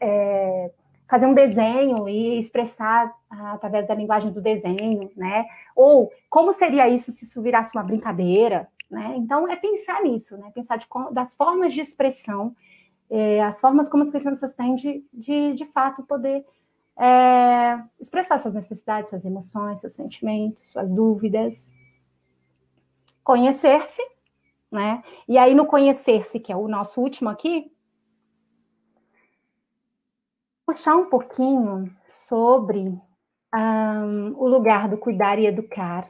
é, 0.00 0.70
fazer 1.08 1.26
um 1.26 1.34
desenho 1.34 2.08
e 2.08 2.38
expressar 2.38 3.12
através 3.28 3.86
da 3.88 3.94
linguagem 3.94 4.32
do 4.32 4.40
desenho, 4.40 5.10
né? 5.16 5.44
Ou 5.74 6.10
como 6.28 6.52
seria 6.52 6.88
isso 6.88 7.10
se 7.10 7.24
isso 7.24 7.42
virasse 7.42 7.76
uma 7.76 7.82
brincadeira, 7.82 8.68
né? 8.90 9.14
Então 9.16 9.48
é 9.48 9.56
pensar 9.56 10.02
nisso, 10.02 10.36
né? 10.36 10.50
Pensar 10.54 10.76
de, 10.76 10.86
das 11.12 11.34
formas 11.34 11.72
de 11.72 11.80
expressão, 11.80 12.54
é, 13.10 13.42
as 13.42 13.60
formas 13.60 13.88
como 13.88 14.04
as 14.04 14.10
crianças 14.10 14.54
têm 14.54 14.76
de, 14.76 15.04
de, 15.12 15.54
de 15.54 15.64
fato 15.66 16.04
poder 16.04 16.44
é, 17.00 17.82
expressar 17.98 18.38
suas 18.38 18.52
necessidades, 18.52 19.08
suas 19.08 19.24
emoções, 19.24 19.80
seus 19.80 19.94
sentimentos, 19.94 20.70
suas 20.70 20.92
dúvidas. 20.92 21.72
Conhecer-se, 23.24 24.02
né? 24.70 25.02
E 25.26 25.38
aí, 25.38 25.54
no 25.54 25.66
conhecer-se, 25.66 26.38
que 26.38 26.52
é 26.52 26.56
o 26.56 26.68
nosso 26.68 27.00
último 27.00 27.30
aqui, 27.30 27.72
puxar 30.66 30.94
um 30.94 31.08
pouquinho 31.08 31.90
sobre 32.28 32.80
um, 32.80 34.34
o 34.36 34.46
lugar 34.46 34.86
do 34.86 34.98
cuidar 34.98 35.38
e 35.38 35.46
educar 35.46 36.06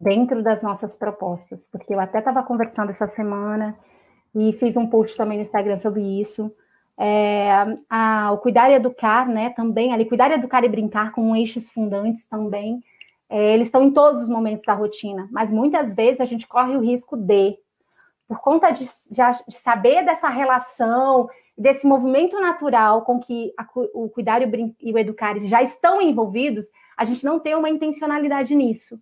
dentro 0.00 0.44
das 0.44 0.62
nossas 0.62 0.94
propostas, 0.94 1.66
porque 1.66 1.92
eu 1.92 1.98
até 1.98 2.20
estava 2.20 2.42
conversando 2.44 2.90
essa 2.90 3.08
semana 3.08 3.76
e 4.34 4.52
fiz 4.52 4.76
um 4.76 4.88
post 4.88 5.16
também 5.16 5.38
no 5.38 5.44
Instagram 5.44 5.78
sobre 5.78 6.02
isso 6.20 6.54
é, 6.98 7.76
a, 7.90 8.32
o 8.32 8.38
cuidar 8.38 8.70
e 8.70 8.74
educar, 8.74 9.28
né, 9.28 9.50
também, 9.50 9.92
ali, 9.92 10.04
cuidar 10.04 10.30
e 10.30 10.34
educar 10.34 10.64
e 10.64 10.68
brincar 10.68 11.12
com 11.12 11.36
eixos 11.36 11.68
fundantes 11.68 12.26
também, 12.26 12.82
é, 13.28 13.54
eles 13.54 13.68
estão 13.68 13.82
em 13.82 13.90
todos 13.90 14.22
os 14.22 14.28
momentos 14.28 14.64
da 14.64 14.74
rotina, 14.74 15.28
mas 15.30 15.50
muitas 15.50 15.94
vezes 15.94 16.20
a 16.20 16.26
gente 16.26 16.46
corre 16.46 16.76
o 16.76 16.80
risco 16.80 17.16
de, 17.16 17.58
por 18.28 18.40
conta 18.40 18.70
de, 18.70 18.84
de, 18.84 19.22
de 19.48 19.56
saber 19.56 20.04
dessa 20.04 20.28
relação, 20.28 21.28
desse 21.56 21.86
movimento 21.86 22.38
natural 22.40 23.02
com 23.02 23.18
que 23.18 23.52
a, 23.58 23.66
o 23.94 24.08
cuidar 24.08 24.42
e 24.42 24.46
o, 24.46 24.74
e 24.80 24.92
o 24.92 24.98
educar 24.98 25.38
já 25.40 25.62
estão 25.62 26.00
envolvidos, 26.00 26.66
a 26.96 27.04
gente 27.04 27.24
não 27.24 27.38
ter 27.38 27.56
uma 27.56 27.68
intencionalidade 27.68 28.54
nisso. 28.54 28.98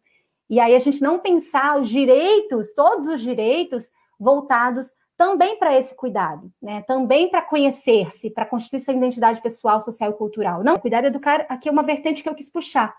E 0.49 0.59
aí 0.61 0.75
a 0.75 0.79
gente 0.79 1.01
não 1.01 1.19
pensar 1.19 1.81
os 1.81 1.89
direitos, 1.89 2.73
todos 2.73 3.07
os 3.09 3.21
direitos 3.21 3.91
voltados 4.19 4.91
também 5.17 5.59
para 5.59 5.79
esse 5.79 5.95
cuidado, 5.95 6.51
né? 6.61 6.83
Também 6.83 7.29
para 7.31 7.43
conhecer-se, 7.43 8.31
para 8.31 8.47
construir 8.47 8.81
sua 8.81 8.95
identidade 8.95 9.41
pessoal, 9.41 9.81
social 9.81 10.11
e 10.11 10.15
cultural. 10.15 10.65
Não, 10.65 10.77
cuidar 10.77 11.05
e 11.05 11.07
educar 11.07 11.47
aqui 11.49 11.69
é 11.69 11.73
uma 11.73 11.83
vertente 11.83 12.23
que 12.23 12.29
eu 12.29 12.35
quis 12.35 12.51
puxar. 12.51 12.95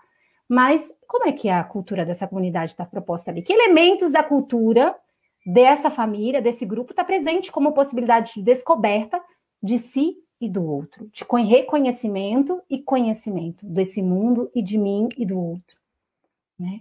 Mas 0.48 0.92
como 1.06 1.28
é 1.28 1.32
que 1.32 1.48
a 1.48 1.62
cultura 1.64 2.04
dessa 2.04 2.26
comunidade 2.26 2.72
está 2.72 2.84
proposta 2.84 3.30
ali? 3.30 3.42
Que 3.42 3.52
elementos 3.52 4.12
da 4.12 4.22
cultura 4.22 4.96
dessa 5.44 5.90
família, 5.90 6.40
desse 6.40 6.64
grupo, 6.64 6.92
está 6.92 7.04
presente 7.04 7.52
como 7.52 7.72
possibilidade 7.72 8.34
de 8.34 8.42
descoberta 8.42 9.20
de 9.62 9.78
si 9.78 10.16
e 10.40 10.48
do 10.48 10.64
outro, 10.64 11.08
de 11.12 11.24
reconhecimento 11.44 12.62
e 12.68 12.78
conhecimento 12.78 13.64
desse 13.64 14.02
mundo 14.02 14.50
e 14.54 14.62
de 14.62 14.76
mim 14.76 15.08
e 15.16 15.24
do 15.24 15.38
outro. 15.38 15.76
Né? 16.58 16.80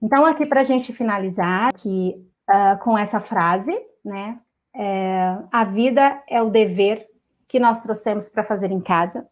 Então, 0.00 0.24
aqui 0.24 0.46
para 0.46 0.60
a 0.60 0.64
gente 0.64 0.92
finalizar 0.92 1.68
aqui, 1.68 2.14
uh, 2.48 2.78
com 2.82 2.96
essa 2.96 3.20
frase, 3.20 3.76
né? 4.04 4.38
É, 4.78 5.38
a 5.50 5.64
vida 5.64 6.22
é 6.28 6.42
o 6.42 6.50
dever 6.50 7.06
que 7.48 7.58
nós 7.58 7.82
trouxemos 7.82 8.28
para 8.28 8.44
fazer 8.44 8.70
em 8.70 8.80
casa. 8.80 9.26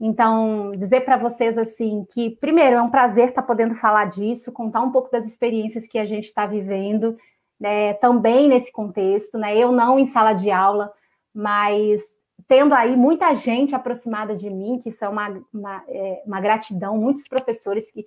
Então, 0.00 0.72
dizer 0.76 1.02
para 1.02 1.16
vocês 1.16 1.56
assim 1.56 2.04
que, 2.10 2.30
primeiro, 2.30 2.76
é 2.76 2.82
um 2.82 2.90
prazer 2.90 3.28
estar 3.28 3.42
tá 3.42 3.46
podendo 3.46 3.74
falar 3.76 4.06
disso, 4.06 4.52
contar 4.52 4.80
um 4.80 4.90
pouco 4.90 5.10
das 5.10 5.24
experiências 5.24 5.86
que 5.86 5.98
a 5.98 6.04
gente 6.04 6.24
está 6.24 6.46
vivendo, 6.46 7.16
né, 7.58 7.94
também 7.94 8.48
nesse 8.48 8.72
contexto, 8.72 9.38
né? 9.38 9.56
Eu 9.56 9.70
não 9.70 9.98
em 9.98 10.06
sala 10.06 10.32
de 10.32 10.50
aula, 10.50 10.92
mas 11.32 12.02
tendo 12.48 12.74
aí 12.74 12.96
muita 12.96 13.32
gente 13.34 13.74
aproximada 13.74 14.34
de 14.34 14.50
mim, 14.50 14.80
que 14.82 14.88
isso 14.88 15.04
é 15.04 15.08
uma, 15.08 15.40
uma, 15.52 15.84
é, 15.88 16.22
uma 16.26 16.40
gratidão, 16.40 16.98
muitos 16.98 17.26
professores 17.28 17.90
que, 17.90 18.04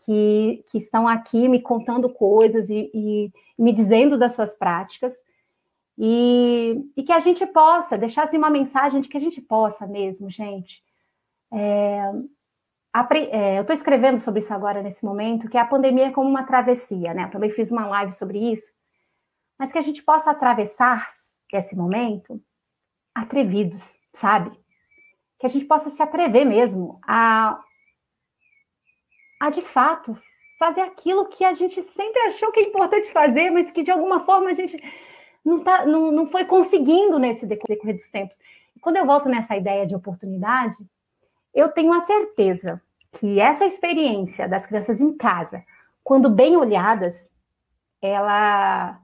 que, 0.00 0.64
que, 0.70 0.78
estão 0.78 1.06
aqui 1.06 1.48
me 1.48 1.62
contando 1.62 2.08
coisas 2.08 2.68
e, 2.68 2.90
e 2.92 3.32
me 3.56 3.72
dizendo 3.72 4.18
das 4.18 4.34
suas 4.34 4.54
práticas. 4.54 5.14
E, 6.00 6.76
e 6.96 7.02
que 7.02 7.12
a 7.12 7.18
gente 7.18 7.44
possa 7.44 7.98
deixar 7.98 8.24
assim, 8.24 8.38
uma 8.38 8.50
mensagem 8.50 9.00
de 9.00 9.08
que 9.08 9.16
a 9.16 9.20
gente 9.20 9.40
possa 9.42 9.84
mesmo, 9.84 10.30
gente, 10.30 10.80
é, 11.52 12.12
é, 13.32 13.58
eu 13.58 13.62
estou 13.62 13.74
escrevendo 13.74 14.20
sobre 14.20 14.38
isso 14.38 14.54
agora 14.54 14.80
nesse 14.80 15.04
momento, 15.04 15.48
que 15.48 15.58
a 15.58 15.64
pandemia 15.64 16.06
é 16.06 16.12
como 16.12 16.30
uma 16.30 16.44
travessia, 16.44 17.12
né? 17.12 17.24
Eu 17.24 17.30
também 17.30 17.50
fiz 17.50 17.72
uma 17.72 17.86
live 17.86 18.12
sobre 18.12 18.38
isso, 18.52 18.70
mas 19.58 19.72
que 19.72 19.78
a 19.78 19.82
gente 19.82 20.00
possa 20.02 20.30
atravessar 20.30 21.08
esse 21.52 21.74
momento 21.74 22.40
atrevidos, 23.12 23.92
sabe? 24.12 24.52
Que 25.36 25.46
a 25.46 25.50
gente 25.50 25.64
possa 25.64 25.90
se 25.90 26.00
atrever 26.00 26.44
mesmo 26.44 27.00
a, 27.02 27.60
a 29.40 29.50
de 29.50 29.62
fato 29.62 30.16
fazer 30.60 30.80
aquilo 30.80 31.26
que 31.26 31.44
a 31.44 31.54
gente 31.54 31.82
sempre 31.82 32.20
achou 32.22 32.52
que 32.52 32.60
é 32.60 32.64
importante 32.64 33.10
fazer, 33.10 33.50
mas 33.50 33.70
que 33.70 33.82
de 33.82 33.90
alguma 33.90 34.24
forma 34.24 34.50
a 34.50 34.54
gente 34.54 34.76
não, 35.48 35.64
tá, 35.64 35.86
não, 35.86 36.12
não 36.12 36.26
foi 36.26 36.44
conseguindo 36.44 37.18
nesse 37.18 37.46
decorrer 37.46 37.96
dos 37.96 38.08
tempos. 38.10 38.36
E 38.76 38.80
quando 38.80 38.96
eu 38.96 39.06
volto 39.06 39.28
nessa 39.28 39.56
ideia 39.56 39.86
de 39.86 39.94
oportunidade, 39.94 40.76
eu 41.54 41.70
tenho 41.70 41.92
a 41.92 42.02
certeza 42.02 42.80
que 43.12 43.40
essa 43.40 43.64
experiência 43.64 44.46
das 44.46 44.66
crianças 44.66 45.00
em 45.00 45.16
casa, 45.16 45.64
quando 46.04 46.28
bem 46.28 46.56
olhadas, 46.56 47.26
ela 48.02 49.00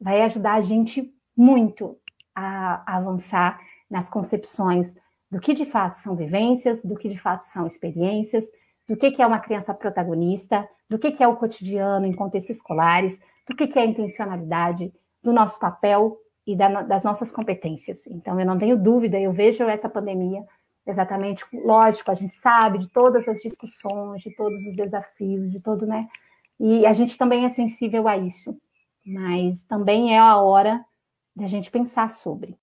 vai 0.00 0.22
ajudar 0.22 0.54
a 0.54 0.60
gente 0.60 1.12
muito 1.36 1.98
a, 2.34 2.96
avançar 2.96 3.60
nas 3.90 4.08
concepções 4.08 4.94
do 5.28 5.40
que 5.40 5.52
de 5.52 5.66
fato 5.66 5.94
são 5.94 6.14
vivências, 6.14 6.80
do 6.82 6.94
que 6.94 7.08
de 7.08 7.18
fato 7.18 7.42
são 7.42 7.66
experiências, 7.66 8.44
do 8.88 8.96
que, 8.96 9.10
que 9.10 9.20
é 9.20 9.26
uma 9.26 9.40
criança 9.40 9.74
protagonista, 9.74 10.66
do 10.88 10.98
que, 10.98 11.10
que 11.10 11.22
é 11.22 11.28
o 11.28 11.36
cotidiano 11.36 12.06
em 12.06 12.12
contextos 12.12 12.56
escolares, 12.56 13.18
do 13.46 13.54
que, 13.54 13.66
que 13.66 13.78
é 13.78 13.84
intencionalidade, 13.84 14.92
do 15.22 15.32
nosso 15.32 15.58
papel 15.58 16.16
e 16.46 16.56
da, 16.56 16.82
das 16.82 17.04
nossas 17.04 17.30
competências. 17.30 18.06
Então, 18.06 18.38
eu 18.40 18.46
não 18.46 18.58
tenho 18.58 18.76
dúvida, 18.76 19.18
eu 19.18 19.32
vejo 19.32 19.64
essa 19.64 19.88
pandemia 19.88 20.44
exatamente, 20.86 21.44
lógico, 21.52 22.10
a 22.10 22.14
gente 22.14 22.34
sabe 22.34 22.78
de 22.78 22.88
todas 22.88 23.28
as 23.28 23.40
discussões, 23.40 24.22
de 24.22 24.34
todos 24.34 24.58
os 24.64 24.74
desafios, 24.74 25.50
de 25.50 25.60
todo, 25.60 25.86
né? 25.86 26.08
E 26.58 26.86
a 26.86 26.92
gente 26.92 27.18
também 27.18 27.44
é 27.44 27.50
sensível 27.50 28.08
a 28.08 28.16
isso, 28.16 28.56
mas 29.04 29.62
também 29.64 30.14
é 30.14 30.18
a 30.18 30.38
hora 30.38 30.82
da 31.36 31.46
gente 31.46 31.70
pensar 31.70 32.08
sobre. 32.10 32.56